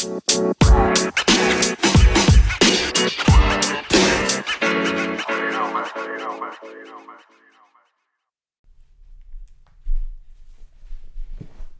Hey 0.00 0.08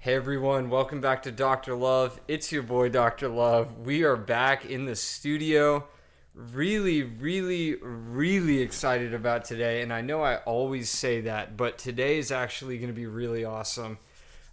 everyone, 0.04 0.68
welcome 0.68 1.00
back 1.00 1.22
to 1.22 1.32
Dr. 1.32 1.74
Love. 1.74 2.20
It's 2.28 2.52
your 2.52 2.62
boy 2.62 2.90
Dr. 2.90 3.28
Love. 3.28 3.78
We 3.78 4.02
are 4.02 4.16
back 4.16 4.66
in 4.66 4.84
the 4.84 4.96
studio. 4.96 5.86
Really, 6.34 7.02
really, 7.02 7.76
really 7.76 8.60
excited 8.60 9.14
about 9.14 9.46
today. 9.46 9.80
And 9.80 9.94
I 9.94 10.02
know 10.02 10.22
I 10.22 10.36
always 10.36 10.90
say 10.90 11.22
that, 11.22 11.56
but 11.56 11.78
today 11.78 12.18
is 12.18 12.30
actually 12.30 12.76
going 12.76 12.90
to 12.90 12.94
be 12.94 13.06
really 13.06 13.46
awesome 13.46 13.96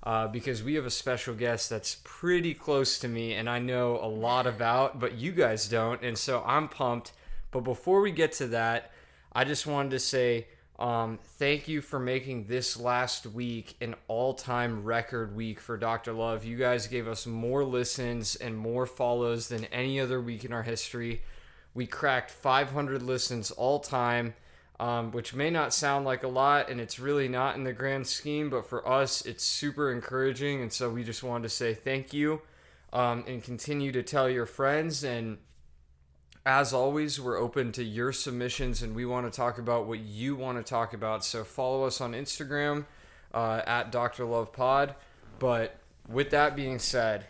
uh, 0.07 0.25
because 0.25 0.63
we 0.63 0.75
have 0.75 0.85
a 0.85 0.89
special 0.89 1.35
guest 1.35 1.69
that's 1.69 1.97
pretty 2.05 2.53
close 2.53 2.97
to 2.97 3.09
me 3.09 3.33
and 3.33 3.49
I 3.49 3.59
know 3.59 3.99
a 4.01 4.07
lot 4.07 4.47
about, 4.47 5.01
but 5.01 5.15
you 5.15 5.33
guys 5.33 5.67
don't. 5.67 6.01
And 6.01 6.17
so 6.17 6.41
I'm 6.45 6.69
pumped. 6.69 7.11
But 7.51 7.65
before 7.65 7.99
we 7.99 8.11
get 8.11 8.31
to 8.33 8.47
that, 8.47 8.93
I 9.33 9.43
just 9.43 9.67
wanted 9.67 9.91
to 9.91 9.99
say 9.99 10.47
um, 10.79 11.19
thank 11.37 11.67
you 11.67 11.81
for 11.81 11.99
making 11.99 12.45
this 12.45 12.79
last 12.79 13.25
week 13.25 13.75
an 13.81 13.95
all 14.07 14.33
time 14.33 14.85
record 14.85 15.35
week 15.35 15.59
for 15.59 15.75
Dr. 15.75 16.13
Love. 16.13 16.45
You 16.45 16.55
guys 16.55 16.87
gave 16.87 17.05
us 17.05 17.27
more 17.27 17.65
listens 17.65 18.37
and 18.37 18.57
more 18.57 18.85
follows 18.85 19.49
than 19.49 19.65
any 19.65 19.99
other 19.99 20.21
week 20.21 20.45
in 20.45 20.53
our 20.53 20.63
history. 20.63 21.21
We 21.73 21.85
cracked 21.85 22.31
500 22.31 23.03
listens 23.03 23.51
all 23.51 23.81
time, 23.81 24.35
um, 24.79 25.11
which 25.11 25.33
may 25.33 25.49
not 25.49 25.73
sound 25.73 26.05
like 26.05 26.23
a 26.23 26.27
lot, 26.27 26.69
and 26.69 26.79
it's 26.79 26.99
really 26.99 27.27
not 27.27 27.55
in 27.55 27.63
the 27.63 27.73
grand 27.73 28.07
scheme, 28.07 28.49
but 28.49 28.67
for 28.67 28.87
us, 28.87 29.25
it's 29.25 29.43
super 29.43 29.91
encouraging. 29.91 30.61
And 30.61 30.71
so 30.71 30.89
we 30.89 31.03
just 31.03 31.23
wanted 31.23 31.43
to 31.43 31.49
say 31.49 31.73
thank 31.73 32.13
you 32.13 32.41
um, 32.93 33.23
and 33.27 33.43
continue 33.43 33.91
to 33.91 34.03
tell 34.03 34.29
your 34.29 34.45
friends 34.45 35.03
and 35.03 35.37
as 36.47 36.71
always, 36.71 37.19
we're 37.19 37.37
open 37.37 37.73
to 37.73 37.83
your 37.83 38.13
submissions 38.13 38.81
and 38.81 38.95
we 38.95 39.05
want 39.05 39.29
to 39.29 39.35
talk 39.35 39.57
about 39.57 39.85
what 39.85 39.99
you 39.99 40.33
want 40.33 40.57
to 40.57 40.63
talk 40.63 40.93
about. 40.93 41.25
So 41.25 41.43
follow 41.43 41.83
us 41.83 41.99
on 41.99 42.13
Instagram 42.13 42.85
uh, 43.33 43.63
at 43.67 43.91
Dr. 43.91 44.23
Love 44.23 44.53
Pod. 44.53 44.95
But 45.39 45.77
with 46.07 46.29
that 46.29 46.55
being 46.55 46.79
said, 46.79 47.25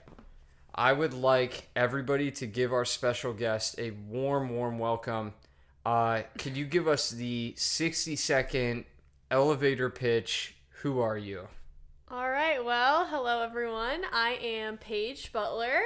I 0.76 0.94
would 0.94 1.16
like 1.16 1.68
everybody 1.76 2.30
to 2.30 2.46
give 2.46 2.72
our 2.72 2.86
special 2.86 3.34
guest 3.34 3.80
a 3.80 3.90
warm, 3.90 4.50
warm 4.50 4.78
welcome. 4.78 5.34
Uh, 5.88 6.24
could 6.38 6.58
you 6.58 6.66
give 6.66 6.86
us 6.86 7.12
the 7.12 7.54
60 7.56 8.18
second 8.18 8.84
elevator 9.32 9.90
pitch? 9.90 10.58
Who 10.82 11.00
are 11.00 11.18
you? 11.18 11.48
All 12.12 12.30
right. 12.30 12.64
Well, 12.64 13.08
hello 13.10 13.42
everyone. 13.42 14.02
I 14.12 14.38
am 14.42 14.78
Paige 14.78 15.32
Butler 15.32 15.80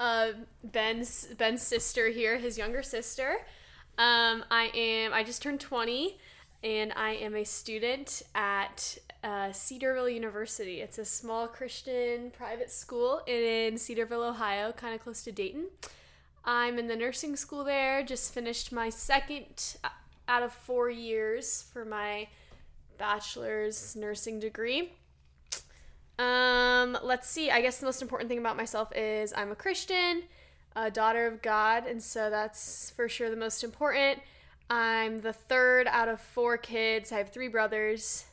uh, 0.00 0.28
Ben's 0.64 1.26
Ben's 1.36 1.62
sister 1.62 2.08
here, 2.08 2.38
his 2.38 2.56
younger 2.56 2.82
sister. 2.82 3.38
Um, 3.98 4.44
I 4.52 4.70
am. 4.74 5.12
I 5.12 5.22
just 5.22 5.42
turned 5.42 5.60
twenty, 5.60 6.18
and 6.62 6.92
I 6.94 7.14
am 7.16 7.34
a 7.36 7.44
student 7.44 8.22
at 8.34 8.98
uh, 9.24 9.52
Cedarville 9.52 10.08
University. 10.08 10.80
It's 10.80 10.98
a 10.98 11.04
small 11.04 11.46
Christian 11.46 12.30
private 12.30 12.70
school 12.70 13.20
in 13.26 13.76
Cedarville, 13.76 14.22
Ohio, 14.22 14.72
kind 14.72 14.94
of 14.94 15.02
close 15.02 15.22
to 15.24 15.32
Dayton. 15.32 15.66
I'm 16.44 16.78
in 16.78 16.86
the 16.86 16.96
nursing 16.96 17.36
school 17.36 17.64
there. 17.64 18.02
Just 18.02 18.32
finished 18.32 18.72
my 18.72 18.88
second 18.88 19.76
out 20.28 20.42
of 20.42 20.52
four 20.52 20.88
years 20.88 21.68
for 21.72 21.84
my 21.84 22.28
bachelor's 22.98 23.96
nursing 23.96 24.40
degree. 24.40 24.92
Um, 26.18 26.98
let's 27.02 27.28
see. 27.28 27.50
I 27.50 27.60
guess 27.60 27.78
the 27.78 27.86
most 27.86 28.02
important 28.02 28.28
thing 28.28 28.38
about 28.38 28.56
myself 28.56 28.92
is 28.94 29.32
I'm 29.34 29.50
a 29.50 29.56
Christian, 29.56 30.24
a 30.76 30.90
daughter 30.90 31.26
of 31.26 31.40
God, 31.40 31.86
and 31.86 32.02
so 32.02 32.28
that's 32.30 32.90
for 32.90 33.08
sure 33.08 33.30
the 33.30 33.36
most 33.36 33.64
important. 33.64 34.20
I'm 34.68 35.22
the 35.22 35.32
third 35.32 35.88
out 35.88 36.08
of 36.08 36.20
four 36.20 36.58
kids. 36.58 37.10
I 37.10 37.18
have 37.18 37.30
three 37.30 37.48
brothers. 37.48 38.26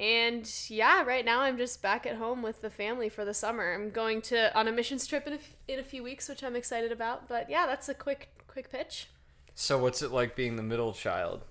And 0.00 0.50
yeah, 0.68 1.02
right 1.02 1.26
now 1.26 1.42
I'm 1.42 1.58
just 1.58 1.82
back 1.82 2.06
at 2.06 2.16
home 2.16 2.40
with 2.40 2.62
the 2.62 2.70
family 2.70 3.10
for 3.10 3.26
the 3.26 3.34
summer. 3.34 3.74
I'm 3.74 3.90
going 3.90 4.22
to 4.22 4.56
on 4.58 4.66
a 4.66 4.72
missions 4.72 5.06
trip 5.06 5.26
in 5.26 5.34
a, 5.34 5.38
in 5.68 5.78
a 5.78 5.84
few 5.84 6.02
weeks, 6.02 6.26
which 6.26 6.42
I'm 6.42 6.56
excited 6.56 6.90
about. 6.90 7.28
But 7.28 7.50
yeah, 7.50 7.66
that's 7.66 7.86
a 7.90 7.94
quick 7.94 8.30
quick 8.48 8.72
pitch. 8.72 9.08
So 9.54 9.76
what's 9.76 10.00
it 10.00 10.10
like 10.10 10.34
being 10.34 10.56
the 10.56 10.62
middle 10.62 10.94
child? 10.94 11.42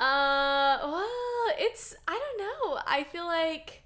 Uh, 0.00 0.78
well, 0.82 1.06
it's 1.58 1.94
I 2.08 2.18
don't 2.18 2.38
know. 2.38 2.80
I 2.86 3.04
feel 3.04 3.26
like 3.26 3.82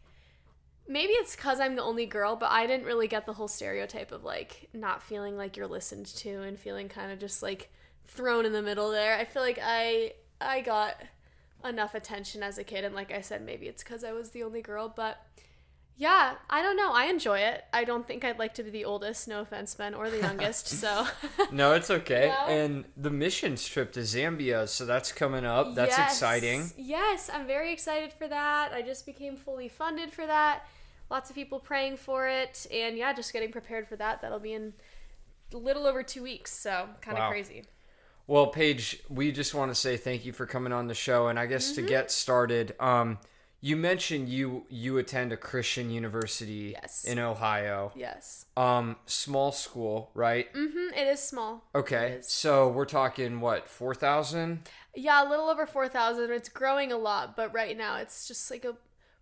maybe 0.87 1.13
it's 1.15 1.35
because 1.35 1.59
I'm 1.59 1.75
the 1.75 1.83
only 1.83 2.07
girl, 2.07 2.37
but 2.37 2.53
I 2.53 2.65
didn't 2.67 2.87
really 2.87 3.09
get 3.09 3.27
the 3.27 3.33
whole 3.33 3.49
stereotype 3.49 4.13
of 4.13 4.23
like 4.23 4.69
not 4.73 5.03
feeling 5.03 5.37
like 5.37 5.57
you're 5.57 5.67
listened 5.67 6.07
to 6.07 6.43
and 6.43 6.59
feeling 6.59 6.89
kind 6.89 7.11
of 7.11 7.19
just 7.19 7.43
like 7.43 7.71
thrown 8.07 8.47
in 8.47 8.53
the 8.53 8.63
middle 8.63 8.93
there. 8.93 9.19
I 9.19 9.25
feel 9.25 9.43
like 9.43 9.59
I 9.61 10.13
I 10.41 10.61
got 10.61 10.95
enough 11.65 11.95
attention 11.95 12.43
as 12.43 12.59
a 12.59 12.65
kid, 12.65 12.85
and 12.85 12.95
like 12.95 13.13
I 13.13 13.21
said, 13.21 13.45
maybe 13.45 13.67
it's 13.67 13.83
because 13.83 14.05
I 14.05 14.13
was 14.13 14.31
the 14.31 14.43
only 14.43 14.63
girl, 14.63 14.93
but. 14.95 15.19
Yeah, 16.01 16.35
I 16.49 16.63
don't 16.63 16.77
know. 16.77 16.93
I 16.93 17.07
enjoy 17.07 17.41
it. 17.41 17.65
I 17.73 17.83
don't 17.83 18.07
think 18.07 18.25
I'd 18.25 18.39
like 18.39 18.55
to 18.55 18.63
be 18.63 18.71
the 18.71 18.85
oldest, 18.85 19.27
no 19.27 19.41
offense, 19.41 19.75
Ben, 19.75 19.95
or 19.95 20.09
the 20.09 20.19
youngest. 20.19 20.69
So 20.79 21.09
No, 21.51 21.73
it's 21.73 21.91
okay. 21.91 22.33
And 22.47 22.85
the 22.97 23.11
missions 23.11 23.67
trip 23.67 23.91
to 23.95 24.01
Zambia, 24.03 24.69
so 24.69 24.87
that's 24.87 25.11
coming 25.11 25.45
up. 25.45 25.75
That's 25.75 25.99
yes. 25.99 26.13
exciting. 26.13 26.71
Yes, 26.77 27.29
I'm 27.35 27.49
very 27.49 27.73
excited 27.73 28.13
for 28.13 28.29
that. 28.29 28.73
I 28.73 28.83
just 28.83 29.07
became 29.07 29.35
fully 29.35 29.69
funded 29.69 30.13
for 30.13 30.25
that 30.25 30.69
lots 31.11 31.31
of 31.31 31.37
people 31.37 31.59
praying 31.59 31.97
for 31.97 32.29
it, 32.29 32.67
and 32.73 32.97
yeah, 32.97 33.13
just 33.13 33.33
getting 33.33 33.51
prepared 33.51 33.89
for 33.89 33.97
that. 33.97 34.21
That'll 34.21 34.39
be 34.39 34.53
in 34.53 34.75
a 35.53 35.57
little 35.57 35.87
over 35.87 36.03
two 36.03 36.23
weeks, 36.23 36.53
so 36.53 36.89
kind 37.01 37.17
of 37.17 37.23
wow. 37.23 37.31
crazy. 37.31 37.65
Well, 38.28 38.49
Paige, 38.49 39.03
we 39.09 39.33
just 39.33 39.55
want 39.55 39.71
to 39.71 39.75
say 39.75 39.97
thank 39.97 40.27
you 40.27 40.34
for 40.34 40.44
coming 40.44 40.71
on 40.71 40.87
the 40.87 40.94
show, 40.94 41.28
and 41.28 41.39
I 41.39 41.47
guess 41.47 41.72
mm-hmm. 41.72 41.83
to 41.83 41.89
get 41.89 42.11
started, 42.11 42.75
um, 42.78 43.19
you 43.62 43.75
mentioned 43.75 44.28
you 44.28 44.66
you 44.69 44.99
attend 44.99 45.33
a 45.33 45.37
Christian 45.39 45.91
university 45.91 46.75
yes. 46.81 47.05
in 47.05 47.19
Ohio. 47.19 47.91
Yes. 47.97 48.44
Um, 48.55 48.97
small 49.06 49.50
school, 49.50 50.11
right? 50.15 50.53
Mm-hmm. 50.53 50.94
It 50.94 51.09
is 51.09 51.21
small. 51.21 51.65
Okay, 51.75 52.19
is. 52.19 52.28
so 52.28 52.69
we're 52.69 52.84
talking 52.84 53.41
what 53.41 53.67
four 53.67 53.94
thousand? 53.94 54.69
Yeah, 54.94 55.27
a 55.27 55.28
little 55.28 55.49
over 55.49 55.67
four 55.67 55.88
thousand. 55.88 56.31
It's 56.31 56.50
growing 56.50 56.93
a 56.93 56.99
lot, 56.99 57.34
but 57.34 57.53
right 57.55 57.77
now 57.78 57.97
it's 57.97 58.28
just 58.28 58.50
like 58.50 58.67
a 58.67 58.77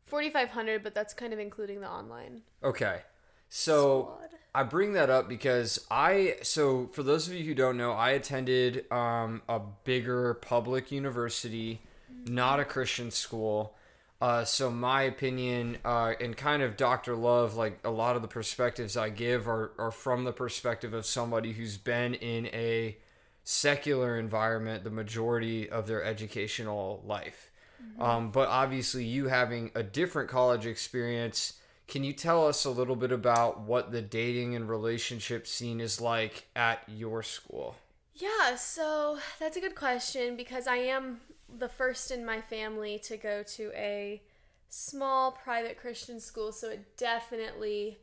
4500 0.06 0.84
but 0.84 0.94
that's 0.94 1.12
kind 1.12 1.32
of 1.32 1.40
including 1.40 1.80
the 1.80 1.90
online 1.90 2.42
okay 2.62 3.00
so 3.48 4.14
Squad. 4.14 4.38
i 4.54 4.62
bring 4.62 4.92
that 4.94 5.10
up 5.10 5.28
because 5.28 5.84
i 5.90 6.36
so 6.42 6.88
for 6.92 7.02
those 7.02 7.28
of 7.28 7.34
you 7.34 7.44
who 7.44 7.54
don't 7.54 7.76
know 7.76 7.92
i 7.92 8.10
attended 8.10 8.90
um, 8.92 9.42
a 9.48 9.60
bigger 9.84 10.34
public 10.34 10.90
university 10.90 11.80
mm-hmm. 12.12 12.34
not 12.34 12.60
a 12.60 12.64
christian 12.64 13.10
school 13.10 13.74
uh, 14.18 14.46
so 14.46 14.70
my 14.70 15.02
opinion 15.02 15.76
uh, 15.84 16.14
and 16.20 16.36
kind 16.36 16.62
of 16.62 16.76
dr 16.76 17.14
love 17.14 17.54
like 17.54 17.78
a 17.84 17.90
lot 17.90 18.16
of 18.16 18.22
the 18.22 18.28
perspectives 18.28 18.96
i 18.96 19.08
give 19.08 19.48
are, 19.48 19.72
are 19.78 19.90
from 19.90 20.24
the 20.24 20.32
perspective 20.32 20.94
of 20.94 21.04
somebody 21.04 21.52
who's 21.52 21.76
been 21.76 22.14
in 22.14 22.46
a 22.46 22.96
secular 23.44 24.18
environment 24.18 24.84
the 24.84 24.90
majority 24.90 25.68
of 25.68 25.86
their 25.86 26.02
educational 26.02 27.02
life 27.06 27.50
Mm-hmm. 27.82 28.02
Um, 28.02 28.30
but 28.30 28.48
obviously, 28.48 29.04
you 29.04 29.28
having 29.28 29.70
a 29.74 29.82
different 29.82 30.28
college 30.28 30.66
experience, 30.66 31.54
can 31.88 32.02
you 32.02 32.12
tell 32.12 32.46
us 32.46 32.64
a 32.64 32.70
little 32.70 32.96
bit 32.96 33.12
about 33.12 33.60
what 33.60 33.92
the 33.92 34.02
dating 34.02 34.54
and 34.54 34.68
relationship 34.68 35.46
scene 35.46 35.80
is 35.80 36.00
like 36.00 36.46
at 36.56 36.82
your 36.88 37.22
school? 37.22 37.76
Yeah, 38.14 38.56
so 38.56 39.18
that's 39.38 39.56
a 39.56 39.60
good 39.60 39.74
question 39.74 40.36
because 40.36 40.66
I 40.66 40.76
am 40.76 41.20
the 41.58 41.68
first 41.68 42.10
in 42.10 42.24
my 42.24 42.40
family 42.40 42.98
to 43.04 43.16
go 43.16 43.42
to 43.42 43.70
a 43.74 44.22
small 44.68 45.32
private 45.32 45.78
Christian 45.78 46.18
school, 46.18 46.50
so 46.50 46.70
it 46.70 46.96
definitely 46.96 47.98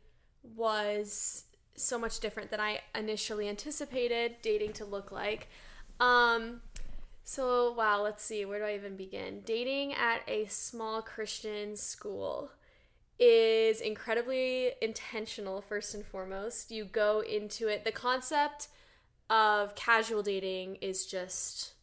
was 0.56 1.46
so 1.76 1.98
much 1.98 2.20
different 2.20 2.52
than 2.52 2.60
I 2.60 2.82
initially 2.96 3.50
anticipated 3.50 4.36
dating 4.42 4.74
to 4.74 4.86
look 4.86 5.12
like. 5.12 5.50
Um, 6.00 6.62
so, 7.24 7.74
wow, 7.74 8.02
let's 8.02 8.24
see, 8.24 8.46
where 8.46 8.60
do 8.60 8.66
I 8.66 8.76
even 8.76 8.96
begin? 8.96 9.42
Dating 9.46 9.94
at 9.94 10.22
a 10.28 10.46
small 10.46 11.02
Christian 11.02 11.76
school 11.76 12.52
is 13.24 13.80
incredibly 13.80 14.72
intentional, 14.82 15.62
first 15.62 15.96
and 15.96 16.06
foremost. 16.06 16.72
You 16.72 16.84
go 16.84 17.22
into 17.22 17.70
it, 17.70 17.86
the 17.86 17.92
concept 17.92 18.68
of 19.30 19.76
casual 19.76 20.22
dating 20.22 20.76
is 20.82 21.06
just 21.06 21.74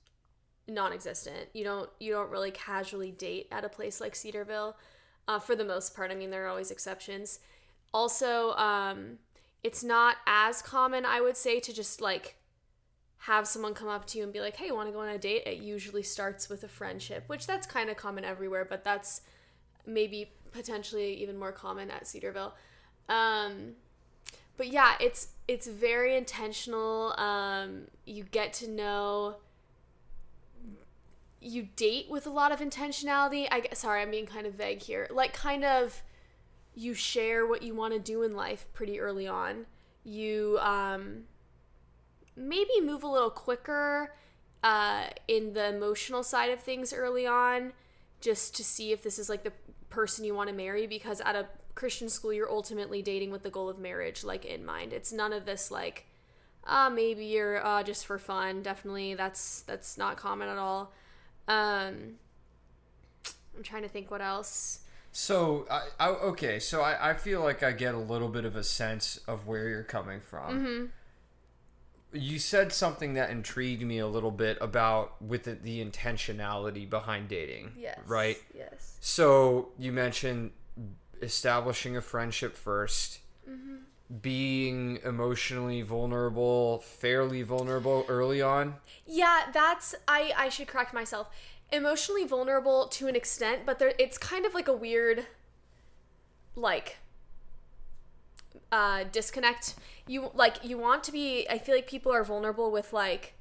non-existent. 0.69 1.49
You 1.55 1.65
don't 1.65 1.89
you 1.99 2.13
don't 2.13 2.31
really 2.31 2.51
casually 2.51 3.11
date 3.11 3.49
at 3.51 3.65
a 3.65 3.71
place 3.71 4.03
like 4.03 4.15
Cedarville, 4.15 4.77
uh, 5.27 5.39
for 5.39 5.57
the 5.57 5.65
most 5.65 5.97
part. 5.97 6.11
I 6.11 6.15
mean, 6.15 6.31
there 6.31 6.45
are 6.45 6.49
always 6.49 6.71
exceptions. 6.71 7.41
Also, 7.95 8.53
um, 8.53 9.19
it's 9.65 9.83
not 9.83 10.17
as 10.27 10.61
common, 10.61 11.07
I 11.07 11.23
would 11.23 11.39
say, 11.39 11.59
to 11.61 11.73
just 11.73 12.03
like 12.03 12.37
have 13.25 13.49
someone 13.49 13.73
come 13.73 13.89
up 13.89 14.07
to 14.09 14.19
you 14.19 14.25
and 14.25 14.33
be 14.33 14.41
like, 14.43 14.57
"Hey, 14.57 14.67
you 14.67 14.75
want 14.75 14.89
to 14.89 14.93
go 14.93 15.01
on 15.01 15.09
a 15.09 15.19
date?" 15.19 15.45
It 15.47 15.63
usually 15.63 16.03
starts 16.03 16.51
with 16.51 16.63
a 16.65 16.69
friendship, 16.69 17.25
which 17.29 17.47
that's 17.47 17.67
kind 17.67 17.89
of 17.89 17.97
common 17.97 18.27
everywhere, 18.27 18.67
but 18.67 18.85
that's 18.85 19.23
maybe 19.87 20.33
potentially 20.53 21.15
even 21.15 21.39
more 21.39 21.53
common 21.53 21.91
at 21.91 22.07
Cedarville. 22.07 22.55
Um, 23.09 23.73
but 24.57 24.69
yeah, 24.69 24.95
it's 25.01 25.29
it's 25.49 25.67
very 25.67 26.17
intentional. 26.17 27.19
Um, 27.19 27.89
you 28.05 28.25
get 28.25 28.53
to 28.55 28.69
know. 28.69 29.37
You 31.43 31.69
date 31.75 32.11
with 32.11 32.27
a 32.27 32.31
lot 32.31 32.53
of 32.53 32.61
intentionality. 32.61 33.49
I 33.51 33.63
sorry, 33.73 34.03
I'm 34.03 34.11
being 34.11 34.27
kind 34.27 34.47
of 34.47 34.55
vague 34.55 34.83
here. 34.83 35.09
Like 35.11 35.33
kind 35.33 35.65
of, 35.65 36.03
you 36.75 36.93
share 36.93 37.47
what 37.47 37.63
you 37.63 37.75
want 37.75 37.95
to 37.95 37.99
do 37.99 38.23
in 38.23 38.35
life 38.35 38.67
pretty 38.75 39.01
early 39.01 39.27
on. 39.27 39.65
You 40.05 40.59
um, 40.61 41.23
maybe 42.37 42.81
move 42.83 43.03
a 43.03 43.09
little 43.09 43.31
quicker 43.31 44.15
uh, 44.63 45.05
in 45.27 45.55
the 45.55 45.75
emotional 45.75 46.23
side 46.23 46.51
of 46.51 46.61
things 46.61 46.93
early 46.93 47.27
on, 47.27 47.73
just 48.21 48.55
to 48.57 48.65
see 48.65 48.93
if 48.93 49.03
this 49.03 49.19
is 49.19 49.31
like 49.31 49.43
the 49.43 49.53
person 49.91 50.25
you 50.25 50.35
want 50.35 50.49
to 50.49 50.55
marry. 50.55 50.87
Because 50.87 51.21
at 51.21 51.37
a 51.37 51.47
Christian 51.75 52.09
school, 52.09 52.33
you're 52.33 52.51
ultimately 52.51 53.03
dating 53.03 53.31
with 53.31 53.43
the 53.43 53.51
goal 53.51 53.69
of 53.69 53.79
marriage, 53.79 54.25
like 54.25 54.45
in 54.45 54.65
mind. 54.65 54.93
It's 54.93 55.13
none 55.13 55.33
of 55.33 55.45
this 55.45 55.71
like, 55.71 56.07
uh, 56.67 56.91
maybe 56.91 57.27
you're 57.27 57.65
uh, 57.65 57.83
just 57.83 58.07
for 58.07 58.19
fun. 58.19 58.63
Definitely, 58.63 59.15
that's 59.15 59.63
that's 59.63 59.99
not 59.99 60.17
common 60.17 60.49
at 60.49 60.59
all. 60.59 60.93
Um, 61.49 62.19
I'm 63.57 63.63
trying 63.63 63.83
to 63.83 63.89
think 63.89 64.11
what 64.11 64.23
else. 64.23 64.81
So, 65.13 65.67
I, 65.71 65.89
I 65.99 66.09
okay, 66.09 66.61
so 66.61 66.83
I, 66.83 67.11
I 67.11 67.15
feel 67.15 67.43
like 67.43 67.63
I 67.63 67.73
get 67.73 67.95
a 67.95 67.99
little 67.99 68.29
bit 68.29 68.45
of 68.45 68.55
a 68.55 68.63
sense 68.63 69.19
of 69.27 69.47
where 69.47 69.69
you're 69.69 69.83
coming 69.83 70.21
from. 70.21 70.61
Mm-hmm. 70.61 70.87
You 72.13 72.39
said 72.39 72.73
something 72.73 73.15
that 73.15 73.31
intrigued 73.31 73.83
me 73.83 73.99
a 73.99 74.07
little 74.07 74.31
bit 74.33 74.59
about 74.61 75.21
with 75.23 75.45
the, 75.45 75.55
the 75.55 75.85
intentionality 75.85 76.89
behind 76.89 77.29
dating. 77.29 77.73
Yes. 77.79 77.99
Right? 78.07 78.37
Yes. 78.57 78.97
So, 79.01 79.69
you 79.79 79.93
mentioned 79.93 80.51
establishing 81.23 81.97
a 81.97 82.01
friendship 82.01 82.57
1st 82.57 83.19
Mm-hmm. 83.49 83.77
being 84.23 84.99
emotionally 85.05 85.83
vulnerable, 85.83 86.79
fairly 86.81 87.43
vulnerable 87.43 88.05
early 88.07 88.41
on. 88.43 88.77
Yeah, 89.07 89.47
that's 89.53 89.95
I 90.07 90.33
I 90.37 90.49
should 90.51 90.69
correct 90.69 90.93
myself. 90.95 91.29
Emotionally 91.73 92.25
vulnerable 92.27 92.87
to 92.89 93.09
an 93.09 93.17
extent, 93.17 93.63
but 93.67 93.79
there 93.79 93.93
it's 93.99 94.19
kind 94.19 94.45
of 94.47 94.55
like 94.55 94.69
a 94.69 94.73
weird 94.73 95.27
like 96.55 96.99
uh 98.71 99.05
disconnect. 99.11 99.75
You 100.11 100.33
like 100.35 100.65
you 100.65 100.77
want 100.77 101.05
to 101.05 101.13
be 101.13 101.47
I 101.49 101.59
feel 101.59 101.77
like 101.77 101.87
people 101.87 102.13
are 102.13 102.25
vulnerable 102.25 102.73
with 102.73 102.93
like 102.93 103.35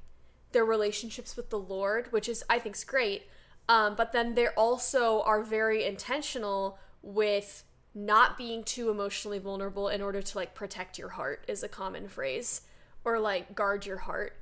their 0.52 0.64
relationships 0.64 1.36
with 1.36 1.50
the 1.50 1.58
Lord, 1.58 2.12
which 2.12 2.28
is 2.28 2.44
I 2.48 2.60
think 2.60 2.76
is 2.76 2.84
great. 2.84 3.24
Um 3.68 3.96
but 3.96 4.12
then 4.12 4.34
they 4.36 4.46
also 4.48 5.22
are 5.22 5.42
very 5.42 5.84
intentional 5.84 6.78
with 7.02 7.64
not 7.92 8.38
being 8.38 8.62
too 8.62 8.88
emotionally 8.88 9.40
vulnerable 9.40 9.88
in 9.88 10.00
order 10.00 10.22
to 10.22 10.38
like 10.38 10.54
protect 10.54 10.96
your 10.96 11.08
heart 11.08 11.44
is 11.48 11.64
a 11.64 11.68
common 11.68 12.06
phrase 12.06 12.60
or 13.04 13.18
like 13.18 13.56
guard 13.56 13.84
your 13.84 13.96
heart. 13.98 14.36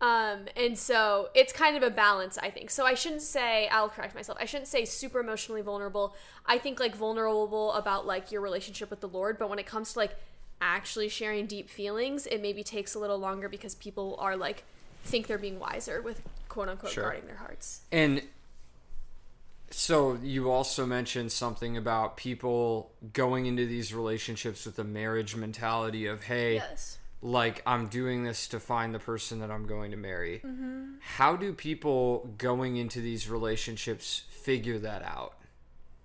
Um, 0.00 0.46
and 0.56 0.78
so 0.78 1.28
it's 1.34 1.52
kind 1.52 1.76
of 1.76 1.82
a 1.82 1.90
balance, 1.90 2.36
I 2.38 2.50
think. 2.50 2.70
So 2.70 2.84
I 2.84 2.94
shouldn't 2.94 3.22
say, 3.22 3.66
I'll 3.68 3.88
correct 3.88 4.14
myself. 4.14 4.36
I 4.40 4.44
shouldn't 4.44 4.68
say 4.68 4.84
super 4.84 5.20
emotionally 5.20 5.62
vulnerable. 5.62 6.14
I 6.44 6.58
think 6.58 6.78
like 6.78 6.94
vulnerable 6.94 7.72
about 7.72 8.06
like 8.06 8.30
your 8.30 8.42
relationship 8.42 8.90
with 8.90 9.00
the 9.00 9.08
Lord, 9.08 9.38
but 9.38 9.48
when 9.48 9.58
it 9.58 9.66
comes 9.66 9.94
to 9.94 9.98
like 9.98 10.16
actually 10.60 11.08
sharing 11.08 11.46
deep 11.46 11.68
feelings, 11.68 12.26
it 12.26 12.40
maybe 12.40 12.62
takes 12.62 12.94
a 12.94 12.98
little 12.98 13.18
longer 13.18 13.48
because 13.48 13.74
people 13.74 14.16
are 14.18 14.36
like 14.36 14.64
think 15.04 15.26
they're 15.26 15.38
being 15.38 15.58
wiser 15.58 16.00
with 16.02 16.22
quote 16.48 16.68
unquote 16.68 16.92
Sure. 16.92 17.04
guarding 17.04 17.26
their 17.26 17.36
hearts. 17.36 17.82
And 17.92 18.22
so 19.70 20.18
you 20.22 20.50
also 20.50 20.86
mentioned 20.86 21.32
something 21.32 21.76
about 21.76 22.16
people 22.16 22.92
going 23.12 23.46
into 23.46 23.66
these 23.66 23.92
relationships 23.92 24.64
with 24.64 24.78
a 24.78 24.84
marriage 24.84 25.34
mentality 25.36 26.06
of, 26.06 26.24
hey, 26.24 26.54
Yes. 26.54 26.98
like 27.20 27.62
I'm 27.66 27.88
doing 27.88 28.22
this 28.24 28.46
to 28.48 28.60
find 28.60 28.94
the 28.94 28.98
person 29.00 29.40
that 29.40 29.50
I'm 29.50 29.66
going 29.66 29.90
to 29.90 29.96
marry. 29.96 30.40
Mm-hmm. 30.44 30.94
How 31.00 31.36
do 31.36 31.52
people 31.52 32.30
going 32.38 32.76
into 32.76 33.00
these 33.00 33.28
relationships 33.28 34.22
figure 34.30 34.78
that 34.78 35.02
out? 35.02 35.34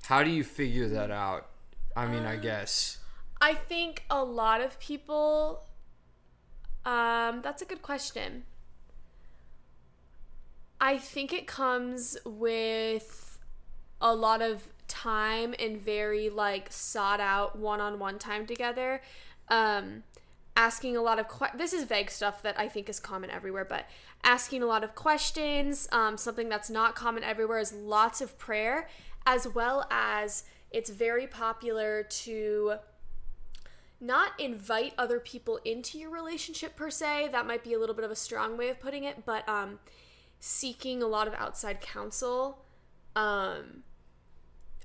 How 0.06 0.24
do 0.24 0.32
you 0.32 0.44
figure 0.44 0.90
that 0.90 1.12
out? 1.12 1.48
I 1.96 2.08
mean, 2.08 2.26
Uh, 2.26 2.30
I 2.32 2.36
guess. 2.38 2.98
I 3.42 3.56
think 3.56 4.04
a 4.10 4.24
lot 4.24 4.62
of 4.62 4.80
people. 4.80 5.66
Um, 6.86 7.42
that's 7.42 7.62
a 7.62 7.66
good 7.66 7.82
question. 7.82 8.44
I 10.80 10.98
think 10.98 11.34
it 11.34 11.48
comes 11.48 12.18
with 12.26 13.40
a 14.00 14.16
lot 14.16 14.42
of 14.42 14.68
time 14.88 15.54
and 15.60 15.80
very 15.80 16.30
like 16.30 16.72
sought 16.72 17.20
out 17.20 17.58
one-on-one 17.58 18.20
time 18.20 18.46
together. 18.46 19.02
Um, 19.48 20.04
asking 20.56 20.98
a 20.98 21.02
lot 21.02 21.20
of 21.20 21.28
que- 21.28 21.56
this 21.58 21.74
is 21.74 21.84
vague 21.84 22.12
stuff 22.12 22.42
that 22.44 22.60
I 22.60 22.68
think 22.68 22.90
is 22.90 23.00
common 23.00 23.30
everywhere, 23.30 23.66
but 23.66 23.86
asking 24.24 24.64
a 24.64 24.66
lot 24.66 24.84
of 24.84 24.96
questions. 24.96 25.88
Um, 25.92 26.18
something 26.18 26.50
that's 26.50 26.70
not 26.70 26.96
common 26.96 27.24
everywhere 27.24 27.60
is 27.60 27.74
lots 27.74 28.22
of 28.22 28.38
prayer, 28.38 28.88
as 29.26 29.48
well 29.48 29.88
as 29.90 30.44
it's 30.72 30.90
very 30.90 31.28
popular 31.28 32.04
to 32.04 32.76
not 34.02 34.32
invite 34.40 34.94
other 34.98 35.20
people 35.20 35.60
into 35.64 35.98
your 35.98 36.10
relationship 36.10 36.76
per 36.76 36.90
se. 36.90 37.30
That 37.32 37.46
might 37.46 37.64
be 37.64 37.74
a 37.74 37.80
little 37.80 37.96
bit 37.96 38.04
of 38.04 38.12
a 38.12 38.16
strong 38.16 38.58
way 38.58 38.70
of 38.70 38.80
putting 38.80 39.04
it, 39.04 39.26
but 39.26 39.48
um, 39.48 39.80
seeking 40.40 41.04
a 41.04 41.08
lot 41.08 41.28
of 41.28 41.36
outside 41.36 41.80
counsel. 41.80 42.66
Um, 43.16 43.84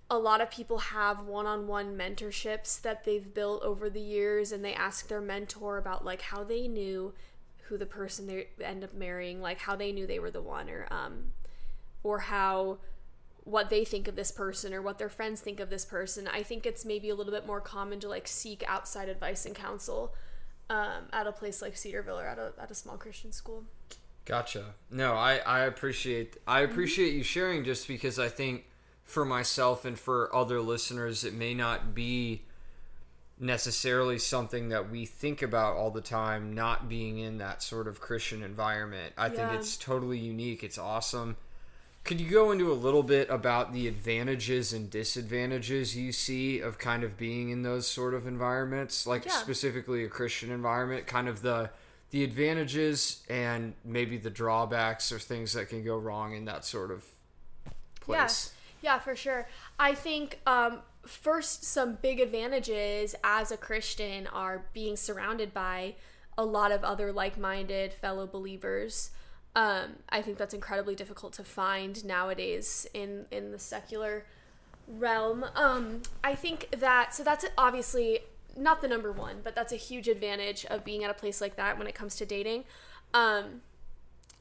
a 0.09 0.19
lot 0.19 0.41
of 0.41 0.51
people 0.51 0.79
have 0.79 1.27
one-on-one 1.27 1.97
mentorships 1.97 2.81
that 2.83 3.05
they've 3.05 3.35
built 3.35 3.63
over 3.63 3.91
the 3.91 4.01
years 4.01 4.53
and 4.53 4.65
they 4.65 4.75
ask 4.75 5.09
their 5.09 5.21
mentor 5.21 5.79
about 5.79 6.05
like 6.05 6.23
how 6.23 6.45
they 6.45 6.69
knew 6.69 7.13
who 7.65 7.77
the 7.77 7.87
person 7.87 8.27
they 8.27 8.47
end 8.63 8.85
up 8.85 8.95
marrying 8.95 9.41
like 9.41 9.59
how 9.59 9.75
they 9.75 9.91
knew 9.91 10.07
they 10.07 10.21
were 10.21 10.31
the 10.31 10.41
one 10.41 10.71
or 10.71 10.87
um 10.93 11.33
or 12.05 12.21
how 12.21 12.79
what 13.47 13.71
they 13.71 13.85
think 13.85 14.07
of 14.07 14.17
this 14.17 14.31
person 14.31 14.75
or 14.75 14.83
what 14.83 14.99
their 14.99 15.09
friends 15.09 15.41
think 15.41 15.61
of 15.61 15.71
this 15.71 15.85
person 15.85 16.29
i 16.29 16.43
think 16.43 16.67
it's 16.67 16.85
maybe 16.85 17.09
a 17.09 17.15
little 17.15 17.33
bit 17.33 17.47
more 17.47 17.61
common 17.61 17.99
to 17.99 18.09
like 18.09 18.29
seek 18.29 18.63
outside 18.69 19.09
advice 19.09 19.47
and 19.47 19.55
counsel 19.55 20.15
um, 20.69 21.05
at 21.13 21.27
a 21.27 21.33
place 21.33 21.63
like 21.63 21.77
cedarville 21.77 22.19
or 22.19 22.27
at 22.27 22.39
a, 22.39 22.53
at 22.61 22.71
a 22.71 22.75
small 22.75 22.97
christian 22.97 23.33
school 23.33 23.65
Gotcha. 24.27 24.75
No, 24.91 25.15
I, 25.15 25.37
I 25.37 25.61
appreciate 25.61 26.37
I 26.47 26.61
appreciate 26.61 27.15
you 27.15 27.23
sharing 27.23 27.65
just 27.65 27.89
because 27.89 28.19
I 28.19 28.29
think 28.29 28.65
for 29.05 29.25
myself 29.25 29.85
and 29.85 29.97
for 29.97 30.35
other 30.35 30.61
listeners 30.61 31.25
it 31.25 31.33
may 31.33 31.55
not 31.55 31.95
be 31.95 32.43
necessarily 33.39 34.19
something 34.19 34.71
that 34.71 34.91
we 34.91 35.07
think 35.07 35.43
about 35.43 35.77
all 35.77 35.93
the 35.93 36.01
time 36.01 36.55
not 36.55 36.89
being 36.89 37.19
in 37.19 37.39
that 37.39 37.63
sort 37.63 37.87
of 37.87 38.01
Christian 38.01 38.43
environment. 38.43 39.15
I 39.17 39.29
think 39.29 39.53
it's 39.53 39.77
totally 39.77 40.19
unique. 40.19 40.65
It's 40.65 40.79
awesome. 40.79 41.37
Could 42.07 42.21
you 42.21 42.31
go 42.31 42.53
into 42.53 42.71
a 42.71 42.75
little 42.75 43.03
bit 43.03 43.29
about 43.31 43.73
the 43.73 43.89
advantages 43.89 44.73
and 44.73 44.89
disadvantages 44.89 45.97
you 45.97 46.13
see 46.13 46.61
of 46.61 46.79
kind 46.79 47.03
of 47.03 47.17
being 47.17 47.51
in 47.51 47.63
those 47.63 47.89
sort 47.89 48.15
of 48.15 48.29
environments, 48.29 49.09
like 49.09 49.25
Yeah. 49.25 49.33
specifically 49.33 50.05
a 50.05 50.09
Christian 50.09 50.53
environment, 50.53 51.07
kind 51.09 51.29
of 51.29 51.43
the 51.43 51.71
the 52.11 52.23
advantages 52.23 53.25
and 53.29 53.75
maybe 53.85 54.17
the 54.17 54.31
drawbacks 54.31 55.11
or 55.11 55.19
things 55.19 55.53
that 55.55 55.69
can 55.69 55.83
go 55.85 55.99
wrong 55.99 56.33
in 56.37 56.45
that 56.45 56.65
sort 56.65 56.93
of 56.93 57.05
place. 58.01 58.53
Yeah, 58.81 58.93
yeah, 58.93 58.99
for 59.01 59.17
sure. 59.17 59.49
I 59.77 59.93
think 59.97 60.39
um, 60.47 60.83
first 61.05 61.65
some 61.65 61.97
big 61.97 62.21
advantages 62.21 63.17
as 63.25 63.51
a 63.51 63.57
Christian 63.57 64.29
are 64.29 64.67
being 64.73 64.97
surrounded 64.97 65.53
by 65.53 65.97
a 66.39 66.45
lot 66.45 66.71
of 66.71 66.85
other 66.85 67.13
like-minded 67.13 67.93
fellow 67.93 68.27
believers. 68.29 69.11
Um, 69.57 69.97
I 70.09 70.23
think 70.23 70.39
that's 70.39 70.55
incredibly 70.55 70.95
difficult 70.95 71.33
to 71.35 71.45
find 71.45 72.05
nowadays 72.05 72.87
in 72.95 73.27
in 73.33 73.51
the 73.51 73.59
secular 73.59 74.25
realm. 74.87 75.45
Um, 75.57 76.03
I 76.23 76.37
think 76.37 76.69
that 76.79 77.15
so 77.15 77.25
that's 77.25 77.45
obviously 77.59 78.21
not 78.57 78.83
the 78.83 78.89
number 78.89 79.11
one, 79.11 79.39
but 79.43 79.55
that's 79.55 79.73
a 79.73 79.77
huge 79.77 80.07
advantage 80.07 80.65
of 80.67 80.85
being 80.85 81.03
at 81.03 81.11
a 81.11 81.15
place 81.15 81.41
like 81.41 81.57
that 81.57 81.79
when 81.79 81.89
it 81.89 81.95
comes 81.95 82.17
to 82.17 82.27
dating. 82.27 82.65
Um, 83.13 83.63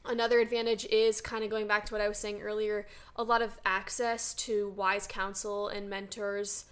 Another 0.08 0.38
advantage 0.38 0.84
is 0.86 1.20
kind 1.20 1.42
of 1.42 1.50
going 1.50 1.66
back 1.66 1.84
to 1.86 1.94
what 1.94 2.00
I 2.00 2.08
was 2.08 2.18
saying 2.18 2.40
earlier 2.40 2.86
a 3.16 3.22
lot 3.22 3.42
of 3.42 3.58
access 3.64 4.34
to 4.34 4.68
wise 4.76 5.06
counsel 5.06 5.68
and 5.68 5.90
mentors, 5.90 6.66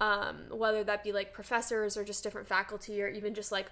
um, 0.00 0.46
whether 0.50 0.82
that 0.82 1.04
be 1.04 1.12
like 1.12 1.32
professors 1.32 1.96
or 1.96 2.04
just 2.04 2.24
different 2.24 2.48
faculty 2.48 3.00
or 3.02 3.08
even 3.08 3.34
just 3.34 3.52
like 3.52 3.66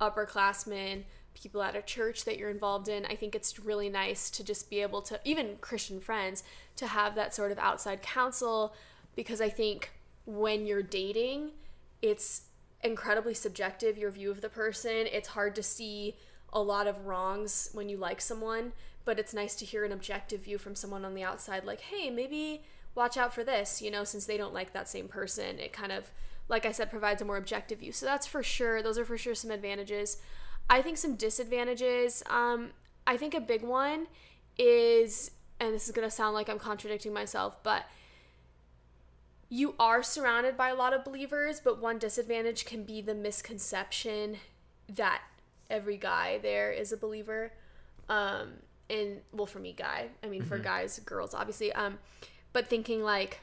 upperclassmen, 0.00 1.02
people 1.34 1.62
at 1.62 1.76
a 1.76 1.82
church 1.82 2.24
that 2.24 2.38
you're 2.38 2.50
involved 2.50 2.88
in. 2.88 3.04
I 3.06 3.14
think 3.14 3.34
it's 3.34 3.58
really 3.58 3.88
nice 3.88 4.30
to 4.30 4.44
just 4.44 4.70
be 4.70 4.80
able 4.80 5.02
to, 5.02 5.20
even 5.24 5.56
Christian 5.60 6.00
friends, 6.00 6.42
to 6.76 6.86
have 6.86 7.14
that 7.14 7.34
sort 7.34 7.52
of 7.52 7.58
outside 7.58 8.02
counsel 8.02 8.74
because 9.14 9.40
I 9.40 9.48
think 9.48 9.92
when 10.24 10.66
you're 10.66 10.82
dating, 10.82 11.50
it's 12.00 12.42
incredibly 12.82 13.34
subjective, 13.34 13.98
your 13.98 14.10
view 14.10 14.30
of 14.30 14.40
the 14.40 14.48
person. 14.48 15.06
It's 15.10 15.28
hard 15.28 15.54
to 15.56 15.62
see 15.62 16.16
a 16.52 16.60
lot 16.60 16.86
of 16.86 17.06
wrongs 17.06 17.70
when 17.72 17.88
you 17.88 17.96
like 17.96 18.20
someone, 18.20 18.72
but 19.04 19.18
it's 19.18 19.34
nice 19.34 19.54
to 19.56 19.64
hear 19.64 19.84
an 19.84 19.92
objective 19.92 20.40
view 20.40 20.58
from 20.58 20.74
someone 20.74 21.04
on 21.04 21.14
the 21.14 21.22
outside, 21.22 21.64
like, 21.64 21.80
hey, 21.80 22.10
maybe 22.10 22.62
watch 22.94 23.16
out 23.16 23.34
for 23.34 23.42
this, 23.42 23.80
you 23.80 23.90
know, 23.90 24.04
since 24.04 24.26
they 24.26 24.36
don't 24.36 24.54
like 24.54 24.72
that 24.72 24.88
same 24.88 25.08
person. 25.08 25.58
It 25.58 25.72
kind 25.72 25.92
of 25.92 26.10
like 26.48 26.66
I 26.66 26.72
said, 26.72 26.90
provides 26.90 27.22
a 27.22 27.24
more 27.24 27.36
objective 27.36 27.78
view. 27.78 27.92
So 27.92 28.06
that's 28.06 28.26
for 28.26 28.42
sure. 28.42 28.82
Those 28.82 28.98
are 28.98 29.04
for 29.04 29.16
sure 29.16 29.34
some 29.34 29.50
advantages. 29.50 30.18
I 30.72 30.80
think 30.80 30.96
some 30.96 31.16
disadvantages. 31.16 32.22
Um, 32.30 32.70
I 33.06 33.18
think 33.18 33.34
a 33.34 33.40
big 33.40 33.62
one 33.62 34.06
is, 34.56 35.32
and 35.60 35.74
this 35.74 35.86
is 35.86 35.92
gonna 35.92 36.10
sound 36.10 36.32
like 36.32 36.48
I'm 36.48 36.58
contradicting 36.58 37.12
myself, 37.12 37.62
but 37.62 37.84
you 39.50 39.74
are 39.78 40.02
surrounded 40.02 40.56
by 40.56 40.70
a 40.70 40.74
lot 40.74 40.94
of 40.94 41.04
believers, 41.04 41.60
but 41.62 41.78
one 41.78 41.98
disadvantage 41.98 42.64
can 42.64 42.84
be 42.84 43.02
the 43.02 43.14
misconception 43.14 44.38
that 44.88 45.20
every 45.68 45.98
guy 45.98 46.38
there 46.38 46.72
is 46.72 46.90
a 46.90 46.96
believer. 46.96 47.52
Um, 48.08 48.54
and 48.88 49.20
well, 49.30 49.44
for 49.44 49.58
me, 49.58 49.74
guy. 49.74 50.08
I 50.24 50.28
mean, 50.28 50.42
for 50.42 50.56
guys, 50.56 50.98
girls, 51.00 51.34
obviously. 51.34 51.70
Um, 51.74 51.98
but 52.54 52.66
thinking 52.66 53.02
like, 53.02 53.40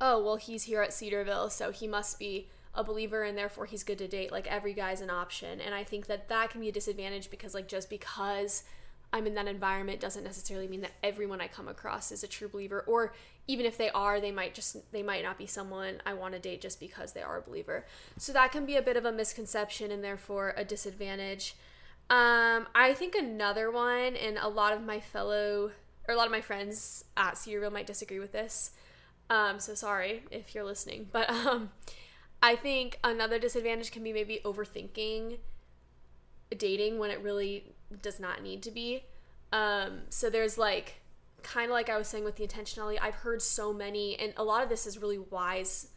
oh, 0.00 0.20
well, 0.20 0.34
he's 0.34 0.64
here 0.64 0.82
at 0.82 0.92
Cedarville, 0.92 1.48
so 1.48 1.70
he 1.70 1.86
must 1.86 2.18
be 2.18 2.48
a 2.74 2.82
believer, 2.82 3.22
and 3.22 3.36
therefore 3.36 3.66
he's 3.66 3.82
good 3.82 3.98
to 3.98 4.08
date. 4.08 4.32
Like 4.32 4.46
every 4.46 4.74
guy's 4.74 5.00
an 5.00 5.10
option, 5.10 5.60
and 5.60 5.74
I 5.74 5.84
think 5.84 6.06
that 6.06 6.28
that 6.28 6.50
can 6.50 6.60
be 6.60 6.68
a 6.68 6.72
disadvantage 6.72 7.30
because 7.30 7.54
like 7.54 7.68
just 7.68 7.90
because 7.90 8.64
I'm 9.12 9.26
in 9.26 9.34
that 9.34 9.46
environment 9.46 10.00
doesn't 10.00 10.24
necessarily 10.24 10.66
mean 10.68 10.80
that 10.80 10.92
everyone 11.02 11.40
I 11.40 11.48
come 11.48 11.68
across 11.68 12.10
is 12.10 12.24
a 12.24 12.28
true 12.28 12.48
believer, 12.48 12.82
or 12.86 13.12
even 13.46 13.66
if 13.66 13.76
they 13.76 13.90
are, 13.90 14.20
they 14.20 14.32
might 14.32 14.54
just 14.54 14.90
they 14.92 15.02
might 15.02 15.22
not 15.22 15.36
be 15.36 15.46
someone 15.46 16.00
I 16.06 16.14
want 16.14 16.34
to 16.34 16.40
date 16.40 16.60
just 16.60 16.80
because 16.80 17.12
they 17.12 17.22
are 17.22 17.38
a 17.38 17.42
believer. 17.42 17.84
So 18.16 18.32
that 18.32 18.52
can 18.52 18.64
be 18.64 18.76
a 18.76 18.82
bit 18.82 18.96
of 18.96 19.04
a 19.04 19.12
misconception 19.12 19.90
and 19.90 20.02
therefore 20.02 20.54
a 20.56 20.64
disadvantage. 20.64 21.54
Um, 22.10 22.66
I 22.74 22.94
think 22.94 23.14
another 23.14 23.70
one, 23.70 24.16
and 24.16 24.38
a 24.38 24.48
lot 24.48 24.72
of 24.72 24.82
my 24.82 25.00
fellow 25.00 25.72
or 26.08 26.14
a 26.14 26.16
lot 26.16 26.26
of 26.26 26.32
my 26.32 26.40
friends 26.40 27.04
at 27.16 27.38
Cedarville 27.38 27.70
might 27.70 27.86
disagree 27.86 28.18
with 28.18 28.32
this. 28.32 28.72
Um, 29.30 29.60
so 29.60 29.74
sorry 29.74 30.24
if 30.30 30.54
you're 30.54 30.64
listening, 30.64 31.08
but 31.12 31.30
um, 31.30 31.70
I 32.42 32.56
think 32.56 32.98
another 33.04 33.38
disadvantage 33.38 33.92
can 33.92 34.02
be 34.02 34.12
maybe 34.12 34.40
overthinking 34.44 35.38
dating 36.56 36.98
when 36.98 37.10
it 37.10 37.20
really 37.22 37.74
does 38.02 38.18
not 38.18 38.42
need 38.42 38.62
to 38.64 38.70
be. 38.70 39.04
Um, 39.52 40.02
so 40.08 40.28
there's 40.28 40.58
like 40.58 41.00
kind 41.42 41.66
of 41.66 41.72
like 41.72 41.88
I 41.88 41.96
was 41.96 42.08
saying 42.08 42.24
with 42.24 42.36
the 42.36 42.46
intentionality. 42.46 42.98
I've 43.00 43.14
heard 43.14 43.42
so 43.42 43.72
many, 43.72 44.18
and 44.18 44.32
a 44.36 44.44
lot 44.44 44.62
of 44.62 44.68
this 44.68 44.86
is 44.86 44.98
really 44.98 45.18
wise. 45.18 45.88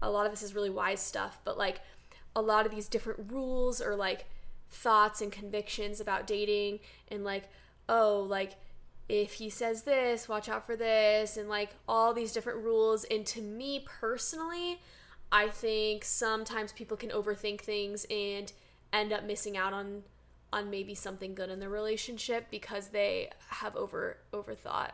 A 0.00 0.10
lot 0.10 0.26
of 0.26 0.32
this 0.32 0.42
is 0.42 0.54
really 0.54 0.70
wise 0.70 1.00
stuff, 1.00 1.38
but 1.44 1.58
like 1.58 1.80
a 2.36 2.42
lot 2.42 2.66
of 2.66 2.72
these 2.72 2.88
different 2.88 3.30
rules 3.30 3.80
or 3.80 3.94
like 3.94 4.26
thoughts 4.70 5.20
and 5.20 5.30
convictions 5.30 6.00
about 6.00 6.26
dating 6.26 6.80
and 7.08 7.24
like 7.24 7.44
oh 7.88 8.26
like 8.28 8.52
if 9.08 9.34
he 9.34 9.48
says 9.48 9.82
this 9.82 10.28
watch 10.28 10.48
out 10.48 10.66
for 10.66 10.74
this 10.74 11.36
and 11.36 11.48
like 11.48 11.70
all 11.86 12.12
these 12.12 12.32
different 12.32 12.58
rules 12.58 13.04
and 13.04 13.24
to 13.24 13.40
me 13.40 13.84
personally 13.86 14.80
i 15.32 15.48
think 15.48 16.04
sometimes 16.04 16.72
people 16.72 16.96
can 16.96 17.10
overthink 17.10 17.60
things 17.60 18.06
and 18.10 18.52
end 18.92 19.12
up 19.12 19.24
missing 19.24 19.56
out 19.56 19.72
on 19.72 20.02
on 20.52 20.70
maybe 20.70 20.94
something 20.94 21.34
good 21.34 21.50
in 21.50 21.58
the 21.58 21.68
relationship 21.68 22.46
because 22.50 22.88
they 22.88 23.28
have 23.48 23.74
over 23.76 24.18
overthought 24.32 24.90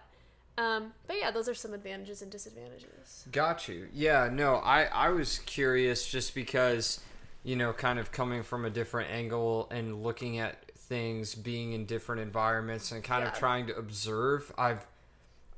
um, 0.59 0.93
but 1.07 1.17
yeah 1.19 1.31
those 1.31 1.49
are 1.49 1.55
some 1.55 1.73
advantages 1.73 2.23
and 2.23 2.31
disadvantages 2.31 3.01
Got 3.33 3.69
you. 3.69 3.89
Yeah, 3.93 4.29
no, 4.33 4.57
I 4.57 4.85
I 4.85 5.11
was 5.11 5.39
curious 5.41 6.07
just 6.11 6.35
because 6.35 7.01
you 7.43 7.57
know, 7.57 7.73
kind 7.73 7.99
of 7.99 8.13
coming 8.13 8.43
from 8.43 8.65
a 8.67 8.71
different 8.71 9.11
angle 9.11 9.67
and 9.71 10.03
looking 10.03 10.39
at 10.39 10.71
things 10.77 11.35
being 11.35 11.73
in 11.73 11.87
different 11.87 12.21
environments 12.21 12.93
and 12.93 13.03
kind 13.03 13.25
of 13.25 13.33
trying 13.33 13.67
to 13.69 13.77
observe. 13.77 14.53
I've 14.59 14.87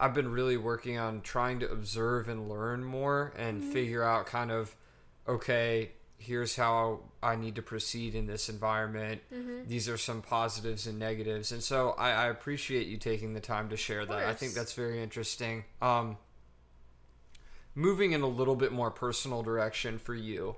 I've 0.02 0.14
been 0.14 0.30
really 0.30 0.56
working 0.56 0.98
on 0.98 1.20
trying 1.22 1.60
to 1.60 1.70
observe 1.70 2.28
and 2.28 2.48
learn 2.48 2.84
more 2.84 3.32
and 3.36 3.62
figure 3.62 4.02
out 4.02 4.26
kind 4.26 4.50
of 4.50 4.74
okay, 5.28 5.92
here's 6.18 6.56
how 6.56 7.00
I 7.22 7.36
need 7.36 7.54
to 7.54 7.62
proceed 7.62 8.14
in 8.14 8.26
this 8.26 8.48
environment. 8.48 9.22
These 9.68 9.88
are 9.88 9.96
some 9.96 10.20
positives 10.20 10.86
and 10.86 10.98
negatives. 10.98 11.52
And 11.52 11.62
so 11.62 11.90
I, 11.96 12.10
I 12.10 12.26
appreciate 12.26 12.88
you 12.88 12.96
taking 12.96 13.34
the 13.34 13.40
time 13.40 13.68
to 13.68 13.76
share 13.76 14.04
that. 14.04 14.18
I 14.28 14.34
think 14.34 14.52
that's 14.54 14.72
very 14.74 15.02
interesting. 15.02 15.64
Um 15.80 16.16
moving 17.74 18.12
in 18.12 18.20
a 18.22 18.26
little 18.26 18.56
bit 18.56 18.72
more 18.72 18.90
personal 18.90 19.42
direction 19.42 19.98
for 19.98 20.14
you. 20.14 20.56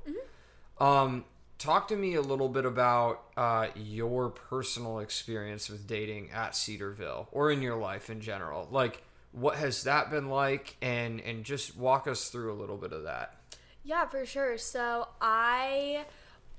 Um, 0.84 1.24
talk 1.58 1.86
to 1.88 1.96
me 1.96 2.14
a 2.14 2.20
little 2.20 2.48
bit 2.48 2.64
about 2.64 3.22
uh, 3.36 3.68
your 3.76 4.30
personal 4.30 4.98
experience 4.98 5.70
with 5.70 5.86
dating 5.86 6.30
at 6.32 6.56
Cedarville 6.56 7.28
or 7.30 7.50
in 7.52 7.62
your 7.62 7.76
life 7.76 8.10
in 8.10 8.20
general. 8.20 8.66
Like, 8.70 9.02
what 9.34 9.56
has 9.56 9.82
that 9.82 10.10
been 10.10 10.28
like? 10.28 10.76
And 10.80 11.20
and 11.20 11.44
just 11.44 11.76
walk 11.76 12.06
us 12.06 12.28
through 12.28 12.52
a 12.52 12.56
little 12.56 12.76
bit 12.76 12.92
of 12.92 13.02
that. 13.02 13.36
Yeah, 13.82 14.06
for 14.06 14.24
sure. 14.24 14.56
So 14.56 15.08
I 15.20 16.04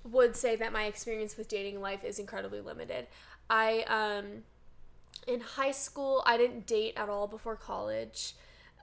would 0.03 0.35
say 0.35 0.55
that 0.57 0.71
my 0.71 0.85
experience 0.85 1.37
with 1.37 1.47
dating 1.47 1.81
life 1.81 2.03
is 2.03 2.19
incredibly 2.19 2.61
limited. 2.61 3.07
I 3.49 3.83
um 3.83 4.43
in 5.27 5.39
high 5.39 5.71
school 5.71 6.21
I 6.25 6.37
didn't 6.37 6.67
date 6.67 6.93
at 6.97 7.09
all 7.09 7.27
before 7.27 7.55
college. 7.55 8.33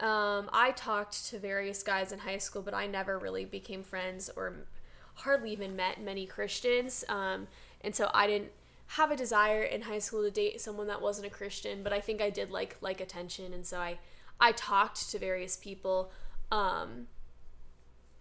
Um, 0.00 0.48
I 0.52 0.72
talked 0.74 1.26
to 1.26 1.38
various 1.38 1.82
guys 1.82 2.10
in 2.12 2.18
high 2.18 2.38
school, 2.38 2.62
but 2.62 2.74
I 2.74 2.86
never 2.86 3.18
really 3.18 3.44
became 3.44 3.84
friends 3.84 4.30
or 4.34 4.66
hardly 5.14 5.52
even 5.52 5.76
met 5.76 6.00
many 6.00 6.26
Christians. 6.26 7.04
Um, 7.08 7.46
and 7.82 7.94
so 7.94 8.10
I 8.12 8.26
didn't 8.26 8.50
have 8.96 9.10
a 9.10 9.16
desire 9.16 9.62
in 9.62 9.82
high 9.82 9.98
school 9.98 10.22
to 10.22 10.30
date 10.30 10.60
someone 10.60 10.86
that 10.86 11.00
wasn't 11.00 11.26
a 11.26 11.30
Christian, 11.30 11.82
but 11.82 11.92
I 11.92 12.00
think 12.00 12.20
I 12.20 12.30
did 12.30 12.50
like 12.50 12.76
like 12.80 13.00
attention, 13.00 13.52
and 13.52 13.66
so 13.66 13.78
I 13.78 13.98
I 14.40 14.52
talked 14.52 15.10
to 15.10 15.18
various 15.18 15.56
people. 15.56 16.10
Um, 16.50 17.06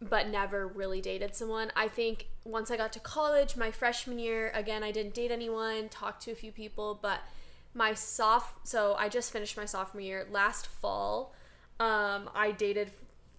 but 0.01 0.29
never 0.29 0.65
really 0.67 0.99
dated 0.99 1.35
someone. 1.35 1.71
I 1.75 1.87
think 1.87 2.27
once 2.43 2.71
I 2.71 2.77
got 2.77 2.91
to 2.93 2.99
college, 2.99 3.55
my 3.55 3.69
freshman 3.69 4.17
year, 4.17 4.49
again, 4.55 4.81
I 4.81 4.91
didn't 4.91 5.13
date 5.13 5.29
anyone, 5.29 5.89
talked 5.89 6.23
to 6.23 6.31
a 6.31 6.35
few 6.35 6.51
people, 6.51 6.97
but 6.99 7.19
my 7.75 7.93
soph 7.93 8.55
so 8.63 8.95
I 8.97 9.09
just 9.09 9.31
finished 9.31 9.55
my 9.55 9.65
sophomore 9.65 10.01
year 10.01 10.27
last 10.31 10.67
fall. 10.67 11.35
Um, 11.79 12.29
I 12.33 12.51
dated 12.51 12.91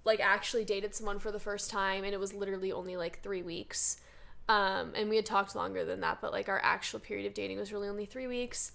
like 0.05 0.21
actually 0.21 0.65
dated 0.65 0.95
someone 0.95 1.19
for 1.19 1.33
the 1.33 1.41
first 1.41 1.71
time 1.71 2.05
and 2.05 2.13
it 2.15 2.21
was 2.21 2.33
literally 2.33 2.73
only 2.73 2.97
like 2.97 3.23
3 3.23 3.43
weeks. 3.43 4.01
Um, 4.49 4.93
and 4.95 5.09
we 5.09 5.17
had 5.17 5.27
talked 5.27 5.55
longer 5.55 5.85
than 5.85 6.01
that, 6.01 6.21
but 6.21 6.33
like 6.33 6.49
our 6.49 6.61
actual 6.63 6.99
period 7.01 7.27
of 7.27 7.35
dating 7.35 7.59
was 7.59 7.73
really 7.73 7.89
only 7.89 8.07
3 8.07 8.27
weeks. 8.27 8.73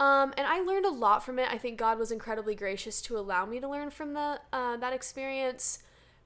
Um, 0.00 0.34
and 0.36 0.46
I 0.46 0.60
learned 0.60 0.86
a 0.86 0.90
lot 0.90 1.24
from 1.24 1.38
it. 1.38 1.48
I 1.50 1.56
think 1.56 1.78
God 1.78 1.98
was 1.98 2.10
incredibly 2.10 2.54
gracious 2.56 3.00
to 3.02 3.16
allow 3.16 3.46
me 3.46 3.60
to 3.60 3.68
learn 3.68 3.90
from 3.90 4.12
the 4.14 4.40
uh, 4.52 4.76
that 4.78 4.92
experience 4.92 5.78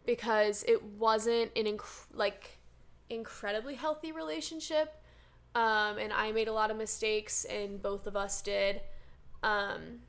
because 0.09 0.65
it 0.67 0.83
wasn't 0.83 1.51
an 1.55 1.67
inc- 1.67 2.07
like 2.15 2.59
incredibly 3.11 3.75
healthy 3.75 4.11
relationship 4.11 4.95
um, 5.55 5.99
and 5.99 6.13
i 6.15 6.33
made 6.33 6.49
a 6.49 6.53
lot 6.53 6.71
of 6.71 6.77
mistakes 6.79 7.45
and 7.45 7.83
both 7.83 8.07
of 8.07 8.17
us 8.17 8.41
did 8.41 8.81
um, 9.43 10.01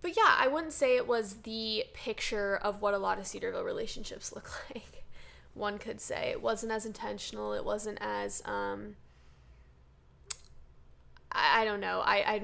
but 0.00 0.16
yeah 0.16 0.36
i 0.38 0.48
wouldn't 0.48 0.72
say 0.72 0.96
it 0.96 1.06
was 1.06 1.34
the 1.42 1.84
picture 1.92 2.56
of 2.56 2.80
what 2.80 2.94
a 2.94 2.98
lot 2.98 3.18
of 3.18 3.26
cedarville 3.26 3.64
relationships 3.64 4.32
look 4.34 4.50
like 4.74 4.97
one 5.54 5.78
could 5.78 6.00
say 6.00 6.30
it 6.30 6.42
wasn't 6.42 6.70
as 6.70 6.86
intentional 6.86 7.52
it 7.52 7.64
wasn't 7.64 7.98
as 8.00 8.42
um, 8.44 8.96
I, 11.32 11.62
I 11.62 11.64
don't 11.64 11.80
know 11.80 12.00
I, 12.04 12.16
I 12.16 12.42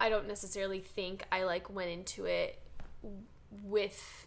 I 0.00 0.08
don't 0.08 0.26
necessarily 0.26 0.80
think 0.80 1.26
I 1.30 1.44
like 1.44 1.68
went 1.68 1.90
into 1.90 2.24
it 2.24 2.58
with 3.62 4.26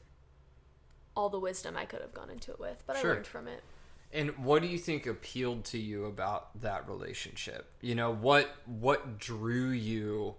all 1.15 1.29
the 1.29 1.39
wisdom 1.39 1.75
I 1.77 1.85
could 1.85 2.01
have 2.01 2.13
gone 2.13 2.29
into 2.29 2.51
it 2.51 2.59
with, 2.59 2.83
but 2.85 2.97
Sure. 2.97 3.11
I 3.11 3.13
learned 3.15 3.27
from 3.27 3.47
it. 3.47 3.63
And 4.11 4.37
what 4.37 4.61
do 4.61 4.67
you 4.67 4.77
think 4.77 5.07
appealed 5.07 5.65
to 5.65 5.79
you 5.79 6.05
about 6.05 6.61
that 6.61 6.87
relationship? 6.87 7.71
You 7.81 7.95
know, 7.95 8.13
what 8.13 8.55
what 8.65 9.17
drew 9.17 9.69
you 9.69 10.35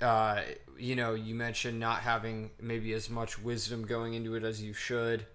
uh 0.00 0.42
you 0.78 0.94
know, 0.94 1.14
you 1.14 1.34
mentioned 1.34 1.80
not 1.80 2.00
having 2.00 2.50
maybe 2.60 2.92
as 2.92 3.10
much 3.10 3.38
wisdom 3.40 3.84
going 3.84 4.14
into 4.14 4.36
it 4.36 4.44
as 4.44 4.62
you 4.62 4.72
should. 4.72 5.26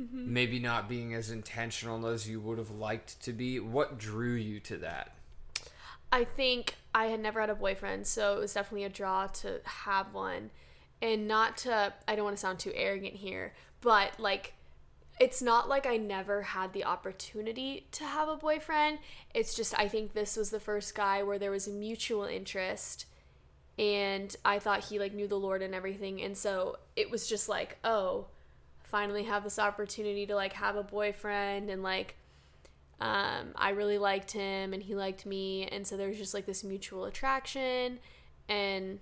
Mm-hmm. 0.00 0.32
Maybe 0.32 0.58
not 0.58 0.88
being 0.88 1.14
as 1.14 1.30
intentional 1.30 2.06
as 2.06 2.28
you 2.28 2.40
would 2.40 2.58
have 2.58 2.70
liked 2.70 3.20
to 3.22 3.32
be. 3.32 3.60
What 3.60 3.98
drew 3.98 4.34
you 4.34 4.58
to 4.60 4.76
that? 4.78 5.14
I 6.10 6.24
think 6.24 6.76
I 6.94 7.06
had 7.06 7.20
never 7.20 7.40
had 7.40 7.50
a 7.50 7.54
boyfriend, 7.54 8.06
so 8.06 8.36
it 8.36 8.40
was 8.40 8.54
definitely 8.54 8.84
a 8.84 8.88
draw 8.88 9.26
to 9.26 9.60
have 9.64 10.12
one. 10.12 10.50
And 11.00 11.28
not 11.28 11.56
to, 11.58 11.92
I 12.08 12.14
don't 12.16 12.24
want 12.24 12.36
to 12.36 12.40
sound 12.40 12.58
too 12.58 12.72
arrogant 12.74 13.14
here, 13.14 13.52
but 13.80 14.18
like, 14.18 14.54
it's 15.20 15.40
not 15.40 15.68
like 15.68 15.86
I 15.86 15.96
never 15.96 16.42
had 16.42 16.72
the 16.72 16.84
opportunity 16.84 17.86
to 17.92 18.04
have 18.04 18.28
a 18.28 18.36
boyfriend. 18.36 18.98
It's 19.32 19.54
just, 19.54 19.78
I 19.78 19.86
think 19.86 20.12
this 20.12 20.36
was 20.36 20.50
the 20.50 20.60
first 20.60 20.94
guy 20.94 21.22
where 21.22 21.38
there 21.38 21.50
was 21.50 21.68
a 21.68 21.72
mutual 21.72 22.24
interest 22.24 23.06
and 23.78 24.34
I 24.44 24.58
thought 24.58 24.84
he 24.84 24.98
like 24.98 25.14
knew 25.14 25.26
the 25.26 25.38
Lord 25.38 25.62
and 25.62 25.74
everything. 25.74 26.22
And 26.22 26.36
so 26.36 26.78
it 26.96 27.10
was 27.10 27.26
just 27.26 27.48
like, 27.48 27.78
oh, 27.84 28.26
finally 28.84 29.24
have 29.24 29.42
this 29.44 29.58
opportunity 29.58 30.26
to 30.26 30.34
like 30.34 30.52
have 30.54 30.76
a 30.76 30.82
boyfriend 30.82 31.68
and 31.70 31.82
like 31.82 32.16
um, 33.00 33.48
I 33.56 33.70
really 33.70 33.98
liked 33.98 34.30
him 34.30 34.72
and 34.72 34.82
he 34.82 34.94
liked 34.94 35.26
me, 35.26 35.66
and 35.66 35.84
so 35.86 35.96
there 35.96 36.08
was 36.08 36.16
just 36.16 36.32
like 36.32 36.46
this 36.46 36.62
mutual 36.62 37.04
attraction, 37.06 37.98
and 38.48 39.00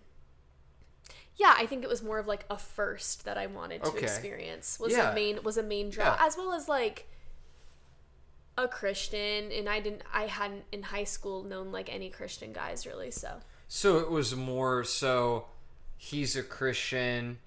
yeah, 1.37 1.55
I 1.57 1.67
think 1.67 1.83
it 1.85 1.89
was 1.89 2.03
more 2.03 2.19
of 2.19 2.27
like 2.27 2.45
a 2.51 2.57
first 2.59 3.25
that 3.27 3.37
I 3.37 3.47
wanted 3.47 3.85
to 3.85 3.91
Okay. 3.91 4.03
experience. 4.05 4.81
Was 4.81 4.93
Yeah. 4.93 5.13
a 5.13 5.15
main 5.15 5.43
was 5.43 5.59
a 5.59 5.63
main 5.63 5.91
draw, 5.91 6.07
Yeah. 6.07 6.17
as 6.27 6.37
well 6.39 6.53
as 6.55 6.69
like 6.69 7.07
a 8.57 8.67
Christian, 8.67 9.53
and 9.53 9.69
I 9.69 9.81
didn't 9.81 10.03
I 10.13 10.27
hadn't 10.27 10.65
in 10.73 10.85
high 10.85 11.05
school 11.05 11.43
known 11.43 11.71
like 11.71 11.93
any 11.93 12.09
Christian 12.11 12.53
guys 12.53 12.87
really, 12.87 13.11
so 13.11 13.41
So 13.69 13.99
it 13.99 14.11
was 14.11 14.35
more 14.35 14.85
so 14.85 15.47
he's 15.97 16.35
a 16.35 16.43
Christian. 16.43 17.39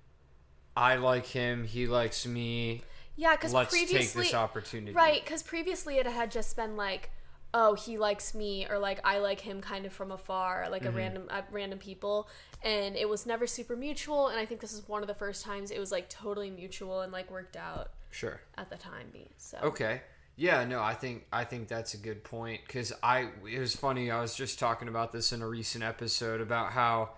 I 0.75 0.96
like 0.96 1.25
him. 1.25 1.63
He 1.65 1.88
likes 1.88 2.25
me. 2.25 2.84
yeah, 3.15 3.36
because 3.36 3.53
Let's 3.53 3.70
previously 3.70 4.00
take 4.00 4.13
this 4.32 4.34
opportunity. 4.34 4.91
right, 4.94 5.24
because 5.24 5.41
previously 5.44 5.98
it 5.98 6.05
had 6.08 6.32
just 6.32 6.55
been 6.55 6.75
like. 6.75 7.12
Oh, 7.58 7.74
he 7.74 7.98
likes 7.98 8.36
me, 8.36 8.67
or 8.70 8.77
like 8.77 9.00
I 9.05 9.20
like 9.20 9.39
him, 9.39 9.62
kind 9.62 9.86
of 9.86 9.94
from 9.94 10.12
afar, 10.12 10.67
like 10.70 10.82
Mm-hmm. 10.82 10.94
a 10.94 10.98
random, 10.98 11.24
uh, 11.29 11.41
random 11.51 11.79
people, 11.79 12.27
and 12.62 12.98
it 12.98 13.08
was 13.08 13.25
never 13.25 13.48
super 13.48 13.77
mutual. 13.77 14.27
And 14.27 14.38
I 14.38 14.46
think 14.46 14.60
this 14.60 14.74
is 14.74 14.86
one 14.89 15.01
of 15.01 15.08
the 15.08 15.13
first 15.13 15.46
times 15.46 15.72
it 15.72 15.79
was 15.79 15.89
like 15.89 16.10
totally 16.10 16.50
mutual 16.50 17.00
and 17.00 17.13
like 17.13 17.32
worked 17.32 17.55
out 17.55 17.91
Sure. 18.12 18.41
at 18.58 18.70
the 18.70 18.75
time. 18.75 19.08
So 19.38 19.58
Okay. 19.63 20.01
Yeah, 20.36 20.65
no, 20.65 20.82
I 20.82 20.96
think 20.96 21.27
I 21.32 21.46
think 21.46 21.70
that's 21.70 21.94
a 21.94 21.98
good 21.98 22.25
point 22.25 22.60
because 22.67 22.91
I 23.01 23.29
it 23.50 23.60
was 23.60 23.74
funny. 23.74 24.12
I 24.12 24.20
was 24.20 24.36
just 24.36 24.60
talking 24.60 24.89
about 24.89 25.13
this 25.13 25.32
in 25.32 25.41
a 25.41 25.48
recent 25.48 25.82
episode 25.82 26.41
about 26.41 26.74
how 26.74 27.12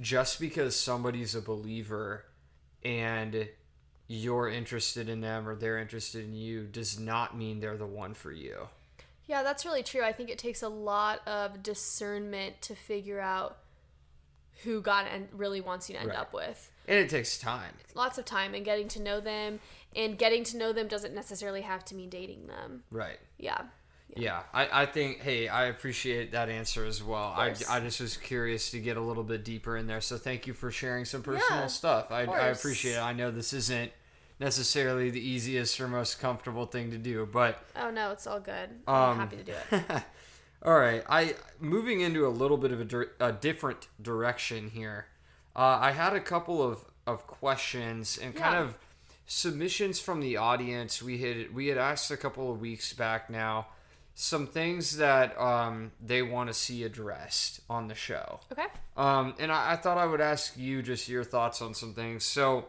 just 0.00 0.40
because 0.40 0.74
somebody's 0.80 1.34
a 1.34 1.42
believer 1.42 2.24
and 2.84 3.48
you're 4.06 4.48
interested 4.48 5.08
in 5.08 5.20
them 5.20 5.48
or 5.48 5.54
they're 5.54 5.78
interested 5.78 6.24
in 6.24 6.34
you 6.34 6.64
does 6.64 6.98
not 6.98 7.36
mean 7.36 7.60
they're 7.60 7.76
the 7.76 7.86
one 7.86 8.14
for 8.14 8.32
you. 8.32 8.68
Yeah, 9.26 9.42
that's 9.42 9.64
really 9.64 9.82
true. 9.82 10.02
I 10.02 10.12
think 10.12 10.28
it 10.28 10.38
takes 10.38 10.62
a 10.62 10.68
lot 10.68 11.26
of 11.26 11.62
discernment 11.62 12.60
to 12.62 12.74
figure 12.74 13.20
out 13.20 13.56
who 14.64 14.80
God 14.82 15.06
and 15.12 15.28
really 15.32 15.60
wants 15.60 15.88
you 15.88 15.94
to 15.94 16.00
end 16.00 16.10
Right. 16.10 16.18
up 16.18 16.32
with. 16.34 16.70
And 16.86 16.98
it 16.98 17.08
takes 17.08 17.38
time. 17.38 17.72
Lots 17.94 18.18
of 18.18 18.26
time 18.26 18.54
and 18.54 18.64
getting 18.64 18.88
to 18.88 19.00
know 19.00 19.20
them, 19.20 19.60
and 19.96 20.18
getting 20.18 20.44
to 20.44 20.56
know 20.58 20.72
them 20.72 20.86
doesn't 20.88 21.14
necessarily 21.14 21.62
have 21.62 21.84
to 21.86 21.94
mean 21.94 22.10
dating 22.10 22.46
them. 22.46 22.84
Right. 22.90 23.18
Yeah. 23.38 23.62
Yeah, 24.16 24.42
I, 24.52 24.82
I 24.82 24.86
think, 24.86 25.20
hey, 25.22 25.48
I 25.48 25.64
appreciate 25.66 26.32
that 26.32 26.48
answer 26.48 26.84
as 26.84 27.02
well. 27.02 27.34
I. 27.36 27.54
I 27.68 27.80
just 27.80 28.00
was 28.00 28.16
curious 28.16 28.70
to 28.70 28.78
get 28.78 28.96
a 28.96 29.00
little 29.00 29.24
bit 29.24 29.44
deeper 29.44 29.76
in 29.76 29.86
there. 29.86 30.00
So 30.00 30.16
thank 30.18 30.46
you 30.46 30.54
for 30.54 30.70
sharing 30.70 31.04
some 31.04 31.22
personal 31.22 31.60
Yeah, 31.62 31.66
stuff. 31.66 32.12
I, 32.12 32.24
I 32.24 32.46
appreciate 32.48 32.94
it. 32.94 33.02
I 33.02 33.12
know 33.12 33.30
this 33.30 33.52
isn't 33.52 33.90
necessarily 34.38 35.10
the 35.10 35.20
easiest 35.20 35.80
or 35.80 35.88
most 35.88 36.20
comfortable 36.20 36.66
thing 36.66 36.90
to 36.90 36.98
do, 36.98 37.26
but 37.30 37.58
Oh 37.76 37.90
no, 37.90 38.10
it's 38.12 38.26
all 38.26 38.40
good. 38.40 38.70
Um, 38.86 38.94
I'm 38.94 39.16
happy 39.18 39.36
to 39.38 39.44
do 39.44 39.54
it. 39.72 40.02
all 40.64 40.78
right. 40.78 41.02
I 41.08 41.34
moving 41.60 42.00
into 42.00 42.26
a 42.26 42.30
little 42.30 42.56
bit 42.56 42.72
of 42.72 42.80
a, 42.80 42.84
dir- 42.84 43.12
a 43.20 43.32
different 43.32 43.88
direction 44.00 44.70
here. 44.70 45.06
Uh, 45.56 45.78
I 45.80 45.92
had 45.92 46.14
a 46.14 46.20
couple 46.20 46.62
of, 46.62 46.84
of 47.06 47.26
questions 47.26 48.18
and 48.20 48.34
kind 48.34 48.56
of 48.56 48.76
submissions 49.26 50.00
from 50.00 50.20
the 50.20 50.36
audience. 50.36 51.02
We 51.02 51.18
had 51.18 51.54
we 51.54 51.68
had 51.68 51.78
asked 51.78 52.10
a 52.10 52.16
couple 52.16 52.50
of 52.52 52.60
weeks 52.60 52.92
back 52.92 53.30
now 53.30 53.68
some 54.14 54.46
things 54.46 54.98
that 54.98 55.38
um, 55.40 55.90
they 56.00 56.22
want 56.22 56.48
to 56.48 56.54
see 56.54 56.84
addressed 56.84 57.60
on 57.68 57.88
the 57.88 57.94
show. 57.94 58.40
Okay. 58.52 58.66
Um, 58.96 59.34
and 59.38 59.50
I, 59.50 59.72
I 59.72 59.76
thought 59.76 59.98
I 59.98 60.06
would 60.06 60.20
ask 60.20 60.56
you 60.56 60.82
just 60.82 61.08
your 61.08 61.24
thoughts 61.24 61.60
on 61.60 61.74
some 61.74 61.94
things. 61.94 62.24
So, 62.24 62.66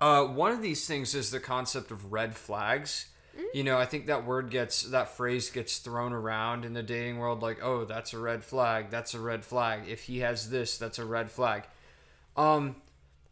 uh, 0.00 0.24
one 0.24 0.52
of 0.52 0.62
these 0.62 0.86
things 0.86 1.14
is 1.14 1.30
the 1.30 1.40
concept 1.40 1.90
of 1.90 2.12
red 2.12 2.36
flags. 2.36 3.06
You 3.52 3.64
know, 3.64 3.78
I 3.78 3.84
think 3.84 4.06
that 4.06 4.24
word 4.24 4.50
gets, 4.50 4.82
that 4.82 5.08
phrase 5.16 5.50
gets 5.50 5.78
thrown 5.78 6.12
around 6.12 6.64
in 6.64 6.72
the 6.72 6.84
dating 6.84 7.18
world 7.18 7.42
like, 7.42 7.62
oh, 7.64 7.84
that's 7.84 8.12
a 8.12 8.18
red 8.18 8.44
flag. 8.44 8.90
That's 8.90 9.14
a 9.14 9.18
red 9.18 9.44
flag. 9.44 9.82
If 9.88 10.04
he 10.04 10.20
has 10.20 10.50
this, 10.50 10.78
that's 10.78 11.00
a 11.00 11.04
red 11.04 11.32
flag. 11.32 11.64
Um, 12.36 12.76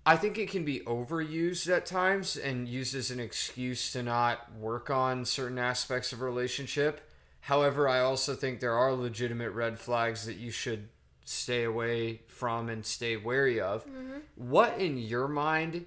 I 0.04 0.16
think 0.16 0.36
it 0.36 0.50
can 0.50 0.64
be 0.64 0.80
overused 0.80 1.74
at 1.74 1.86
times 1.86 2.36
and 2.36 2.68
used 2.68 2.94
as 2.94 3.10
an 3.10 3.20
excuse 3.20 3.92
to 3.92 4.02
not 4.02 4.52
work 4.56 4.90
on 4.90 5.24
certain 5.24 5.58
aspects 5.58 6.12
of 6.12 6.20
a 6.20 6.24
relationship. 6.24 7.08
However, 7.40 7.88
I 7.88 8.00
also 8.00 8.34
think 8.34 8.60
there 8.60 8.76
are 8.76 8.92
legitimate 8.92 9.50
red 9.50 9.78
flags 9.78 10.26
that 10.26 10.36
you 10.36 10.50
should 10.50 10.88
stay 11.24 11.64
away 11.64 12.22
from 12.26 12.68
and 12.68 12.84
stay 12.84 13.16
wary 13.16 13.60
of. 13.60 13.86
Mm-hmm. 13.86 14.18
What, 14.34 14.78
in 14.78 14.98
your 14.98 15.28
mind, 15.28 15.86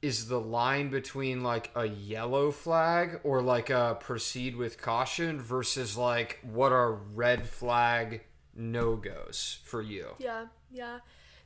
is 0.00 0.28
the 0.28 0.40
line 0.40 0.88
between 0.90 1.42
like 1.42 1.70
a 1.74 1.86
yellow 1.86 2.52
flag 2.52 3.20
or 3.24 3.42
like 3.42 3.70
a 3.70 3.96
proceed 3.98 4.54
with 4.54 4.80
caution 4.80 5.40
versus 5.40 5.96
like 5.96 6.38
what 6.42 6.70
are 6.70 6.92
red 6.92 7.48
flag 7.48 8.22
no 8.54 8.94
goes 8.94 9.58
for 9.64 9.82
you? 9.82 10.08
Yeah, 10.18 10.46
yeah. 10.70 11.00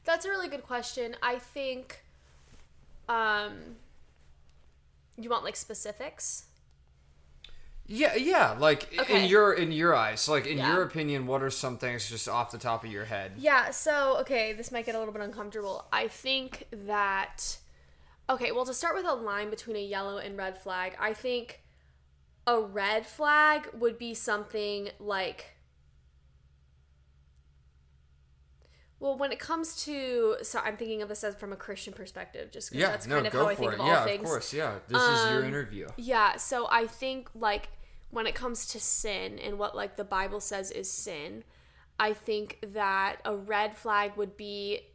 That's 0.04 0.24
a 0.24 0.28
really 0.28 0.48
good 0.48 0.64
question. 0.64 1.16
I 1.22 1.36
think 1.38 2.02
um 3.10 3.76
you 5.18 5.28
want 5.30 5.44
like 5.44 5.56
specifics? 5.56 6.44
Yeah, 7.86 8.14
yeah. 8.14 8.52
Like 8.58 8.88
Okay. 8.98 9.24
in 9.24 9.28
your 9.28 9.52
in 9.52 9.72
your 9.72 9.94
eyes, 9.94 10.28
like 10.28 10.46
in 10.46 10.58
Yeah. 10.58 10.68
your 10.72 10.82
opinion, 10.82 11.26
what 11.26 11.42
are 11.42 11.50
some 11.50 11.76
things 11.76 12.08
just 12.08 12.28
off 12.28 12.50
the 12.52 12.58
top 12.58 12.84
of 12.84 12.90
your 12.90 13.06
head? 13.06 13.32
Yeah, 13.36 13.70
so 13.70 14.16
okay, 14.20 14.52
this 14.52 14.70
might 14.70 14.86
get 14.86 14.94
a 14.94 14.98
little 14.98 15.12
bit 15.12 15.22
uncomfortable. 15.22 15.86
I 15.92 16.08
think 16.08 16.66
that 16.72 17.58
okay, 18.28 18.52
well 18.52 18.64
to 18.64 18.74
start 18.74 18.94
with 18.94 19.06
a 19.06 19.14
line 19.14 19.50
between 19.50 19.76
a 19.76 19.82
yellow 19.84 20.18
and 20.18 20.36
red 20.38 20.56
flag, 20.56 20.94
I 21.00 21.14
think 21.14 21.62
a 22.46 22.60
red 22.60 23.06
flag 23.06 23.68
would 23.74 23.98
be 23.98 24.14
something 24.14 24.90
like 25.00 25.56
well, 29.00 29.16
when 29.16 29.32
it 29.32 29.38
comes 29.38 29.82
to, 29.84 30.36
so 30.42 30.60
I'm 30.60 30.76
thinking 30.76 31.00
of 31.02 31.08
this 31.08 31.24
as 31.24 31.34
from 31.34 31.52
a 31.52 31.56
Christian 31.56 31.92
perspective, 31.94 32.50
just 32.52 32.70
because 32.70 32.80
Yeah, 32.82 32.90
that's 32.90 33.06
no, 33.06 33.16
kind 33.16 33.26
of 33.26 33.32
go 33.32 33.38
how 33.44 33.48
I 33.48 33.54
think 33.54 33.72
it. 33.72 33.74
of 33.74 33.80
all 33.80 33.86
Yeah, 33.88 34.04
things. 34.04 34.22
of 34.22 34.28
course. 34.28 34.52
Yeah, 34.52 34.74
this 34.88 35.02
is 35.02 35.30
your 35.32 35.40
Um, 35.42 35.48
interview. 35.48 35.88
Yeah, 35.96 36.36
so 36.36 36.68
I 36.70 36.86
think 36.86 37.30
like 37.34 37.70
when 38.10 38.26
it 38.26 38.34
comes 38.34 38.66
to 38.68 38.78
sin 38.80 39.38
and 39.38 39.58
what 39.58 39.74
like 39.74 39.96
the 39.96 40.04
Bible 40.04 40.40
says 40.40 40.70
is 40.70 40.90
sin, 40.90 41.44
I 41.98 42.12
think 42.12 42.58
that 42.74 43.16
a 43.24 43.34
red 43.34 43.76
flag 43.76 44.16
would 44.16 44.36
be 44.36 44.86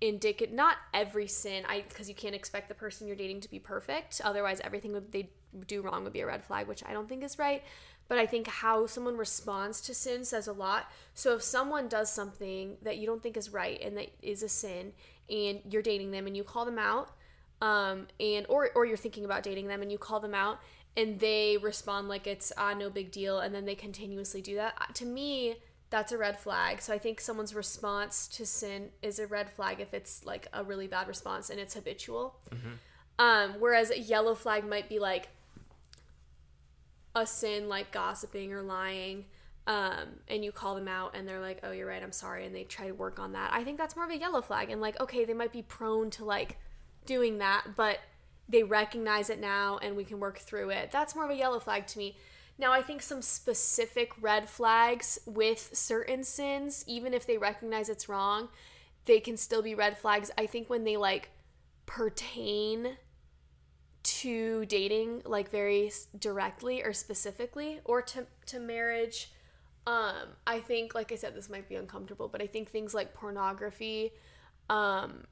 indicative 0.00 0.52
not 0.52 0.78
every 0.92 1.28
sin 1.28 1.64
I 1.68 1.82
because 1.88 2.08
you 2.08 2.14
can't 2.16 2.34
expect 2.34 2.68
the 2.68 2.74
person 2.74 3.06
you're 3.06 3.14
dating 3.14 3.40
to 3.42 3.48
be 3.48 3.60
perfect 3.60 4.20
otherwise 4.24 4.60
everything 4.64 4.92
would 4.94 5.12
they 5.12 5.30
do 5.68 5.80
wrong 5.80 6.02
would 6.02 6.12
be 6.12 6.22
a 6.22 6.26
red 6.26 6.42
flag 6.44 6.66
which 6.66 6.82
I 6.84 6.92
don't 6.92 7.08
think 7.08 7.22
is 7.22 7.38
right 7.38 7.62
but 8.08 8.18
I 8.18 8.26
think 8.26 8.46
how 8.46 8.86
someone 8.86 9.16
responds 9.16 9.80
to 9.82 9.94
sin 9.94 10.24
says 10.24 10.46
a 10.46 10.52
lot. 10.52 10.90
So 11.14 11.34
if 11.34 11.42
someone 11.42 11.88
does 11.88 12.12
something 12.12 12.76
that 12.82 12.98
you 12.98 13.06
don't 13.06 13.22
think 13.22 13.36
is 13.36 13.52
right 13.52 13.80
and 13.82 13.96
that 13.96 14.10
is 14.20 14.42
a 14.42 14.48
sin 14.48 14.92
and 15.30 15.60
you're 15.68 15.82
dating 15.82 16.10
them 16.10 16.26
and 16.26 16.36
you 16.36 16.44
call 16.44 16.64
them 16.64 16.78
out 16.78 17.10
um, 17.62 18.08
and 18.20 18.44
or 18.48 18.70
or 18.74 18.84
you're 18.84 18.96
thinking 18.96 19.24
about 19.24 19.42
dating 19.42 19.68
them 19.68 19.82
and 19.82 19.90
you 19.90 19.98
call 19.98 20.20
them 20.20 20.34
out 20.34 20.60
and 20.96 21.20
they 21.20 21.56
respond 21.56 22.08
like 22.08 22.26
it's 22.26 22.52
ah 22.58 22.74
no 22.74 22.90
big 22.90 23.10
deal 23.10 23.38
and 23.38 23.54
then 23.54 23.64
they 23.64 23.74
continuously 23.74 24.42
do 24.42 24.56
that 24.56 24.74
uh, 24.80 24.92
to 24.92 25.06
me 25.06 25.56
that's 25.88 26.10
a 26.10 26.18
red 26.18 26.40
flag. 26.40 26.80
So 26.82 26.92
i 26.92 26.98
think 26.98 27.20
someone's 27.20 27.54
response 27.54 28.26
to 28.28 28.44
sin 28.44 28.90
is 29.00 29.18
a 29.18 29.26
red 29.26 29.48
flag 29.50 29.80
if 29.80 29.94
it's 29.94 30.24
like 30.24 30.48
a 30.52 30.64
really 30.64 30.86
bad 30.86 31.06
response 31.06 31.50
and 31.50 31.60
it's 31.60 31.74
habitual. 31.74 32.36
Um, 33.18 33.54
whereas 33.60 33.90
a 33.90 33.98
yellow 33.98 34.34
flag 34.34 34.68
might 34.68 34.88
be 34.88 34.98
like 34.98 35.28
a 37.14 37.26
sin 37.26 37.68
like 37.68 37.92
gossiping 37.92 38.52
or 38.52 38.62
lying 38.62 39.24
um, 39.66 40.18
and 40.28 40.44
you 40.44 40.50
call 40.50 40.74
them 40.74 40.88
out 40.88 41.14
and 41.14 41.26
they're 41.26 41.40
like 41.40 41.60
oh 41.62 41.70
you're 41.70 41.86
right 41.86 42.02
i'm 42.02 42.12
sorry 42.12 42.46
and 42.46 42.54
they 42.54 42.64
try 42.64 42.86
to 42.86 42.92
work 42.92 43.18
on 43.18 43.32
that. 43.32 43.50
I 43.52 43.62
think 43.62 43.78
that's 43.78 43.94
more 43.94 44.04
of 44.04 44.10
a 44.10 44.18
yellow 44.18 44.42
flag 44.42 44.70
and 44.70 44.80
like 44.80 45.00
okay 45.00 45.24
they 45.24 45.34
might 45.34 45.52
be 45.52 45.62
prone 45.62 46.10
to 46.10 46.24
like 46.24 46.58
doing 47.06 47.38
that 47.38 47.64
but 47.76 47.98
they 48.48 48.62
recognize 48.62 49.30
it 49.30 49.40
now 49.40 49.78
and 49.78 49.96
we 49.96 50.04
can 50.04 50.20
work 50.20 50.38
through 50.38 50.70
it. 50.70 50.90
That's 50.90 51.14
more 51.14 51.24
of 51.24 51.30
a 51.30 51.36
yellow 51.36 51.60
flag 51.60 51.86
to 51.88 51.98
me. 51.98 52.16
Now 52.58 52.72
i 52.72 52.82
think 52.82 53.02
some 53.02 53.22
specific 53.22 54.12
red 54.20 54.48
flags 54.48 55.18
with 55.26 55.70
certain 55.72 56.24
sins 56.24 56.84
even 56.86 57.14
if 57.14 57.26
they 57.26 57.38
recognize 57.38 57.88
it's 57.88 58.08
wrong 58.08 58.48
they 59.04 59.20
can 59.20 59.36
still 59.36 59.62
be 59.62 59.74
red 59.74 59.98
flags. 59.98 60.30
I 60.38 60.46
think 60.46 60.70
when 60.70 60.84
they 60.84 60.96
like 60.96 61.30
pertain 61.86 62.96
to 64.02 64.66
dating 64.66 65.22
like 65.24 65.50
very 65.50 65.90
directly 66.18 66.82
or 66.82 66.92
specifically 66.92 67.80
or 67.84 68.02
to 68.02 68.26
to 68.46 68.58
marriage. 68.58 69.30
Um 69.86 70.36
i 70.46 70.60
think 70.60 70.94
like 70.94 71.10
i 71.10 71.16
said 71.16 71.34
this 71.34 71.50
might 71.50 71.68
be 71.68 71.74
uncomfortable 71.74 72.28
but 72.28 72.40
i 72.40 72.46
think 72.46 72.70
things 72.70 72.94
like 72.94 73.14
pornography 73.14 74.12
um 74.70 75.24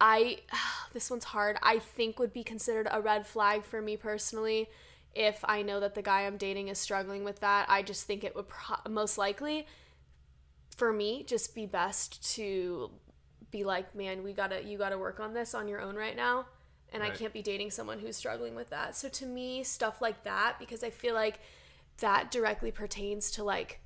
i 0.00 0.38
this 0.92 1.10
one's 1.10 1.24
hard. 1.24 1.58
I 1.62 1.78
think 1.78 2.18
would 2.18 2.32
be 2.32 2.44
considered 2.44 2.88
a 2.90 3.00
red 3.00 3.26
flag 3.26 3.64
for 3.64 3.80
me 3.82 3.96
personally 3.96 4.68
if 5.14 5.44
i 5.44 5.62
know 5.62 5.80
that 5.80 5.94
the 5.96 6.02
guy 6.02 6.22
i'm 6.22 6.36
dating 6.36 6.68
is 6.68 6.78
struggling 6.78 7.24
with 7.24 7.40
that. 7.40 7.66
I 7.68 7.82
just 7.82 8.06
think 8.06 8.24
it 8.24 8.34
would 8.36 8.48
pro- 8.48 8.90
most 8.90 9.18
likely 9.18 9.66
for 10.76 10.92
me 10.92 11.24
just 11.24 11.54
be 11.54 11.66
best 11.66 12.34
to 12.34 12.90
be 13.50 13.64
like 13.64 13.94
man 13.94 14.22
we 14.22 14.32
gotta 14.32 14.62
you 14.62 14.78
gotta 14.78 14.96
work 14.96 15.20
on 15.20 15.34
this 15.34 15.54
on 15.54 15.68
your 15.68 15.80
own 15.80 15.96
right 15.96 16.16
now 16.16 16.46
and 16.92 17.02
i 17.02 17.10
can't 17.10 17.32
be 17.32 17.42
dating 17.42 17.70
someone 17.70 17.98
who's 17.98 18.16
struggling 18.16 18.54
with 18.54 18.70
that 18.70 18.96
so 18.96 19.08
to 19.08 19.26
me 19.26 19.62
stuff 19.62 20.00
like 20.00 20.22
that 20.24 20.56
because 20.58 20.82
i 20.82 20.90
feel 20.90 21.14
like 21.14 21.40
that 21.98 22.30
directly 22.30 22.70
pertains 22.70 23.30
to 23.30 23.44
like 23.44 23.80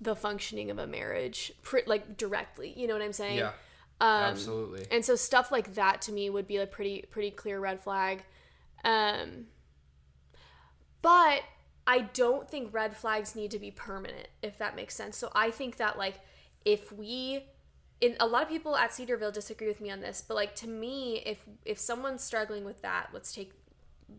the 0.00 0.14
functioning 0.16 0.70
of 0.70 0.78
a 0.78 0.86
marriage 0.86 1.52
pr- 1.62 1.78
like 1.86 2.16
directly 2.16 2.72
you 2.76 2.86
know 2.86 2.94
what 2.94 3.02
i'm 3.02 3.12
saying 3.12 3.38
Yeah. 3.38 3.52
Um, 3.98 4.08
Absolutely. 4.24 4.86
And 4.90 5.02
so 5.02 5.16
stuff 5.16 5.50
like 5.50 5.72
that 5.74 6.02
to 6.02 6.12
me 6.12 6.28
would 6.28 6.46
be 6.46 6.58
a 6.58 6.66
pretty 6.66 7.06
pretty 7.10 7.30
clear 7.30 7.58
red 7.58 7.80
flag. 7.80 8.24
Um, 8.84 9.46
but 11.00 11.40
I 11.86 12.00
don't 12.00 12.46
think 12.46 12.74
red 12.74 12.94
flags 12.94 13.34
need 13.34 13.50
to 13.52 13.58
be 13.58 13.70
permanent, 13.70 14.28
if 14.42 14.58
that 14.58 14.76
makes 14.76 14.94
sense. 14.94 15.16
So 15.16 15.30
I 15.34 15.50
think 15.50 15.76
that 15.78 15.96
like 15.96 16.20
if 16.66 16.92
we 16.92 17.44
in 18.00 18.16
a 18.20 18.26
lot 18.26 18.42
of 18.42 18.48
people 18.48 18.76
at 18.76 18.92
Cedarville 18.92 19.32
disagree 19.32 19.68
with 19.68 19.80
me 19.80 19.90
on 19.90 20.00
this, 20.00 20.22
but 20.26 20.34
like 20.34 20.54
to 20.56 20.68
me, 20.68 21.22
if 21.24 21.44
if 21.64 21.78
someone's 21.78 22.22
struggling 22.22 22.64
with 22.64 22.82
that, 22.82 23.08
let's 23.12 23.32
take 23.32 23.52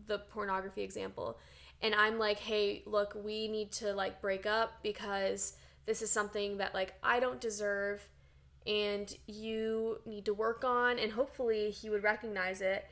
the 0.06 0.18
pornography 0.18 0.82
example, 0.82 1.38
and 1.80 1.94
I'm 1.94 2.18
like, 2.18 2.38
hey, 2.38 2.82
look, 2.86 3.16
we 3.22 3.48
need 3.48 3.72
to 3.72 3.92
like 3.92 4.20
break 4.20 4.46
up 4.46 4.82
because 4.82 5.54
this 5.86 6.02
is 6.02 6.10
something 6.10 6.58
that 6.58 6.74
like 6.74 6.94
I 7.02 7.20
don't 7.20 7.40
deserve 7.40 8.08
and 8.66 9.16
you 9.26 10.00
need 10.04 10.26
to 10.26 10.34
work 10.34 10.64
on. 10.64 10.98
And 10.98 11.12
hopefully 11.12 11.70
he 11.70 11.88
would 11.88 12.02
recognize 12.02 12.60
it 12.60 12.84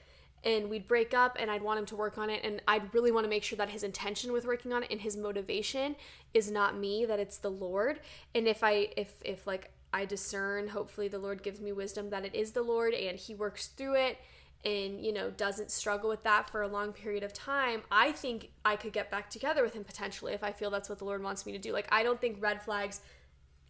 and 0.42 0.70
we'd 0.70 0.88
break 0.88 1.12
up 1.12 1.36
and 1.38 1.50
I'd 1.50 1.62
want 1.62 1.78
him 1.78 1.86
to 1.86 1.96
work 1.96 2.16
on 2.16 2.30
it. 2.30 2.40
And 2.42 2.62
I'd 2.66 2.94
really 2.94 3.10
want 3.10 3.24
to 3.24 3.28
make 3.28 3.42
sure 3.42 3.58
that 3.58 3.68
his 3.68 3.82
intention 3.82 4.32
with 4.32 4.46
working 4.46 4.72
on 4.72 4.84
it 4.84 4.90
and 4.90 5.00
his 5.00 5.16
motivation 5.16 5.96
is 6.32 6.50
not 6.50 6.78
me 6.78 7.04
that 7.04 7.18
it's 7.18 7.38
the 7.38 7.50
Lord. 7.50 8.00
And 8.34 8.48
if 8.48 8.64
I 8.64 8.88
if 8.96 9.12
if 9.24 9.46
like 9.46 9.70
I 9.92 10.04
discern 10.04 10.68
hopefully 10.68 11.08
the 11.08 11.18
Lord 11.18 11.42
gives 11.42 11.60
me 11.60 11.72
wisdom 11.72 12.10
that 12.10 12.24
it 12.24 12.34
is 12.34 12.52
the 12.52 12.62
Lord 12.62 12.94
and 12.94 13.18
he 13.18 13.34
works 13.34 13.68
through 13.68 13.94
it 13.94 14.18
and 14.64 15.04
you 15.04 15.12
know 15.12 15.30
doesn't 15.30 15.70
struggle 15.70 16.08
with 16.08 16.22
that 16.24 16.50
for 16.50 16.62
a 16.62 16.68
long 16.68 16.92
period 16.92 17.22
of 17.22 17.32
time 17.32 17.82
I 17.90 18.12
think 18.12 18.50
I 18.64 18.76
could 18.76 18.92
get 18.92 19.10
back 19.10 19.30
together 19.30 19.62
with 19.62 19.74
him 19.74 19.84
potentially 19.84 20.32
if 20.32 20.42
I 20.42 20.52
feel 20.52 20.70
that's 20.70 20.88
what 20.88 20.98
the 20.98 21.04
Lord 21.04 21.22
wants 21.22 21.46
me 21.46 21.52
to 21.52 21.58
do 21.58 21.72
like 21.72 21.88
I 21.90 22.02
don't 22.02 22.20
think 22.20 22.38
red 22.40 22.62
flags 22.62 23.00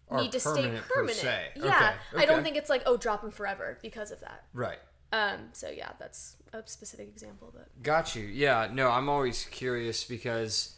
Are 0.08 0.20
need 0.20 0.32
to 0.32 0.40
stay 0.40 0.72
permanent. 0.88 1.22
Yeah, 1.56 1.94
Okay, 2.12 2.22
I 2.22 2.26
don't 2.26 2.42
think 2.42 2.56
it's 2.56 2.70
like 2.70 2.82
oh 2.86 2.96
drop 2.96 3.22
him 3.22 3.30
forever 3.30 3.78
because 3.82 4.10
of 4.10 4.20
that. 4.20 4.44
Right. 4.52 4.78
Um, 5.12 5.48
so 5.52 5.70
yeah, 5.70 5.92
that's 5.98 6.36
a 6.52 6.62
specific 6.66 7.08
example, 7.08 7.52
but 7.54 7.82
Got 7.82 8.16
you. 8.16 8.24
Yeah, 8.24 8.68
no, 8.72 8.90
I'm 8.90 9.08
always 9.08 9.44
curious 9.46 10.04
because 10.04 10.75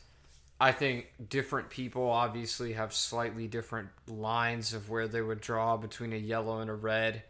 I 0.61 0.73
think 0.73 1.07
different 1.29 1.71
people 1.71 2.11
obviously 2.11 2.73
have 2.73 2.93
slightly 2.93 3.47
different 3.47 3.91
lines 4.09 4.75
of 4.75 4.91
where 4.91 5.07
they 5.07 5.23
would 5.23 5.41
draw 5.41 5.77
between 5.77 6.13
a 6.13 6.17
yellow 6.17 6.61
and 6.61 6.69
a 6.69 6.75
red. 6.75 7.23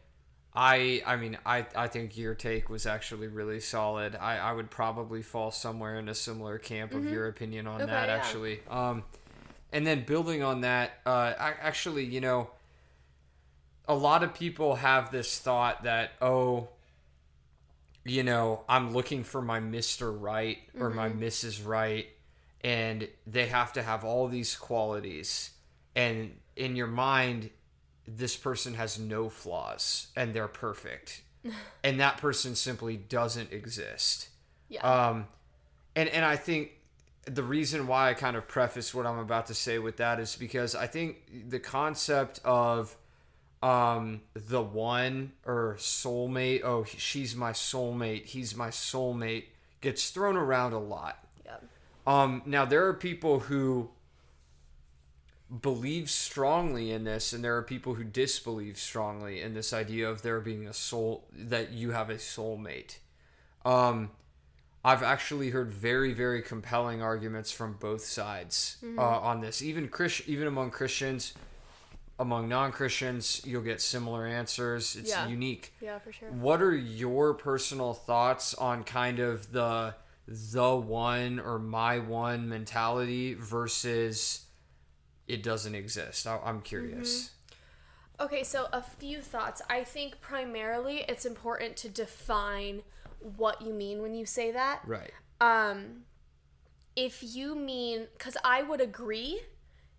I 0.54 1.02
I 1.06 1.16
mean 1.16 1.36
I, 1.44 1.66
I 1.76 1.88
think 1.88 2.16
your 2.16 2.34
take 2.34 2.70
was 2.70 2.86
actually 2.86 3.28
really 3.28 3.60
solid. 3.60 4.16
I, 4.16 4.38
I 4.38 4.52
would 4.52 4.70
probably 4.70 5.22
fall 5.22 5.50
somewhere 5.50 5.98
in 5.98 6.08
a 6.08 6.14
similar 6.14 6.58
camp 6.58 6.94
of 6.94 7.04
your 7.04 7.28
opinion 7.28 7.66
on 7.66 7.82
Okay, 7.82 7.90
that 7.90 8.08
yeah. 8.08 8.14
actually. 8.14 8.60
Um 8.70 9.04
and 9.72 9.86
then 9.86 10.04
building 10.04 10.42
on 10.42 10.62
that, 10.62 10.92
uh 11.04 11.34
I, 11.38 11.54
actually, 11.60 12.04
you 12.06 12.22
know, 12.22 12.50
a 13.86 13.94
lot 13.94 14.22
of 14.22 14.32
people 14.34 14.76
have 14.76 15.10
this 15.10 15.38
thought 15.38 15.82
that 15.84 16.12
oh 16.22 16.68
you 18.04 18.22
know, 18.22 18.64
I'm 18.68 18.94
looking 18.94 19.22
for 19.22 19.42
my 19.42 19.60
Mr. 19.60 20.16
Right 20.18 20.58
or 20.80 20.88
my 20.88 21.10
Mrs. 21.10 21.66
Right, 21.66 22.08
and 22.62 23.09
they 23.27 23.47
have 23.47 23.73
to 23.75 23.83
have 23.83 24.05
all 24.05 24.29
these 24.29 24.57
qualities. 24.57 25.51
And 25.94 26.37
in 26.57 26.77
your 26.77 26.87
mind, 26.87 27.51
this 28.07 28.37
person 28.37 28.75
has 28.75 28.99
no 28.99 29.29
flaws 29.29 30.09
and 30.16 30.35
they're 30.35 30.49
perfect. 30.49 31.23
and 31.85 32.01
that 32.01 32.18
person 32.18 32.55
simply 32.55 32.97
doesn't 32.97 33.53
exist. 33.53 34.29
yeah, 34.68 34.81
Um, 34.81 35.27
and 35.94 36.09
and 36.09 36.25
I 36.25 36.37
think 36.37 36.71
the 37.25 37.42
reason 37.42 37.87
why 37.87 38.11
I 38.11 38.14
kind 38.14 38.37
of 38.37 38.49
preface 38.49 38.94
what 38.94 39.07
I'm 39.07 39.18
about 39.18 39.47
to 39.47 39.55
say 39.55 39.79
with 39.79 39.99
that 39.99 40.18
is 40.18 40.37
because 40.37 40.75
I 40.75 40.87
think 40.87 41.49
the 41.51 41.59
concept 41.59 42.40
of 42.44 42.97
um 43.62 44.21
the 44.35 44.62
one 44.62 45.33
or 45.44 45.75
soulmate 45.81 46.62
oh 46.62 46.85
she's 46.85 47.35
my 47.35 47.51
soulmate 47.51 48.25
he's 48.27 48.55
my 48.55 48.68
soulmate 48.68 49.47
gets 49.81 50.11
thrown 50.11 50.37
around 50.37 50.73
a 50.73 50.79
lot 50.79 51.18
um, 52.09 52.42
now 52.47 52.64
there 52.64 52.87
are 52.87 52.94
people 52.94 53.40
who 53.40 53.90
believe 55.61 56.11
strongly 56.11 56.90
in 56.90 57.05
this, 57.05 57.33
and 57.33 57.44
there 57.44 57.57
are 57.57 57.62
people 57.62 57.94
who 57.94 58.05
disbelieve 58.05 58.79
strongly 58.79 59.40
in 59.40 59.55
this 59.55 59.73
idea 59.73 60.09
of 60.09 60.23
there 60.23 60.40
being 60.40 60.66
a 60.66 60.73
soul 60.73 61.25
that 61.33 61.71
you 61.73 61.90
have 61.92 62.11
a 62.11 62.14
soulmate. 62.14 62.97
Um, 63.64 64.11
I've 64.85 65.03
actually 65.03 65.51
heard 65.51 65.71
very, 65.71 66.12
very 66.14 66.40
compelling 66.40 67.03
arguments 67.03 67.51
from 67.51 67.75
both 67.75 68.05
sides 68.05 68.79
uh, 68.97 69.03
on 69.03 69.40
this. 69.40 69.61
Even 69.61 69.88
Chris, 69.88 70.23
even 70.27 70.47
among 70.47 70.71
Christians, 70.71 71.35
among 72.18 72.49
non-Christians, 72.49 73.42
you'll 73.44 73.62
get 73.62 73.81
similar 73.83 74.27
answers. 74.27 74.97
It's 74.97 75.11
Yeah. 75.11 75.29
unique. 75.29 75.75
yeah, 75.81 75.99
for 75.99 76.12
sure. 76.12 76.31
What 76.31 76.62
are 76.62 76.75
your 76.75 77.35
personal 77.35 77.92
thoughts 77.92 78.55
on 78.55 78.85
kind 78.85 79.18
of 79.18 79.53
the 79.53 79.94
the 80.28 80.76
one 80.76 81.40
or 81.40 81.58
my 81.58 81.98
one 81.98 82.50
mentality 82.50 83.32
versus 83.32 84.46
it 85.26 85.42
doesn't 85.42 85.74
exist? 85.74 86.26
I, 86.26 86.38
I'm 86.44 86.60
curious. 86.60 87.30
Okay, 88.20 88.42
so 88.42 88.66
a 88.72 88.82
few 88.82 89.20
thoughts. 89.20 89.62
I 89.70 89.84
think 89.84 90.20
primarily 90.20 91.04
it's 91.08 91.24
important 91.24 91.76
to 91.78 91.88
define 91.88 92.82
what 93.20 93.62
you 93.62 93.72
mean 93.72 94.02
when 94.02 94.14
you 94.14 94.26
say 94.26 94.50
that. 94.50 94.80
Right. 94.84 95.12
Um, 95.40 96.02
if 96.94 97.22
you 97.22 97.54
mean, 97.54 98.08
because 98.12 98.36
I 98.44 98.62
would 98.62 98.80
agree 98.80 99.40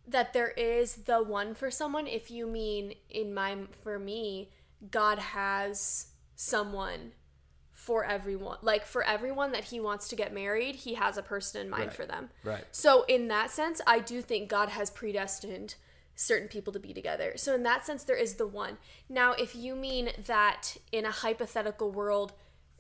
that 0.08 0.34
there 0.34 0.50
is 0.50 0.96
the 1.06 1.24
one 1.24 1.56
for 1.56 1.72
someone. 1.72 2.08
If 2.08 2.30
you 2.30 2.46
mean 2.46 2.94
in 3.10 3.34
my 3.34 3.58
for 3.84 3.98
me, 3.98 4.52
God 4.92 5.20
has 5.20 6.08
someone 6.36 7.14
for 7.90 8.06
everyone. 8.06 8.60
Like 8.62 8.86
for 8.86 9.04
everyone 9.04 9.52
that 9.54 9.64
He 9.64 9.80
wants 9.80 10.08
to 10.10 10.16
get 10.16 10.32
married, 10.32 10.76
He 10.76 10.94
has 10.94 11.18
a 11.18 11.24
person 11.24 11.60
in 11.60 11.72
mind 11.72 11.88
Right. 11.88 11.94
for 11.94 12.06
them. 12.06 12.30
Right. 12.44 12.64
So 12.72 13.04
in 13.06 13.30
that 13.30 13.50
sense, 13.50 13.82
I 13.88 13.98
do 13.98 14.22
think 14.22 14.48
God 14.48 14.70
has 14.70 14.92
predestined 14.92 15.74
certain 16.14 16.48
people 16.48 16.72
to 16.74 16.80
be 16.80 16.94
together. 16.94 17.34
So 17.36 17.56
in 17.56 17.64
that 17.64 17.88
sense, 17.88 18.04
there 18.04 18.16
is 18.16 18.36
the 18.36 18.46
one. 18.46 18.78
Now, 19.10 19.32
if 19.32 19.56
you 19.56 19.74
mean 19.74 20.12
that 20.28 20.78
in 20.92 21.04
a 21.04 21.10
hypothetical 21.10 21.90
world, 21.90 22.34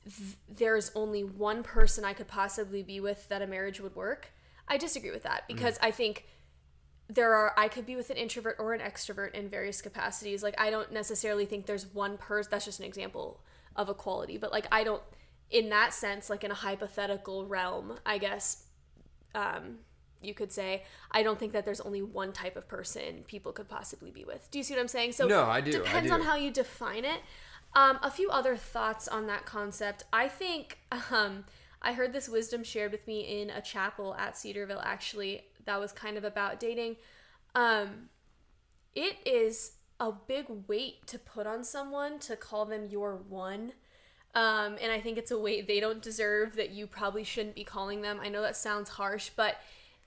th- 0.04 0.38
there's 0.48 0.92
only 0.94 1.24
one 1.24 1.64
person 1.64 2.06
I 2.06 2.14
could 2.14 2.28
possibly 2.28 2.84
be 2.84 3.00
with 3.00 3.28
that 3.30 3.42
a 3.42 3.48
marriage 3.48 3.82
would 3.82 3.96
work, 3.96 4.32
I 4.68 4.78
disagree 4.78 5.10
with 5.10 5.24
that 5.24 5.46
mm. 5.46 5.48
because 5.48 5.80
I 5.82 5.90
think 5.90 6.28
there 7.08 7.34
are 7.34 7.56
I 7.58 7.68
could 7.68 7.88
be 7.88 7.96
with 7.96 8.12
an 8.12 8.18
introvert 8.18 8.58
or 8.60 8.76
an 8.76 8.82
extrovert 8.82 9.34
in 9.34 9.50
various 9.50 9.82
capacities. 9.82 10.44
Like 10.44 10.62
I 10.62 10.70
don't 10.70 10.92
necessarily 10.92 11.48
think 11.48 11.66
there's 11.66 11.88
one 11.96 12.16
person. 12.20 12.52
That's 12.52 12.66
just 12.66 12.78
an 12.78 12.86
example 12.86 13.42
of 13.80 13.90
a 13.90 13.94
quality, 13.94 14.38
but 14.38 14.52
like 14.52 14.68
I 14.72 14.84
don't 14.84 15.02
in 15.50 15.70
that 15.70 15.94
sense 15.94 16.30
like 16.30 16.44
in 16.44 16.52
a 16.52 16.60
hypothetical 16.68 17.48
realm, 17.48 17.98
I 18.06 18.18
guess 18.20 18.66
um 19.34 19.80
you 20.22 20.34
could 20.34 20.52
say 20.52 20.84
I 21.12 21.24
don't 21.24 21.40
think 21.40 21.54
that 21.54 21.64
there's 21.66 21.80
only 21.82 22.02
one 22.02 22.32
type 22.34 22.58
of 22.58 22.68
person 22.68 23.24
people 23.28 23.52
could 23.54 23.70
possibly 23.70 24.12
be 24.12 24.26
with. 24.26 24.50
Do 24.52 24.60
you 24.60 24.64
see 24.64 24.74
what 24.76 24.82
I'm 24.82 24.88
saying? 24.90 25.14
So 25.14 25.28
No, 25.28 25.46
I 25.46 25.62
do, 25.62 25.72
I 25.72 25.84
Depends 25.84 26.10
do. 26.10 26.14
on 26.16 26.22
how 26.22 26.36
you 26.36 26.52
define 26.52 27.06
it. 27.06 27.22
Um, 27.74 28.00
a 28.04 28.12
few 28.12 28.30
other 28.30 28.58
thoughts 28.58 29.08
on 29.08 29.28
that 29.28 29.46
concept. 29.46 30.04
I 30.12 30.28
think 30.28 30.80
um, 31.12 31.46
I 31.82 31.94
heard 31.94 32.14
this 32.14 32.28
wisdom 32.28 32.64
shared 32.64 32.92
with 32.92 33.08
me 33.08 33.42
in 33.42 33.50
a 33.50 33.62
chapel 33.62 34.16
at 34.16 34.36
Cedarville. 34.38 34.82
Actually, 34.84 35.44
that 35.66 35.80
was 35.80 35.92
kind 35.92 36.18
of 36.18 36.24
about 36.24 36.60
dating. 36.60 36.98
Um, 37.56 38.10
it 38.96 39.18
is 39.26 39.74
a 40.00 40.12
big 40.12 40.46
weight 40.68 41.06
to 41.08 41.20
put 41.20 41.46
on 41.46 41.64
someone 41.64 42.20
to 42.20 42.36
call 42.36 42.66
them 42.66 42.88
your 42.90 43.16
one. 43.16 43.74
Um, 44.36 44.78
and 44.82 44.92
I 44.92 45.00
think 45.02 45.18
it's 45.18 45.32
a 45.32 45.40
weight 45.40 45.68
they 45.68 45.80
don't 45.80 46.02
deserve 46.02 46.56
that 46.56 46.72
you 46.72 46.88
probably 46.88 47.24
shouldn't 47.24 47.56
be 47.56 47.64
calling 47.64 48.02
them. 48.02 48.20
I 48.22 48.30
know 48.30 48.42
that 48.42 48.56
sounds 48.56 48.90
harsh, 48.90 49.32
but 49.36 49.58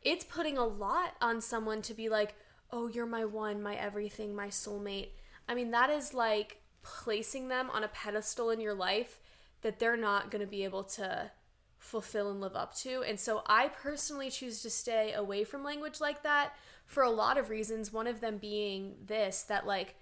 it's 0.02 0.24
putting 0.24 0.56
a 0.56 0.64
lot 0.64 1.14
on 1.20 1.40
someone 1.40 1.82
to 1.82 1.94
be 1.94 2.08
like, 2.08 2.34
oh, 2.70 2.88
you're 2.88 3.06
my 3.06 3.24
one, 3.24 3.62
my 3.62 3.74
everything, 3.74 4.34
my 4.34 4.48
soulmate. 4.48 5.10
I 5.48 5.54
mean, 5.54 5.70
that 5.72 5.90
is 5.90 6.14
like 6.14 6.62
placing 6.82 7.48
them 7.48 7.68
on 7.70 7.84
a 7.84 7.88
pedestal 7.88 8.50
in 8.50 8.60
your 8.60 8.74
life 8.74 9.20
that 9.62 9.78
they're 9.78 9.96
not 9.96 10.30
going 10.30 10.40
to 10.40 10.50
be 10.50 10.64
able 10.64 10.84
to 10.84 11.30
fulfill 11.78 12.30
and 12.30 12.40
live 12.40 12.56
up 12.56 12.74
to. 12.76 13.02
And 13.02 13.18
so 13.18 13.42
I 13.46 13.68
personally 13.68 14.30
choose 14.30 14.62
to 14.62 14.70
stay 14.70 15.12
away 15.12 15.44
from 15.44 15.64
language 15.64 16.00
like 16.00 16.22
that 16.22 16.54
for 16.92 17.02
a 17.02 17.10
lot 17.10 17.38
of 17.38 17.50
reasons. 17.50 17.92
One 17.92 18.06
of 18.06 18.20
them 18.20 18.38
being 18.38 18.94
this 19.06 19.42
that, 19.44 19.66
like, 19.66 19.94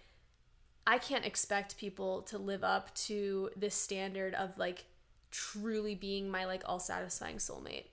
I 0.87 0.99
can't 0.99 1.25
expect 1.25 1.79
people 1.79 2.23
to 2.23 2.37
live 2.37 2.65
up 2.65 2.93
to 3.07 3.51
this 3.57 3.75
standard 3.75 4.35
of 4.35 4.59
like 4.59 4.87
truly 5.31 5.95
being 5.95 6.29
my 6.29 6.45
like 6.47 6.63
all 6.67 6.81
satisfying 6.81 7.37
soulmate. 7.37 7.85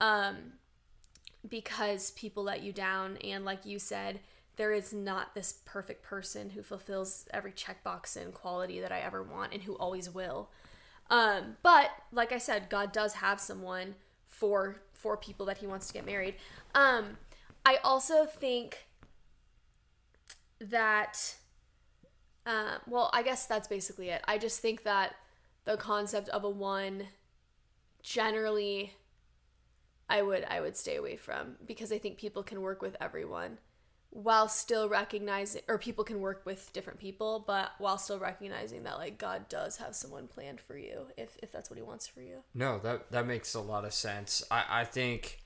Um 0.00 0.54
because 1.48 2.10
people 2.12 2.42
let 2.42 2.62
you 2.62 2.72
down 2.72 3.18
and 3.18 3.44
like 3.44 3.64
you 3.64 3.78
said 3.78 4.20
there 4.56 4.72
is 4.72 4.92
not 4.92 5.34
this 5.34 5.60
perfect 5.64 6.02
person 6.02 6.50
who 6.50 6.62
fulfills 6.62 7.26
every 7.32 7.52
checkbox 7.52 8.16
and 8.16 8.32
quality 8.32 8.80
that 8.80 8.92
I 8.92 9.00
ever 9.00 9.22
want 9.22 9.52
and 9.52 9.62
who 9.62 9.74
always 9.74 10.10
will. 10.10 10.50
Um 11.10 11.56
but 11.62 11.90
like 12.10 12.32
I 12.32 12.38
said 12.38 12.68
God 12.68 12.92
does 12.92 13.14
have 13.14 13.40
someone 13.40 13.94
for 14.26 14.76
for 14.92 15.16
people 15.16 15.46
that 15.46 15.58
he 15.58 15.66
wants 15.68 15.86
to 15.88 15.92
get 15.92 16.06
married. 16.06 16.34
Um 16.74 17.18
I 17.64 17.76
also 17.82 18.26
think 18.26 18.86
that 20.60 21.36
Um, 22.46 22.78
well, 22.86 23.08
I 23.14 23.22
guess 23.22 23.46
that's 23.46 23.68
basically 23.68 24.10
it. 24.10 24.22
I 24.28 24.36
just 24.36 24.60
think 24.60 24.82
that 24.82 25.16
the 25.64 25.76
concept 25.78 26.28
of 26.28 26.44
a 26.44 26.50
one 26.50 27.08
generally 28.02 28.92
I 30.10 30.20
would 30.20 30.44
I 30.44 30.60
would 30.60 30.76
stay 30.76 30.96
away 30.96 31.16
from 31.16 31.56
because 31.66 31.90
I 31.90 31.98
think 31.98 32.18
people 32.18 32.42
can 32.42 32.60
work 32.60 32.82
with 32.82 32.96
everyone 33.00 33.58
while 34.10 34.46
still 34.48 34.88
recognizing 34.90 35.62
or 35.68 35.78
people 35.78 36.04
can 36.04 36.20
work 36.20 36.42
with 36.44 36.70
different 36.74 37.00
people 37.00 37.42
but 37.46 37.72
while 37.78 37.96
still 37.96 38.18
recognizing 38.18 38.82
that 38.84 38.98
like 38.98 39.16
God 39.16 39.48
does 39.48 39.78
have 39.78 39.96
someone 39.96 40.28
planned 40.28 40.60
for 40.60 40.76
you 40.76 41.06
if 41.16 41.38
if 41.42 41.50
that's 41.50 41.70
what 41.70 41.78
he 41.78 41.82
wants 41.82 42.06
for 42.06 42.20
you. 42.20 42.44
No, 42.52 42.78
that 42.80 43.10
that 43.10 43.26
makes 43.26 43.54
a 43.54 43.60
lot 43.60 43.86
of 43.86 43.94
sense. 43.94 44.42
I, 44.50 44.64
I 44.82 44.84
think 44.84 45.40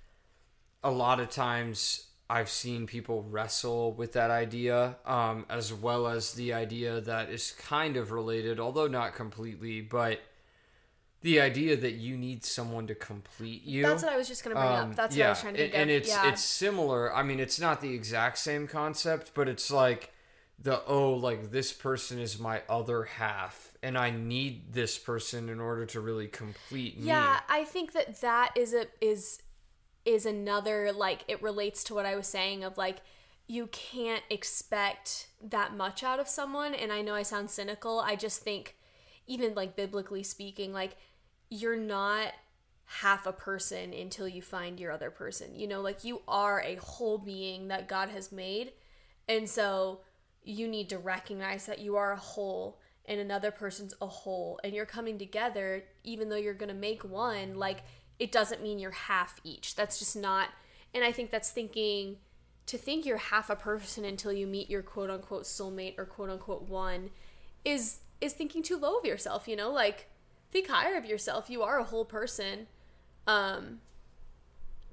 a 0.82 0.90
lot 0.90 1.20
of 1.20 1.30
times 1.30 2.07
I've 2.30 2.50
seen 2.50 2.86
people 2.86 3.22
wrestle 3.22 3.92
with 3.92 4.12
that 4.12 4.30
idea, 4.30 4.96
um, 5.06 5.46
as 5.48 5.72
well 5.72 6.06
as 6.06 6.34
the 6.34 6.52
idea 6.52 7.00
that 7.00 7.30
is 7.30 7.52
kind 7.52 7.96
of 7.96 8.12
related, 8.12 8.60
although 8.60 8.86
not 8.86 9.14
completely, 9.14 9.80
but 9.80 10.20
the 11.22 11.40
idea 11.40 11.76
that 11.76 11.92
you 11.92 12.16
need 12.16 12.44
someone 12.44 12.86
to 12.86 12.94
complete 12.94 13.64
you. 13.64 13.82
That's 13.82 14.02
what 14.02 14.12
I 14.12 14.16
was 14.16 14.28
just 14.28 14.44
gonna 14.44 14.54
bring 14.56 14.66
Um, 14.66 14.90
up. 14.90 14.96
That's 14.96 15.16
yeah, 15.16 15.24
what 15.24 15.28
I 15.28 15.30
was 15.30 15.40
trying 15.40 15.54
to 15.54 15.64
and, 15.64 15.74
and 15.74 15.90
it's 15.90 16.08
yeah. 16.08 16.28
it's 16.28 16.42
similar. 16.42 17.14
I 17.14 17.22
mean, 17.22 17.40
it's 17.40 17.58
not 17.58 17.80
the 17.80 17.94
exact 17.94 18.38
same 18.38 18.68
concept, 18.68 19.32
but 19.34 19.48
it's 19.48 19.70
like 19.70 20.12
the 20.58 20.84
oh, 20.86 21.14
like 21.14 21.50
this 21.50 21.72
person 21.72 22.18
is 22.18 22.38
my 22.38 22.62
other 22.68 23.04
half, 23.04 23.76
and 23.82 23.96
I 23.96 24.10
need 24.10 24.74
this 24.74 24.98
person 24.98 25.48
in 25.48 25.60
order 25.60 25.86
to 25.86 26.00
really 26.00 26.28
complete 26.28 26.98
me. 26.98 27.06
Yeah, 27.06 27.40
I 27.48 27.64
think 27.64 27.92
that 27.92 28.20
that 28.20 28.52
is 28.54 28.74
a 28.74 28.86
is 29.00 29.42
is 30.08 30.24
another 30.24 30.90
like 30.90 31.22
it 31.28 31.42
relates 31.42 31.84
to 31.84 31.94
what 31.94 32.06
I 32.06 32.16
was 32.16 32.26
saying 32.26 32.64
of 32.64 32.78
like 32.78 33.02
you 33.46 33.66
can't 33.66 34.24
expect 34.30 35.28
that 35.42 35.76
much 35.76 36.02
out 36.02 36.18
of 36.18 36.28
someone 36.28 36.74
and 36.74 36.90
I 36.90 37.02
know 37.02 37.14
I 37.14 37.22
sound 37.22 37.50
cynical. 37.50 38.00
I 38.00 38.16
just 38.16 38.40
think 38.40 38.76
even 39.26 39.54
like 39.54 39.76
biblically 39.76 40.22
speaking 40.22 40.72
like 40.72 40.96
you're 41.50 41.76
not 41.76 42.32
half 42.86 43.26
a 43.26 43.32
person 43.32 43.92
until 43.92 44.26
you 44.26 44.40
find 44.40 44.80
your 44.80 44.92
other 44.92 45.10
person. 45.10 45.54
You 45.54 45.68
know, 45.68 45.82
like 45.82 46.04
you 46.04 46.22
are 46.26 46.62
a 46.62 46.76
whole 46.76 47.18
being 47.18 47.68
that 47.68 47.86
God 47.86 48.08
has 48.08 48.32
made. 48.32 48.72
And 49.28 49.46
so 49.46 50.00
you 50.42 50.66
need 50.66 50.88
to 50.88 50.98
recognize 50.98 51.66
that 51.66 51.80
you 51.80 51.96
are 51.96 52.12
a 52.12 52.18
whole 52.18 52.80
and 53.04 53.20
another 53.20 53.50
person's 53.50 53.92
a 54.00 54.06
whole 54.06 54.58
and 54.64 54.74
you're 54.74 54.86
coming 54.86 55.18
together 55.18 55.84
even 56.04 56.28
though 56.28 56.36
you're 56.36 56.54
going 56.54 56.68
to 56.68 56.74
make 56.74 57.04
one 57.04 57.58
like 57.58 57.82
it 58.18 58.32
doesn't 58.32 58.62
mean 58.62 58.78
you're 58.78 58.90
half 58.90 59.40
each. 59.44 59.74
That's 59.74 59.98
just 59.98 60.16
not 60.16 60.48
and 60.94 61.04
I 61.04 61.12
think 61.12 61.30
that's 61.30 61.50
thinking 61.50 62.16
to 62.66 62.78
think 62.78 63.06
you're 63.06 63.16
half 63.16 63.50
a 63.50 63.56
person 63.56 64.04
until 64.04 64.32
you 64.32 64.46
meet 64.46 64.68
your 64.68 64.82
quote 64.82 65.10
unquote 65.10 65.44
soulmate 65.44 65.98
or 65.98 66.04
quote 66.04 66.30
unquote 66.30 66.68
one 66.68 67.10
is 67.64 68.00
is 68.20 68.32
thinking 68.32 68.62
too 68.62 68.76
low 68.76 68.96
of 68.96 69.04
yourself, 69.04 69.46
you 69.46 69.56
know? 69.56 69.70
Like 69.70 70.08
think 70.50 70.68
higher 70.68 70.96
of 70.96 71.04
yourself. 71.04 71.50
You 71.50 71.62
are 71.62 71.78
a 71.78 71.84
whole 71.84 72.04
person. 72.04 72.66
Um 73.26 73.80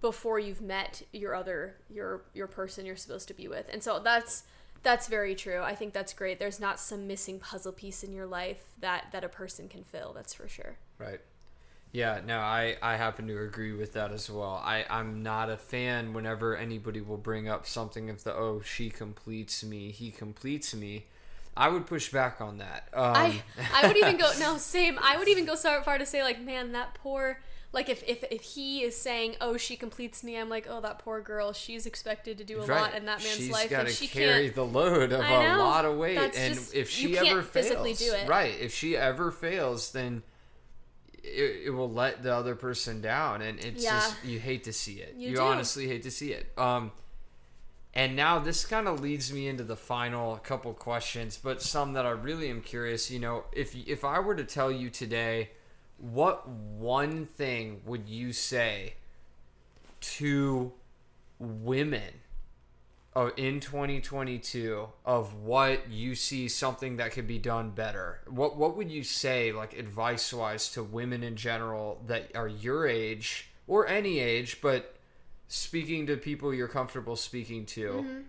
before 0.01 0.37
you've 0.37 0.61
met 0.61 1.03
your 1.11 1.33
other 1.33 1.77
your 1.89 2.23
your 2.33 2.47
person 2.47 2.85
you're 2.85 2.95
supposed 2.95 3.27
to 3.27 3.33
be 3.33 3.47
with. 3.47 3.67
And 3.71 3.81
so 3.81 3.99
that's 3.99 4.43
that's 4.83 5.07
very 5.07 5.33
true. 5.33 5.61
I 5.63 5.73
think 5.73 5.93
that's 5.93 6.13
great. 6.13 6.37
There's 6.37 6.59
not 6.59 6.79
some 6.79 7.07
missing 7.07 7.39
puzzle 7.39 7.71
piece 7.71 8.03
in 8.03 8.13
your 8.13 8.27
life 8.27 8.63
that 8.79 9.07
that 9.11 9.23
a 9.23 9.29
person 9.29 9.67
can 9.67 9.83
fill. 9.83 10.13
That's 10.13 10.33
for 10.33 10.47
sure. 10.47 10.77
Right. 10.99 11.21
Yeah, 11.95 12.19
no, 12.27 12.39
I, 12.39 12.75
I 12.81 12.97
happen 12.97 13.25
to 13.27 13.41
agree 13.41 13.71
with 13.71 13.93
that 13.93 14.11
as 14.11 14.29
well. 14.29 14.61
I, 14.61 14.83
I'm 14.89 15.23
not 15.23 15.49
a 15.49 15.55
fan 15.55 16.11
whenever 16.11 16.57
anybody 16.57 16.99
will 16.99 17.15
bring 17.15 17.47
up 17.47 17.65
something 17.65 18.09
of 18.09 18.25
the, 18.25 18.33
oh, 18.35 18.59
she 18.59 18.89
completes 18.89 19.63
me, 19.63 19.91
he 19.91 20.11
completes 20.11 20.75
me. 20.75 21.05
I 21.55 21.69
would 21.69 21.85
push 21.85 22.11
back 22.11 22.41
on 22.41 22.57
that. 22.57 22.89
Um, 22.93 23.13
I 23.15 23.41
I 23.73 23.87
would 23.87 23.95
even 23.95 24.17
go 24.17 24.29
no 24.41 24.57
same. 24.57 24.99
I 25.01 25.15
would 25.17 25.29
even 25.29 25.45
go 25.45 25.55
so 25.55 25.81
far 25.83 25.97
to 25.97 26.05
say 26.05 26.21
like, 26.21 26.41
man, 26.41 26.73
that 26.73 26.95
poor 26.95 27.39
like 27.71 27.87
if 27.87 28.03
if 28.05 28.25
if 28.29 28.41
he 28.41 28.83
is 28.83 28.97
saying, 28.97 29.37
oh, 29.39 29.55
she 29.55 29.77
completes 29.77 30.21
me, 30.21 30.37
I'm 30.37 30.49
like, 30.49 30.67
oh, 30.69 30.81
that 30.81 30.99
poor 30.99 31.21
girl. 31.21 31.53
She's 31.53 31.85
expected 31.85 32.37
to 32.39 32.43
do 32.43 32.61
a 32.61 32.65
right. 32.65 32.81
lot 32.81 32.95
in 32.95 33.05
that 33.05 33.23
man's 33.23 33.37
She's 33.37 33.51
life, 33.51 33.71
and 33.71 33.87
she 33.87 34.07
carry 34.07 34.25
can't. 34.25 34.35
Carry 34.35 34.49
the 34.49 34.65
load 34.65 35.13
of 35.13 35.21
I 35.21 35.43
a 35.43 35.49
know. 35.55 35.59
lot 35.63 35.85
of 35.85 35.95
weight, 35.97 36.17
and 36.17 36.55
just- 36.55 36.73
if 36.73 36.89
she 36.89 37.17
ever 37.17 37.41
fails, 37.41 37.67
physically 37.67 37.93
do 37.93 38.13
it. 38.13 38.27
right? 38.27 38.53
If 38.59 38.73
she 38.73 38.97
ever 38.97 39.31
fails, 39.31 39.93
then 39.93 40.23
it, 41.25 41.67
it 41.67 41.69
will 41.71 41.91
let 41.91 42.23
the 42.23 42.33
other 42.33 42.55
person 42.55 43.01
down, 43.01 43.41
and 43.41 43.59
it's 43.63 43.83
Yeah. 43.83 43.91
just 43.99 44.23
you 44.23 44.39
hate 44.39 44.63
to 44.65 44.73
see 44.73 44.95
it. 45.01 45.15
You 45.17 45.31
You, 45.31 45.39
honestly 45.41 45.87
hate 45.87 46.03
to 46.03 46.11
see 46.11 46.31
it. 46.33 46.51
Um, 46.57 46.91
and 47.93 48.15
now 48.15 48.39
this 48.39 48.65
kind 48.65 48.87
of 48.87 48.99
leads 48.99 49.31
me 49.31 49.47
into 49.47 49.63
the 49.63 49.77
final 49.77 50.37
couple 50.37 50.73
questions, 50.73 51.37
but 51.41 51.61
some 51.61 51.93
that 51.93 52.05
I 52.05 52.09
really 52.11 52.49
am 52.49 52.61
curious. 52.61 53.09
You 53.09 53.19
know, 53.19 53.45
if 53.53 53.75
if 53.75 54.03
I 54.03 54.19
were 54.19 54.35
to 54.35 54.43
tell 54.43 54.71
you 54.71 54.89
today, 54.89 55.51
what 55.97 56.47
one 56.47 57.25
thing 57.25 57.81
would 57.85 58.09
you 58.09 58.33
say 58.33 58.95
to 60.01 60.73
women 61.39 62.13
uh, 63.15 63.29
in 63.37 63.59
2022 63.61 64.89
of 65.05 65.33
what 65.35 65.89
you 65.89 66.15
see 66.15 66.47
something 66.49 66.97
that 66.97 67.11
could 67.11 67.27
be 67.27 67.39
done 67.39 67.69
better? 67.69 68.19
What 68.27 68.57
what 68.57 68.75
would 68.75 68.91
you 68.91 69.03
say, 69.03 69.51
like 69.51 69.77
advice 69.77 70.33
wise, 70.33 70.69
to 70.73 70.83
women 70.83 71.23
in 71.23 71.35
general 71.35 72.01
that 72.07 72.35
are 72.35 72.47
your 72.47 72.85
age 72.87 73.49
or 73.67 73.87
any 73.87 74.19
age, 74.19 74.59
but 74.61 74.95
speaking 75.47 76.07
to 76.07 76.17
people 76.17 76.53
you're 76.53 76.67
comfortable 76.67 77.15
speaking 77.15 77.65
to? 77.67 77.87
Mm-hmm. 77.87 78.19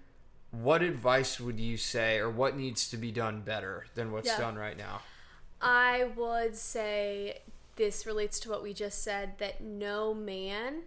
What 0.62 0.82
advice 0.82 1.40
would 1.40 1.58
you 1.58 1.76
say, 1.76 2.18
or 2.18 2.30
what 2.30 2.56
needs 2.56 2.88
to 2.90 2.96
be 2.96 3.10
done 3.10 3.40
better 3.40 3.86
than 3.94 4.12
what's 4.12 4.28
Yeah. 4.28 4.38
done 4.38 4.56
right 4.56 4.78
now? 4.78 5.02
I 5.60 6.04
would 6.16 6.56
say 6.56 7.40
this 7.74 8.06
relates 8.06 8.38
to 8.40 8.50
what 8.50 8.62
we 8.62 8.72
just 8.72 9.02
said 9.02 9.38
that 9.38 9.60
no 9.60 10.14
man 10.14 10.82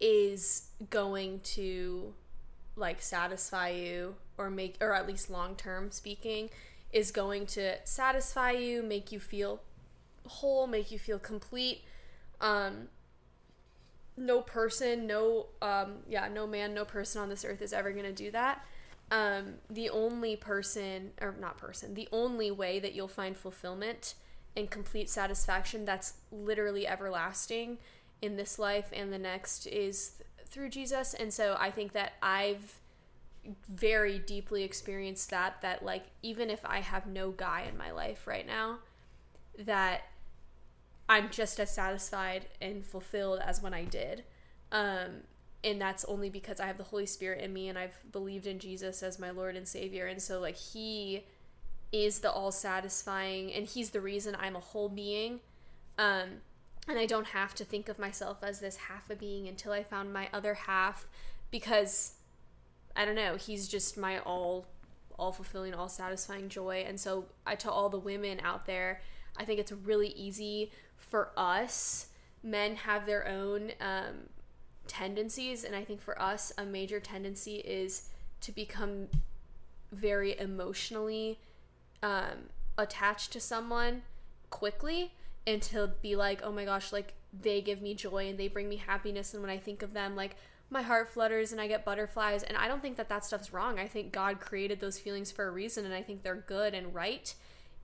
is 0.00 0.68
going 0.90 1.40
to 1.40 2.12
like 2.76 3.02
satisfy 3.02 3.70
you 3.70 4.14
or 4.38 4.50
make 4.50 4.76
or 4.80 4.94
at 4.94 5.06
least 5.06 5.30
long 5.30 5.54
term 5.56 5.90
speaking 5.90 6.50
is 6.92 7.10
going 7.10 7.46
to 7.46 7.76
satisfy 7.84 8.50
you, 8.52 8.82
make 8.82 9.12
you 9.12 9.20
feel 9.20 9.60
whole, 10.26 10.66
make 10.66 10.90
you 10.90 10.98
feel 10.98 11.18
complete. 11.18 11.82
Um 12.40 12.88
no 14.16 14.40
person, 14.40 15.06
no 15.06 15.46
um 15.60 15.98
yeah, 16.08 16.28
no 16.28 16.46
man, 16.46 16.74
no 16.74 16.84
person 16.84 17.22
on 17.22 17.28
this 17.28 17.44
earth 17.44 17.62
is 17.62 17.72
ever 17.72 17.92
going 17.92 18.04
to 18.04 18.12
do 18.12 18.30
that. 18.30 18.64
Um 19.10 19.54
the 19.70 19.90
only 19.90 20.36
person 20.36 21.12
or 21.20 21.34
not 21.38 21.58
person, 21.58 21.94
the 21.94 22.08
only 22.12 22.50
way 22.50 22.78
that 22.78 22.94
you'll 22.94 23.08
find 23.08 23.36
fulfillment 23.36 24.14
and 24.56 24.70
complete 24.70 25.08
satisfaction 25.08 25.84
that's 25.84 26.14
literally 26.30 26.86
everlasting 26.86 27.78
in 28.20 28.36
this 28.36 28.58
life 28.58 28.88
and 28.92 29.12
the 29.12 29.18
next 29.18 29.66
is 29.66 30.12
through 30.52 30.68
Jesus. 30.68 31.14
And 31.14 31.32
so 31.32 31.56
I 31.58 31.70
think 31.70 31.92
that 31.92 32.12
I've 32.22 32.80
very 33.68 34.20
deeply 34.20 34.62
experienced 34.62 35.30
that 35.30 35.60
that 35.62 35.84
like 35.84 36.04
even 36.22 36.48
if 36.48 36.60
I 36.64 36.78
have 36.78 37.08
no 37.08 37.32
guy 37.32 37.64
in 37.68 37.76
my 37.76 37.90
life 37.90 38.28
right 38.28 38.46
now 38.46 38.78
that 39.58 40.02
I'm 41.08 41.28
just 41.30 41.58
as 41.60 41.74
satisfied 41.74 42.46
and 42.60 42.84
fulfilled 42.84 43.40
as 43.44 43.60
when 43.60 43.74
I 43.74 43.84
did. 43.84 44.24
Um, 44.70 45.24
and 45.64 45.80
that's 45.80 46.04
only 46.06 46.30
because 46.30 46.60
I 46.60 46.66
have 46.66 46.78
the 46.78 46.84
Holy 46.84 47.06
Spirit 47.06 47.42
in 47.42 47.52
me 47.52 47.68
and 47.68 47.78
I've 47.78 47.96
believed 48.10 48.46
in 48.46 48.58
Jesus 48.58 49.02
as 49.02 49.18
my 49.18 49.30
Lord 49.30 49.56
and 49.56 49.66
Savior. 49.66 50.06
And 50.06 50.20
so, 50.20 50.40
like, 50.40 50.56
He 50.56 51.24
is 51.92 52.20
the 52.20 52.30
all 52.30 52.50
satisfying, 52.50 53.52
and 53.52 53.66
He's 53.66 53.90
the 53.90 54.00
reason 54.00 54.36
I'm 54.40 54.56
a 54.56 54.60
whole 54.60 54.88
being. 54.88 55.40
Um, 55.98 56.40
and 56.88 56.98
I 56.98 57.06
don't 57.06 57.28
have 57.28 57.54
to 57.56 57.64
think 57.64 57.88
of 57.88 57.98
myself 57.98 58.38
as 58.42 58.60
this 58.60 58.76
half 58.76 59.08
a 59.10 59.16
being 59.16 59.46
until 59.46 59.72
I 59.72 59.82
found 59.82 60.12
my 60.12 60.28
other 60.32 60.54
half 60.54 61.06
because 61.50 62.14
I 62.96 63.04
don't 63.04 63.14
know, 63.14 63.36
He's 63.36 63.68
just 63.68 63.96
my 63.96 64.18
all 64.18 64.66
all 65.18 65.32
fulfilling, 65.32 65.74
all 65.74 65.88
satisfying 65.88 66.48
joy. 66.48 66.84
And 66.86 66.98
so 66.98 67.26
I 67.46 67.54
to 67.56 67.70
all 67.70 67.88
the 67.88 67.98
women 67.98 68.40
out 68.42 68.66
there, 68.66 69.02
I 69.36 69.44
think 69.44 69.60
it's 69.60 69.70
really 69.70 70.08
easy 70.08 70.72
for 70.96 71.30
us. 71.36 72.08
Men 72.42 72.76
have 72.76 73.06
their 73.06 73.28
own 73.28 73.72
um, 73.80 74.28
tendencies, 74.88 75.64
and 75.64 75.76
I 75.76 75.84
think 75.84 76.00
for 76.00 76.20
us, 76.20 76.52
a 76.58 76.64
major 76.64 76.98
tendency 76.98 77.56
is 77.56 78.08
to 78.40 78.50
become 78.50 79.08
very 79.92 80.36
emotionally 80.38 81.38
um, 82.02 82.48
attached 82.76 83.32
to 83.32 83.40
someone 83.40 84.02
quickly 84.50 85.12
and 85.46 85.60
to 85.62 85.90
be 86.02 86.16
like, 86.16 86.40
oh 86.42 86.52
my 86.52 86.64
gosh, 86.64 86.92
like 86.92 87.14
they 87.38 87.60
give 87.60 87.80
me 87.80 87.94
joy 87.94 88.28
and 88.28 88.38
they 88.38 88.48
bring 88.48 88.68
me 88.68 88.76
happiness. 88.76 89.32
And 89.32 89.42
when 89.42 89.50
I 89.50 89.58
think 89.58 89.82
of 89.82 89.92
them, 89.92 90.14
like 90.14 90.36
my 90.70 90.82
heart 90.82 91.08
flutters 91.08 91.52
and 91.52 91.60
I 91.60 91.66
get 91.66 91.84
butterflies. 91.84 92.42
And 92.42 92.56
I 92.56 92.68
don't 92.68 92.82
think 92.82 92.96
that 92.96 93.08
that 93.08 93.24
stuff's 93.24 93.52
wrong. 93.52 93.78
I 93.78 93.86
think 93.86 94.12
God 94.12 94.40
created 94.40 94.80
those 94.80 94.98
feelings 94.98 95.30
for 95.30 95.46
a 95.46 95.50
reason 95.50 95.84
and 95.84 95.94
I 95.94 96.02
think 96.02 96.22
they're 96.22 96.44
good 96.46 96.74
and 96.74 96.94
right 96.94 97.34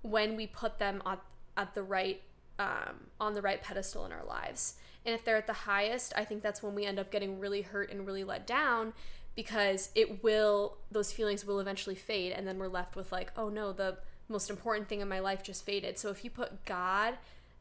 when 0.03 0.37
we 0.37 0.47
put 0.47 0.79
them 0.79 1.03
at, 1.05 1.21
at 1.57 1.75
the 1.75 1.83
right, 1.83 2.23
um, 2.59 3.09
on 3.21 3.35
the 3.35 3.43
right 3.43 3.63
pedestal 3.63 4.07
in 4.07 4.13
our 4.13 4.25
lives. 4.25 4.75
And 5.05 5.15
if 5.15 5.25
they're 5.25 5.37
at 5.37 5.47
the 5.47 5.53
highest, 5.53 6.13
I 6.17 6.25
think 6.25 6.43
that's 6.43 6.63
when 6.63 6.75
we 6.75 6.85
end 6.85 6.99
up 6.99 7.11
getting 7.11 7.41
really 7.41 7.63
hurt 7.63 7.91
and 7.91 8.07
really 8.07 8.25
let 8.25 8.47
down 8.47 8.93
because 9.35 9.91
it 9.95 10.23
will 10.25 10.79
those 10.91 11.13
feelings 11.13 11.47
will 11.47 11.61
eventually 11.61 11.95
fade 11.95 12.33
and 12.33 12.45
then 12.45 12.59
we're 12.59 12.67
left 12.67 12.97
with 12.97 13.13
like 13.13 13.31
oh 13.37 13.49
no 13.49 13.73
the 13.73 13.97
most 14.29 14.51
important 14.51 14.89
thing 14.89 15.01
in 15.01 15.09
my 15.09 15.21
life 15.21 15.43
just 15.43 15.65
faded. 15.65 15.99
So 15.99 16.11
if 16.11 16.25
you 16.25 16.31
put 16.31 16.65
God 16.65 17.15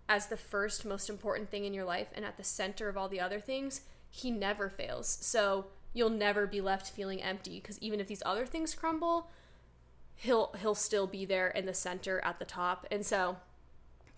as 0.09 0.27
the 0.27 0.37
first 0.37 0.85
most 0.85 1.09
important 1.09 1.49
thing 1.49 1.65
in 1.65 1.73
your 1.73 1.85
life 1.85 2.07
and 2.15 2.23
at 2.23 2.37
the 2.37 2.43
center 2.43 2.87
of 2.87 2.97
all 2.97 3.09
the 3.09 3.19
other 3.19 3.39
things, 3.39 3.81
he 4.09 4.31
never 4.31 4.69
fails. 4.69 5.17
So 5.21 5.67
you'll 5.93 6.09
never 6.09 6.47
be 6.47 6.61
left 6.61 6.89
feeling 6.89 7.21
empty 7.21 7.59
because 7.59 7.79
even 7.79 7.99
if 7.99 8.07
these 8.07 8.23
other 8.25 8.45
things 8.45 8.75
crumble, 8.75 9.29
he'll 10.15 10.53
he'll 10.59 10.75
still 10.75 11.07
be 11.07 11.25
there 11.25 11.47
in 11.49 11.65
the 11.65 11.73
center 11.73 12.19
at 12.23 12.39
the 12.39 12.45
top. 12.45 12.85
And 12.91 13.05
so 13.05 13.37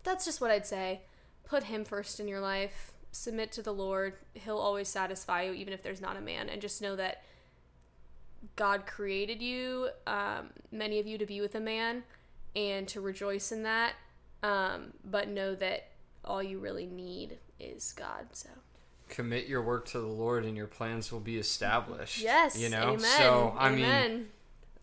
that's 0.03 0.25
just 0.25 0.41
what 0.41 0.51
I'd 0.51 0.67
say. 0.67 1.01
Put 1.45 1.63
him 1.63 1.83
first 1.83 2.19
in 2.19 2.27
your 2.27 2.39
life. 2.39 2.93
Submit 3.11 3.51
to 3.53 3.61
the 3.61 3.73
Lord. 3.73 4.13
He'll 4.33 4.57
always 4.57 4.87
satisfy 4.87 5.43
you 5.43 5.53
even 5.53 5.73
if 5.73 5.81
there's 5.81 6.01
not 6.01 6.17
a 6.17 6.21
man 6.21 6.49
and 6.49 6.61
just 6.61 6.81
know 6.81 6.95
that 6.95 7.23
God 8.55 8.85
created 8.85 9.41
you, 9.41 9.89
um, 10.07 10.51
many 10.71 10.99
of 10.99 11.07
you, 11.07 11.17
to 11.17 11.25
be 11.25 11.41
with 11.41 11.55
a 11.55 11.59
man 11.59 12.03
and 12.55 12.87
to 12.87 13.01
rejoice 13.01 13.51
in 13.51 13.63
that. 13.63 13.93
Um, 14.43 14.93
but 15.03 15.27
know 15.29 15.55
that 15.55 15.87
all 16.23 16.41
you 16.41 16.59
really 16.59 16.85
need 16.85 17.37
is 17.59 17.93
God. 17.93 18.27
So 18.33 18.49
Commit 19.09 19.47
your 19.47 19.61
work 19.63 19.87
to 19.89 19.99
the 19.99 20.07
Lord, 20.07 20.45
and 20.45 20.55
your 20.55 20.67
plans 20.67 21.11
will 21.11 21.19
be 21.19 21.37
established. 21.37 22.21
yes, 22.21 22.57
you 22.57 22.69
know. 22.69 22.93
amen. 22.93 22.99
So 22.99 23.55
I 23.57 23.69
amen. 23.69 24.11
mean 24.13 24.27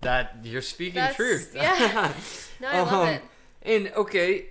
that 0.00 0.38
you're 0.42 0.60
speaking 0.62 0.96
That's- 0.96 1.16
truth. 1.16 1.52
yeah. 1.54 2.12
no, 2.60 2.68
I 2.68 2.80
love 2.80 2.92
Um, 2.92 3.08
it. 3.08 3.22
And 3.62 3.92
okay, 3.96 4.46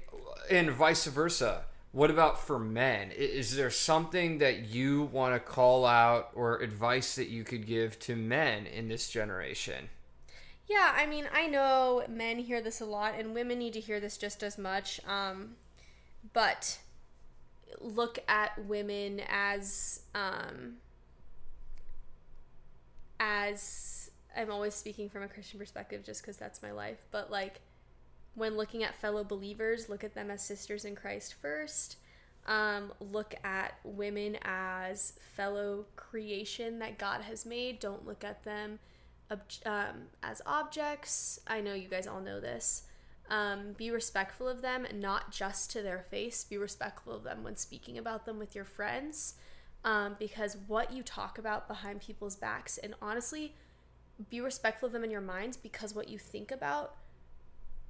and 0.49 0.71
vice 0.71 1.05
versa. 1.05 1.65
What 1.91 2.09
about 2.11 2.45
for 2.45 2.59
men? 2.59 3.11
Is 3.11 3.55
there 3.55 3.69
something 3.69 4.39
that 4.39 4.65
you 4.65 5.03
want 5.13 5.33
to 5.33 5.39
call 5.39 5.85
out 5.85 6.29
or 6.35 6.59
advice 6.59 7.15
that 7.15 7.29
you 7.29 7.45
could 7.45 7.65
give 7.65 7.97
to 7.99 8.17
men 8.17 8.65
in 8.65 8.89
this 8.89 9.09
generation? 9.09 9.89
Yeah, 10.67 10.93
I 10.95 11.05
mean, 11.05 11.27
I 11.31 11.47
know 11.47 12.03
men 12.09 12.39
hear 12.39 12.59
this 12.59 12.81
a 12.81 12.85
lot, 12.85 13.13
and 13.17 13.35
women 13.35 13.59
need 13.59 13.73
to 13.73 13.79
hear 13.79 13.99
this 13.99 14.17
just 14.17 14.41
as 14.41 14.57
much. 14.57 14.99
Um, 15.07 15.55
but 16.33 16.79
look 17.79 18.19
at 18.27 18.65
women 18.65 19.21
as 19.29 20.01
um, 20.15 20.77
as 23.19 24.09
I'm 24.35 24.51
always 24.51 24.73
speaking 24.73 25.07
from 25.09 25.21
a 25.21 25.27
Christian 25.27 25.59
perspective, 25.59 26.03
just 26.03 26.21
because 26.21 26.37
that's 26.37 26.63
my 26.63 26.71
life. 26.71 27.05
But 27.11 27.29
like, 27.29 27.61
when 28.33 28.57
looking 28.57 28.83
at 28.83 28.95
fellow 28.95 29.23
believers, 29.23 29.87
look 29.87 30.03
at 30.03 30.15
them 30.15 30.31
as 30.31 30.41
sisters 30.41 30.83
in 30.83 30.95
Christ 30.95 31.35
first. 31.39 31.97
Um, 32.47 32.91
look 32.99 33.35
at 33.43 33.75
women 33.83 34.37
as 34.43 35.13
fellow 35.35 35.85
creation 35.95 36.79
that 36.79 36.97
God 36.97 37.21
has 37.21 37.45
made. 37.45 37.79
Don't 37.79 38.05
look 38.05 38.23
at 38.23 38.43
them 38.43 38.79
um, 39.29 40.07
as 40.23 40.41
objects. 40.45 41.39
I 41.47 41.61
know 41.61 41.73
you 41.73 41.87
guys 41.87 42.07
all 42.07 42.21
know 42.21 42.39
this. 42.39 42.83
Um, 43.29 43.73
be 43.75 43.89
respectful 43.89 44.47
of 44.47 44.61
them, 44.61 44.85
not 44.93 45.31
just 45.31 45.71
to 45.71 45.81
their 45.81 46.05
face. 46.09 46.43
Be 46.43 46.57
respectful 46.57 47.13
of 47.13 47.23
them 47.23 47.43
when 47.43 47.55
speaking 47.55 47.97
about 47.97 48.25
them 48.25 48.37
with 48.37 48.53
your 48.53 48.65
friends, 48.65 49.35
um, 49.83 50.15
because 50.19 50.57
what 50.67 50.93
you 50.93 51.01
talk 51.01 51.37
about 51.37 51.67
behind 51.67 52.01
people's 52.01 52.35
backs, 52.35 52.77
and 52.77 52.93
honestly, 53.01 53.55
be 54.29 54.39
respectful 54.39 54.87
of 54.87 54.93
them 54.93 55.03
in 55.03 55.11
your 55.11 55.21
minds 55.21 55.57
because 55.57 55.93
what 55.93 56.07
you 56.07 56.17
think 56.17 56.51
about 56.51 56.95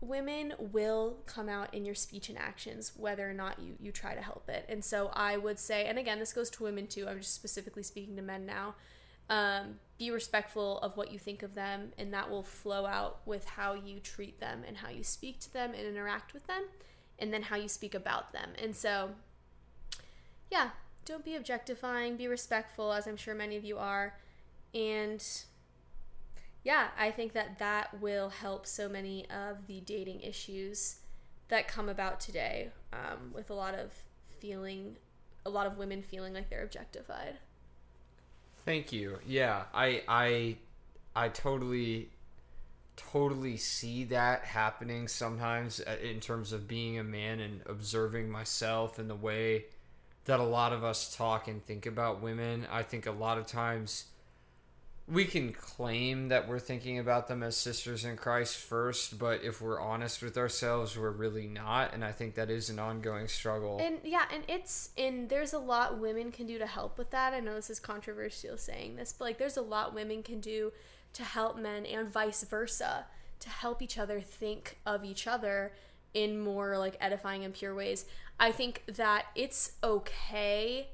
women 0.02 0.54
will 0.60 1.18
come 1.26 1.48
out 1.48 1.74
in 1.74 1.86
your 1.86 1.96
speech 1.96 2.30
and 2.30 2.38
actions 2.38 2.92
whether 2.98 3.30
or 3.30 3.34
not 3.34 3.60
you 3.60 3.76
you 3.80 3.92
try 3.92 4.14
to 4.14 4.22
help 4.22 4.50
it 4.50 4.66
and 4.68 4.84
so 4.84 5.10
i 5.14 5.38
would 5.38 5.58
say 5.58 5.86
and 5.86 5.98
again 5.98 6.20
this 6.20 6.34
goes 6.34 6.50
to 6.50 6.64
women 6.64 6.86
too 6.86 7.08
i'm 7.08 7.20
just 7.20 7.34
specifically 7.34 7.84
speaking 7.84 8.16
to 8.16 8.22
men 8.22 8.46
now 8.46 8.76
um, 9.30 9.80
be 9.98 10.12
respectful 10.12 10.80
of 10.80 10.98
what 10.98 11.12
you 11.12 11.20
think 11.20 11.42
of 11.44 11.56
them 11.56 11.92
and 11.98 12.14
that 12.14 12.30
will 12.30 12.44
flow 12.44 12.86
out 12.86 13.22
with 13.26 13.46
how 13.46 13.74
you 13.74 14.00
treat 14.00 14.40
them 14.40 14.64
and 14.68 14.78
how 14.78 14.90
you 14.90 15.04
speak 15.04 15.40
to 15.40 15.54
them 15.54 15.72
and 15.74 15.88
interact 15.88 16.34
with 16.34 16.46
them 16.48 16.64
and 17.18 17.34
then 17.34 17.44
how 17.44 17.56
you 17.56 17.68
speak 17.68 17.96
about 17.96 18.34
them 18.34 18.50
and 18.62 18.76
so 18.76 19.12
yeah 20.52 20.70
don't 21.06 21.24
be 21.24 21.36
objectifying 21.36 22.18
be 22.18 22.28
respectful 22.28 22.92
as 22.92 23.08
i'm 23.08 23.18
sure 23.18 23.34
many 23.34 23.56
of 23.56 23.64
you 23.64 23.78
are 23.78 24.18
and 24.74 25.24
yeah, 26.66 26.88
I 27.00 27.12
think 27.12 27.34
that 27.34 27.60
that 27.60 28.02
will 28.02 28.30
help 28.30 28.66
so 28.66 28.90
many 28.90 29.30
of 29.30 29.68
the 29.68 29.82
dating 29.82 30.22
issues 30.22 30.96
that 31.48 31.68
come 31.68 31.88
about 31.88 32.20
today 32.20 32.72
um, 32.92 33.32
with 33.34 33.52
a 33.52 33.54
lot 33.54 33.76
of 33.76 33.94
feeling, 34.40 34.98
a 35.46 35.50
lot 35.52 35.68
of 35.68 35.78
women 35.78 36.02
feeling 36.02 36.34
like 36.34 36.50
they're 36.50 36.64
objectified. 36.64 37.36
Thank 38.66 38.92
you. 38.92 39.20
Yeah, 39.26 39.64
I 39.74 40.02
I 40.08 40.58
I 41.16 41.30
totally 41.30 42.10
totally 42.98 43.58
see 43.58 44.06
that 44.06 44.46
happening 44.46 45.08
sometimes 45.08 45.82
uh, 45.82 45.98
in 46.02 46.20
terms 46.20 46.54
of 46.54 46.68
being 46.68 46.98
a 46.98 47.04
man 47.04 47.40
and 47.42 47.62
observing 47.66 48.30
myself 48.30 48.98
and 48.98 49.10
the 49.10 49.16
way 49.16 49.66
that 50.26 50.40
a 50.40 50.44
lot 50.44 50.74
of 50.74 50.84
us 50.84 51.16
talk 51.16 51.48
and 51.48 51.64
think 51.66 51.86
about 51.86 52.22
women. 52.22 52.66
I 52.72 52.84
think 52.84 53.06
a 53.06 53.12
lot 53.12 53.38
of 53.38 53.46
times 53.46 54.06
we 55.08 55.26
can 55.26 55.54
claim 55.54 56.30
that 56.30 56.48
we're 56.48 56.60
thinking 56.60 56.98
about 56.98 57.28
them 57.28 57.44
as 57.44 57.56
sisters 57.56 58.04
in 58.04 58.18
Christ 58.18 58.58
first, 58.58 59.20
but 59.20 59.44
if 59.44 59.62
we're 59.62 59.80
honest 59.80 60.24
with 60.24 60.36
ourselves, 60.36 60.98
we're 60.98 61.12
really 61.12 61.46
not, 61.46 61.94
and 61.94 62.04
I 62.04 62.12
think 62.12 62.34
that 62.36 62.50
is 62.50 62.72
an 62.72 62.80
ongoing 62.80 63.28
struggle. 63.28 63.78
And 63.80 64.00
yeah, 64.04 64.26
and 64.34 64.44
it's 64.48 64.90
and 64.98 65.30
there's 65.30 65.54
a 65.54 65.60
lot 65.60 66.00
women 66.00 66.32
can 66.32 66.48
do 66.48 66.58
to 66.58 66.66
help 66.66 66.98
with 66.98 67.12
that. 67.12 67.34
I 67.34 67.40
know 67.40 67.54
this 67.54 67.70
is 67.70 67.80
controversial 67.80 68.58
saying 68.58 68.96
this, 68.96 69.14
but 69.14 69.26
like 69.26 69.38
there's 69.38 69.58
a 69.58 69.62
lot 69.62 69.94
women 69.94 70.24
can 70.24 70.40
do 70.40 70.72
to 71.14 71.24
help 71.24 71.58
men 71.58 71.86
and 71.86 72.12
vice 72.12 72.44
versa 72.44 73.06
to 73.42 73.50
help 73.50 73.84
each 73.84 74.00
other 74.00 74.20
think 74.20 74.78
of 74.88 75.06
each 75.06 75.28
other 75.28 75.72
in 76.16 76.40
more 76.40 76.80
like 76.80 76.98
edifying 77.00 77.46
and 77.46 77.54
pure 77.54 77.76
ways. 77.76 78.06
I 78.40 78.52
think 78.52 78.84
that 78.88 79.26
it's 79.36 79.74
okay 79.84 80.88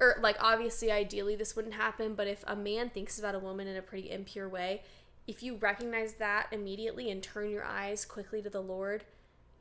or 0.00 0.16
like 0.20 0.36
obviously 0.40 0.90
ideally 0.90 1.36
this 1.36 1.54
wouldn't 1.54 1.74
happen, 1.74 2.14
but 2.14 2.26
if 2.26 2.44
a 2.46 2.56
man 2.56 2.90
thinks 2.90 3.18
about 3.18 3.34
a 3.34 3.38
woman 3.38 3.66
in 3.66 3.76
a 3.76 3.82
pretty 3.82 4.10
impure 4.10 4.48
way, 4.48 4.82
if 5.26 5.42
you 5.42 5.56
recognize 5.56 6.14
that 6.14 6.48
immediately 6.50 7.10
and 7.10 7.22
turn 7.22 7.50
your 7.50 7.64
eyes 7.64 8.04
quickly 8.04 8.42
to 8.42 8.50
the 8.50 8.60
Lord, 8.60 9.04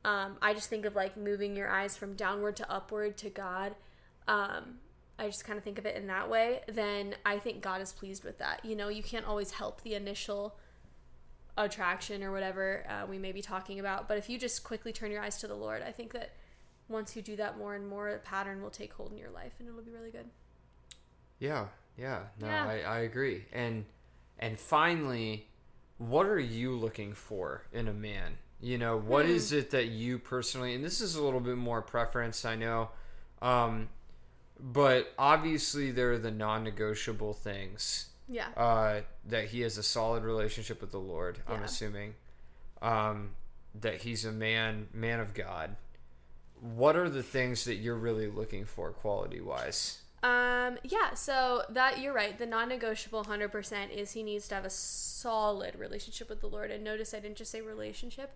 um, 0.04 0.38
I 0.42 0.54
just 0.54 0.70
think 0.70 0.86
of 0.86 0.96
like 0.96 1.16
moving 1.16 1.56
your 1.56 1.70
eyes 1.70 1.96
from 1.96 2.16
downward 2.16 2.56
to 2.58 2.72
upward 2.72 3.18
to 3.18 3.30
God. 3.30 3.76
Um, 4.28 4.80
I 5.20 5.28
just 5.28 5.46
kind 5.46 5.58
of 5.58 5.64
think 5.64 5.78
of 5.78 5.86
it 5.86 5.96
in 5.96 6.08
that 6.08 6.30
way. 6.30 6.62
Then 6.68 7.16
I 7.24 7.38
think 7.38 7.62
God 7.62 7.82
is 7.82 7.92
pleased 7.92 8.24
with 8.24 8.40
that. 8.40 8.66
You 8.66 8.76
know, 8.76 8.88
you 8.88 9.04
can't 9.04 9.28
always 9.28 9.52
help 9.52 9.82
the 9.82 9.94
initial 9.94 10.56
attraction 11.58 12.24
or 12.24 12.32
whatever 12.32 12.84
uh, 12.90 13.06
we 13.06 13.20
may 13.20 13.32
be 13.32 13.42
talking 13.42 13.80
about, 13.80 14.08
but 14.08 14.18
if 14.18 14.30
you 14.30 14.40
just 14.40 14.64
quickly 14.64 14.92
turn 14.92 15.12
your 15.12 15.22
eyes 15.22 15.38
to 15.40 15.48
the 15.48 15.54
Lord, 15.54 15.84
I 15.84 15.92
think 15.92 16.14
that 16.14 16.32
once 16.92 17.16
you 17.16 17.22
do 17.22 17.36
that 17.38 17.58
more 17.58 17.76
and 17.76 17.88
more, 17.88 18.12
the 18.12 18.20
pattern 18.20 18.62
will 18.62 18.70
take 18.70 18.94
hold 18.94 19.12
in 19.12 19.18
your 19.18 19.30
life 19.32 19.54
and 19.60 19.68
it'll 19.68 19.82
be 19.82 19.92
really 19.92 20.12
good. 20.12 20.30
Yeah, 21.40 21.68
yeah, 21.98 22.24
no, 22.40 22.48
Yeah. 22.48 22.66
I, 22.66 22.80
I 22.82 23.00
agree. 23.00 23.46
And 23.52 23.86
and 24.40 24.60
finally, 24.60 25.48
what 25.98 26.26
are 26.26 26.40
you 26.40 26.76
looking 26.76 27.14
for 27.14 27.64
in 27.72 27.88
a 27.88 27.94
man? 27.94 28.38
You 28.60 28.78
know, 28.78 28.98
what 28.98 29.26
Hmm. 29.26 29.32
is 29.32 29.52
it 29.52 29.72
that 29.72 29.88
you 29.88 30.20
personally 30.20 30.76
and 30.76 30.84
this 30.84 31.02
is 31.02 31.16
a 31.16 31.24
little 31.24 31.40
bit 31.40 31.58
more 31.58 31.82
preference, 31.82 32.46
I 32.46 32.56
know. 32.56 32.90
Um 33.42 33.90
but 34.60 35.14
obviously 35.18 35.90
there 35.92 36.12
are 36.12 36.18
the 36.20 36.30
non-negotiable 36.32 37.34
things. 37.34 38.10
Yeah. 38.28 38.50
Uh 38.56 39.02
that 39.28 39.46
he 39.46 39.62
has 39.62 39.78
a 39.78 39.84
solid 39.84 40.24
relationship 40.24 40.80
with 40.82 40.92
the 40.92 41.00
Lord, 41.00 41.40
I'm 41.48 41.64
assuming. 41.64 42.14
Um 42.82 43.32
that 43.74 44.02
he's 44.02 44.26
a 44.26 44.32
man 44.32 44.88
man 44.94 45.20
of 45.20 45.34
God. 45.34 45.76
What 46.62 46.96
are 46.96 47.10
the 47.10 47.24
things 47.24 47.66
that 47.66 47.76
you're 47.76 47.96
really 47.96 48.28
looking 48.28 48.66
for 48.66 48.92
quality 48.92 49.42
wise? 49.42 49.98
Um, 50.24 50.78
yeah, 50.84 51.16
so 51.16 51.64
that 51.70 52.00
you're 52.00 52.14
right. 52.14 52.38
The 52.38 52.46
non-negotiable 52.46 53.26
100% 53.26 53.90
is 53.90 54.12
he 54.12 54.22
needs 54.22 54.48
to 54.50 54.56
have 54.56 54.66
a 54.66 54.70
solid 54.70 55.76
relationship 55.76 56.30
with 56.30 56.42
the 56.42 56.48
Lord. 56.48 56.70
And 56.70 56.84
notice 56.84 57.14
I 57.16 57.20
didn't 57.20 57.38
just 57.38 57.52
say 57.52 57.62
relationship. 57.62 58.32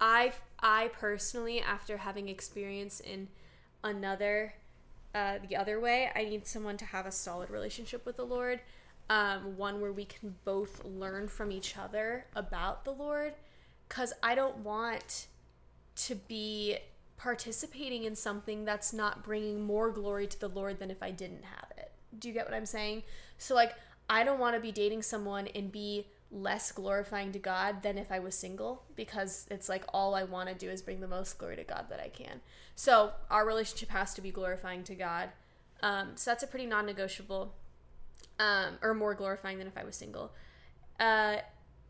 I 0.00 0.32
I 0.60 0.88
personally 0.88 1.60
after 1.60 1.96
having 1.96 2.28
experience 2.28 3.00
in 3.00 3.28
another 3.82 4.54
uh, 5.14 5.38
the 5.48 5.56
other 5.56 5.80
way, 5.80 6.10
I 6.14 6.24
need 6.24 6.46
someone 6.46 6.76
to 6.76 6.84
have 6.84 7.06
a 7.06 7.12
solid 7.12 7.48
relationship 7.48 8.04
with 8.04 8.16
the 8.16 8.24
Lord. 8.24 8.60
Um, 9.08 9.56
one 9.56 9.80
where 9.80 9.92
we 9.92 10.04
can 10.04 10.34
both 10.44 10.84
learn 10.84 11.28
from 11.28 11.50
each 11.50 11.78
other 11.78 12.26
about 12.34 12.84
the 12.84 12.90
Lord 12.90 13.34
cuz 13.88 14.12
I 14.22 14.34
don't 14.34 14.58
want 14.58 15.28
to 15.94 16.16
be 16.16 16.78
participating 17.16 18.04
in 18.04 18.14
something 18.14 18.64
that's 18.64 18.92
not 18.92 19.24
bringing 19.24 19.64
more 19.64 19.90
glory 19.90 20.26
to 20.26 20.38
the 20.38 20.48
Lord 20.48 20.78
than 20.78 20.90
if 20.90 21.02
I 21.02 21.10
didn't 21.10 21.44
have 21.44 21.70
it. 21.76 21.92
Do 22.18 22.28
you 22.28 22.34
get 22.34 22.44
what 22.44 22.54
I'm 22.54 22.66
saying? 22.66 23.02
So, 23.38 23.54
like, 23.54 23.74
I 24.08 24.24
don't 24.24 24.38
want 24.38 24.54
to 24.54 24.60
be 24.60 24.72
dating 24.72 25.02
someone 25.02 25.48
and 25.54 25.72
be 25.72 26.06
less 26.30 26.72
glorifying 26.72 27.32
to 27.32 27.38
God 27.38 27.82
than 27.82 27.98
if 27.98 28.10
I 28.10 28.18
was 28.18 28.34
single 28.34 28.82
because 28.96 29.46
it's 29.50 29.68
like 29.68 29.84
all 29.94 30.14
I 30.14 30.24
want 30.24 30.48
to 30.48 30.54
do 30.54 30.70
is 30.70 30.82
bring 30.82 31.00
the 31.00 31.08
most 31.08 31.38
glory 31.38 31.56
to 31.56 31.64
God 31.64 31.86
that 31.88 32.00
I 32.00 32.08
can. 32.08 32.40
So, 32.74 33.12
our 33.30 33.46
relationship 33.46 33.90
has 33.90 34.14
to 34.14 34.20
be 34.20 34.30
glorifying 34.30 34.84
to 34.84 34.94
God. 34.94 35.30
Um, 35.82 36.12
so, 36.14 36.30
that's 36.30 36.42
a 36.42 36.46
pretty 36.46 36.66
non 36.66 36.86
negotiable, 36.86 37.54
um, 38.38 38.78
or 38.82 38.94
more 38.94 39.14
glorifying 39.14 39.58
than 39.58 39.66
if 39.66 39.76
I 39.78 39.84
was 39.84 39.96
single. 39.96 40.32
Uh, 41.00 41.36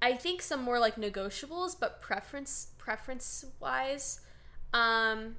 I 0.01 0.13
think 0.15 0.43
some 0.43 0.63
more 0.63 0.79
like 0.79 0.97
negotiables, 0.97 1.79
but 1.79 2.01
preference 2.01 2.69
preference 2.79 3.45
wise. 3.61 4.21
Um, 4.73 5.37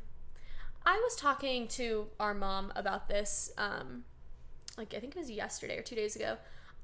I 0.85 0.99
was 1.03 1.15
talking 1.15 1.67
to 1.69 2.07
our 2.19 2.33
mom 2.33 2.71
about 2.75 3.07
this. 3.09 3.51
Um, 3.57 4.05
like 4.77 4.93
I 4.93 4.99
think 4.99 5.15
it 5.15 5.19
was 5.19 5.29
yesterday 5.29 5.77
or 5.77 5.81
two 5.81 5.95
days 5.95 6.15
ago. 6.15 6.37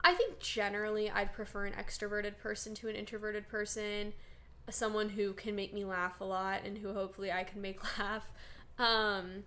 I 0.04 0.14
think 0.14 0.40
generally 0.40 1.10
I'd 1.10 1.32
prefer 1.32 1.66
an 1.66 1.74
extroverted 1.74 2.38
person 2.38 2.76
to 2.76 2.90
an 2.90 2.96
introverted 2.96 3.48
person, 3.48 4.14
someone 4.70 5.10
who 5.10 5.34
can 5.34 5.56
make 5.56 5.74
me 5.74 5.86
laugh 5.86 6.20
a 6.20 6.26
lot 6.26 6.62
and 6.66 6.78
who 6.78 6.94
hopefully 6.94 7.32
I 7.32 7.44
can 7.44 7.62
make 7.62 7.80
laugh. 8.00 8.24
Um, 8.78 9.44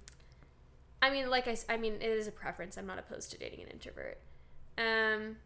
I 1.02 1.10
mean, 1.10 1.28
like 1.28 1.46
I, 1.46 1.56
I 1.68 1.76
mean, 1.76 1.94
it 1.94 2.10
is 2.10 2.26
a 2.26 2.32
preference. 2.32 2.78
I'm 2.78 2.86
not 2.86 2.98
opposed 2.98 3.30
to 3.32 3.38
dating 3.38 3.60
an 3.62 3.68
introvert. 3.68 4.18
Um, 4.78 5.36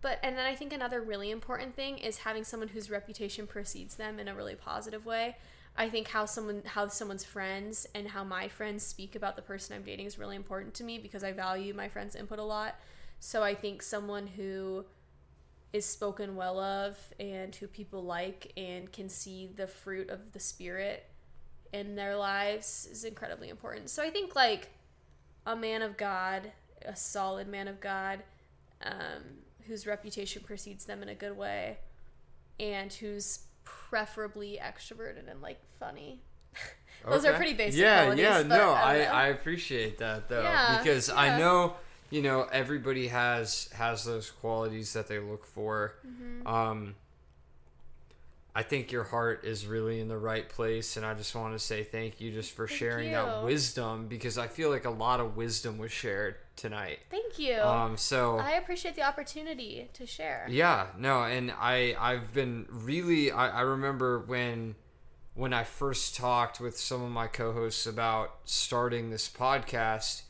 but 0.00 0.18
and 0.22 0.36
then 0.36 0.46
I 0.46 0.54
think 0.54 0.72
another 0.72 1.00
really 1.00 1.30
important 1.30 1.74
thing 1.74 1.98
is 1.98 2.18
having 2.18 2.44
someone 2.44 2.68
whose 2.68 2.90
reputation 2.90 3.46
precedes 3.46 3.96
them 3.96 4.18
in 4.18 4.28
a 4.28 4.34
really 4.34 4.54
positive 4.54 5.06
way. 5.06 5.36
I 5.78 5.88
think 5.88 6.08
how 6.08 6.24
someone 6.24 6.62
how 6.66 6.88
someone's 6.88 7.24
friends 7.24 7.86
and 7.94 8.08
how 8.08 8.24
my 8.24 8.48
friends 8.48 8.82
speak 8.82 9.14
about 9.14 9.36
the 9.36 9.42
person 9.42 9.76
I'm 9.76 9.84
dating 9.84 10.06
is 10.06 10.18
really 10.18 10.34
important 10.34 10.74
to 10.74 10.84
me 10.84 10.98
because 10.98 11.22
I 11.22 11.30
value 11.30 11.72
my 11.72 11.88
friends' 11.88 12.16
input 12.16 12.40
a 12.40 12.42
lot. 12.42 12.74
So 13.20 13.44
I 13.44 13.54
think 13.54 13.82
someone 13.82 14.26
who 14.26 14.84
is 15.72 15.86
spoken 15.86 16.34
well 16.34 16.58
of 16.58 16.98
and 17.20 17.54
who 17.54 17.68
people 17.68 18.02
like 18.02 18.52
and 18.56 18.92
can 18.92 19.08
see 19.08 19.50
the 19.54 19.68
fruit 19.68 20.10
of 20.10 20.32
the 20.32 20.40
spirit 20.40 21.06
in 21.72 21.94
their 21.94 22.16
lives 22.16 22.88
is 22.90 23.04
incredibly 23.04 23.48
important. 23.48 23.88
So 23.88 24.02
I 24.02 24.10
think 24.10 24.34
like 24.34 24.70
a 25.46 25.54
man 25.54 25.82
of 25.82 25.96
God, 25.96 26.50
a 26.84 26.96
solid 26.96 27.46
man 27.46 27.68
of 27.68 27.80
God, 27.80 28.24
um, 28.82 29.22
whose 29.66 29.86
reputation 29.86 30.42
precedes 30.42 30.86
them 30.86 31.02
in 31.02 31.08
a 31.08 31.14
good 31.14 31.36
way, 31.36 31.78
and 32.58 32.92
who's 32.92 33.40
preferably 33.88 34.58
extroverted 34.62 35.30
and 35.30 35.40
like 35.42 35.60
funny. 35.78 36.20
Those 37.06 37.24
are 37.24 37.34
pretty 37.34 37.54
basic 37.54 37.80
Yeah, 37.80 38.12
yeah, 38.14 38.42
no, 38.42 38.70
I 38.70 39.02
I. 39.02 39.24
I 39.24 39.26
appreciate 39.28 39.98
that 39.98 40.28
though 40.28 40.42
Yeah, 40.42 40.78
because 40.78 41.08
yeah. 41.08 41.14
I 41.14 41.38
know 41.38 41.74
you 42.10 42.22
know 42.22 42.48
everybody 42.50 43.08
has 43.08 43.68
has 43.74 44.04
those 44.04 44.30
qualities 44.30 44.92
that 44.94 45.06
they 45.06 45.18
look 45.18 45.46
for. 45.46 45.94
Mm-hmm. 46.06 46.46
Um, 46.46 46.94
I 48.54 48.62
think 48.64 48.90
your 48.90 49.04
heart 49.04 49.44
is 49.44 49.66
really 49.66 50.00
in 50.00 50.08
the 50.08 50.18
right 50.18 50.48
place, 50.48 50.96
and 50.96 51.06
I 51.06 51.14
just 51.14 51.34
want 51.36 51.54
to 51.54 51.60
say 51.60 51.84
thank 51.84 52.20
you 52.20 52.32
just 52.32 52.50
for 52.52 52.66
Thank 52.66 52.78
sharing 52.78 53.12
that 53.12 53.44
wisdom 53.44 54.08
because 54.08 54.36
I 54.36 54.48
feel 54.48 54.70
like 54.70 54.84
a 54.84 54.90
lot 54.90 55.20
of 55.20 55.36
wisdom 55.36 55.78
was 55.78 55.92
shared 55.92 56.34
tonight. 56.58 56.98
Thank 57.10 57.38
you. 57.38 57.54
Um, 57.60 57.96
so 57.96 58.38
I 58.38 58.52
appreciate 58.52 58.96
the 58.96 59.02
opportunity 59.02 59.88
to 59.94 60.06
share. 60.06 60.46
yeah, 60.50 60.88
no, 60.98 61.22
and 61.22 61.52
I 61.58 61.96
I've 61.98 62.34
been 62.34 62.66
really 62.68 63.30
I, 63.30 63.48
I 63.48 63.60
remember 63.62 64.18
when 64.18 64.74
when 65.34 65.54
I 65.54 65.64
first 65.64 66.16
talked 66.16 66.60
with 66.60 66.76
some 66.76 67.02
of 67.02 67.10
my 67.10 67.28
co-hosts 67.28 67.86
about 67.86 68.38
starting 68.44 69.10
this 69.10 69.28
podcast, 69.28 70.22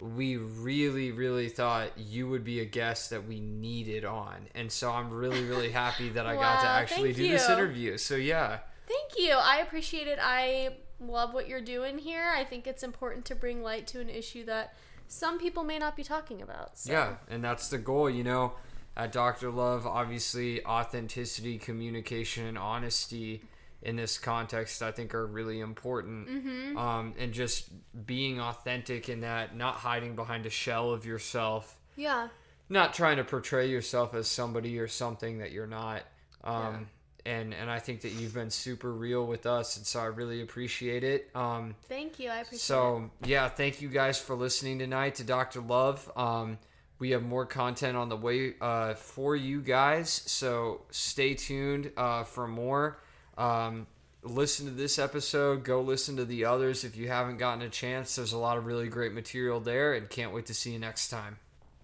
we 0.00 0.36
really 0.36 1.12
really 1.12 1.48
thought 1.48 1.96
you 1.96 2.28
would 2.28 2.44
be 2.44 2.60
a 2.60 2.64
guest 2.66 3.10
that 3.10 3.26
we 3.26 3.40
needed 3.40 4.04
on. 4.04 4.48
And 4.54 4.70
so 4.70 4.90
I'm 4.90 5.10
really 5.10 5.44
really 5.44 5.70
happy 5.84 6.10
that 6.10 6.26
I 6.26 6.34
got 6.34 6.60
to 6.60 6.68
actually 6.68 7.12
do 7.12 7.28
this 7.28 7.48
interview. 7.48 7.96
So 7.96 8.16
yeah. 8.16 8.58
Thank 8.86 9.18
you. 9.18 9.34
I 9.34 9.58
appreciate 9.58 10.08
it. 10.08 10.18
I 10.20 10.76
love 11.00 11.34
what 11.34 11.46
you're 11.46 11.60
doing 11.60 11.98
here. 11.98 12.32
I 12.34 12.44
think 12.44 12.66
it's 12.66 12.82
important 12.82 13.24
to 13.26 13.34
bring 13.34 13.62
light 13.62 13.86
to 13.88 14.00
an 14.00 14.08
issue 14.08 14.44
that 14.46 14.74
some 15.08 15.38
people 15.38 15.64
may 15.64 15.78
not 15.78 15.96
be 15.96 16.04
talking 16.04 16.42
about. 16.42 16.78
So. 16.78 16.92
Yeah, 16.92 17.16
and 17.28 17.42
that's 17.42 17.68
the 17.68 17.78
goal, 17.78 18.08
you 18.08 18.22
know. 18.24 18.52
At 18.96 19.12
Dr. 19.12 19.50
Love, 19.50 19.86
obviously, 19.86 20.64
authenticity, 20.66 21.56
communication, 21.58 22.46
and 22.46 22.58
honesty 22.58 23.42
in 23.80 23.94
this 23.94 24.18
context, 24.18 24.82
I 24.82 24.90
think, 24.90 25.14
are 25.14 25.24
really 25.26 25.60
important. 25.60 26.28
Mm-hmm. 26.28 26.76
Um, 26.76 27.14
and 27.16 27.32
just 27.32 27.68
being 28.06 28.40
authentic 28.40 29.08
in 29.08 29.20
that, 29.20 29.56
not 29.56 29.76
hiding 29.76 30.16
behind 30.16 30.46
a 30.46 30.50
shell 30.50 30.90
of 30.90 31.06
yourself, 31.06 31.78
Yeah. 31.96 32.28
not 32.68 32.92
trying 32.92 33.18
to 33.18 33.24
portray 33.24 33.70
yourself 33.70 34.14
as 34.14 34.26
somebody 34.26 34.78
or 34.80 34.88
something 34.88 35.38
that 35.38 35.52
you're 35.52 35.68
not. 35.68 36.02
Um, 36.42 36.88
and, 37.26 37.54
and 37.54 37.70
I 37.70 37.78
think 37.78 38.02
that 38.02 38.12
you've 38.12 38.34
been 38.34 38.50
super 38.50 38.92
real 38.92 39.26
with 39.26 39.46
us, 39.46 39.76
and 39.76 39.86
so 39.86 40.00
I 40.00 40.06
really 40.06 40.40
appreciate 40.42 41.04
it. 41.04 41.30
Um, 41.34 41.74
Thank 41.88 42.18
you. 42.18 42.30
I 42.30 42.38
appreciate 42.38 42.56
it. 42.56 42.60
so 42.60 43.10
yeah, 43.24 43.48
thank 43.48 43.80
you 43.82 43.88
guys 43.88 44.18
for 44.18 44.34
listening 44.34 44.78
tonight 44.78 45.16
to 45.16 45.24
Dr. 45.24 45.60
Love. 45.60 46.10
Um, 46.16 46.58
we 46.98 47.10
have 47.10 47.22
more 47.22 47.46
content 47.46 47.96
on 47.96 48.08
the 48.08 48.16
way 48.16 48.54
uh, 48.60 48.94
for 48.94 49.36
you 49.36 49.60
guys, 49.60 50.10
so 50.10 50.82
stay 50.90 51.34
tuned 51.34 51.92
uh, 51.96 52.24
for 52.24 52.48
more. 52.48 52.98
Um, 53.36 53.86
listen 54.22 54.66
to 54.66 54.72
this 54.72 54.98
episode. 54.98 55.62
Go 55.64 55.80
listen 55.80 56.16
to 56.16 56.24
the 56.24 56.44
others 56.44 56.82
if 56.84 56.96
you 56.96 57.08
haven't 57.08 57.38
gotten 57.38 57.62
a 57.62 57.68
chance. 57.68 58.16
There's 58.16 58.32
a 58.32 58.38
lot 58.38 58.58
of 58.58 58.66
really 58.66 58.88
great 58.88 59.12
material 59.12 59.60
there, 59.60 59.94
and 59.94 60.08
can't 60.08 60.32
wait 60.32 60.46
to 60.46 60.54
see 60.54 60.72
you 60.72 60.78
next 60.78 61.08
time. 61.08 61.38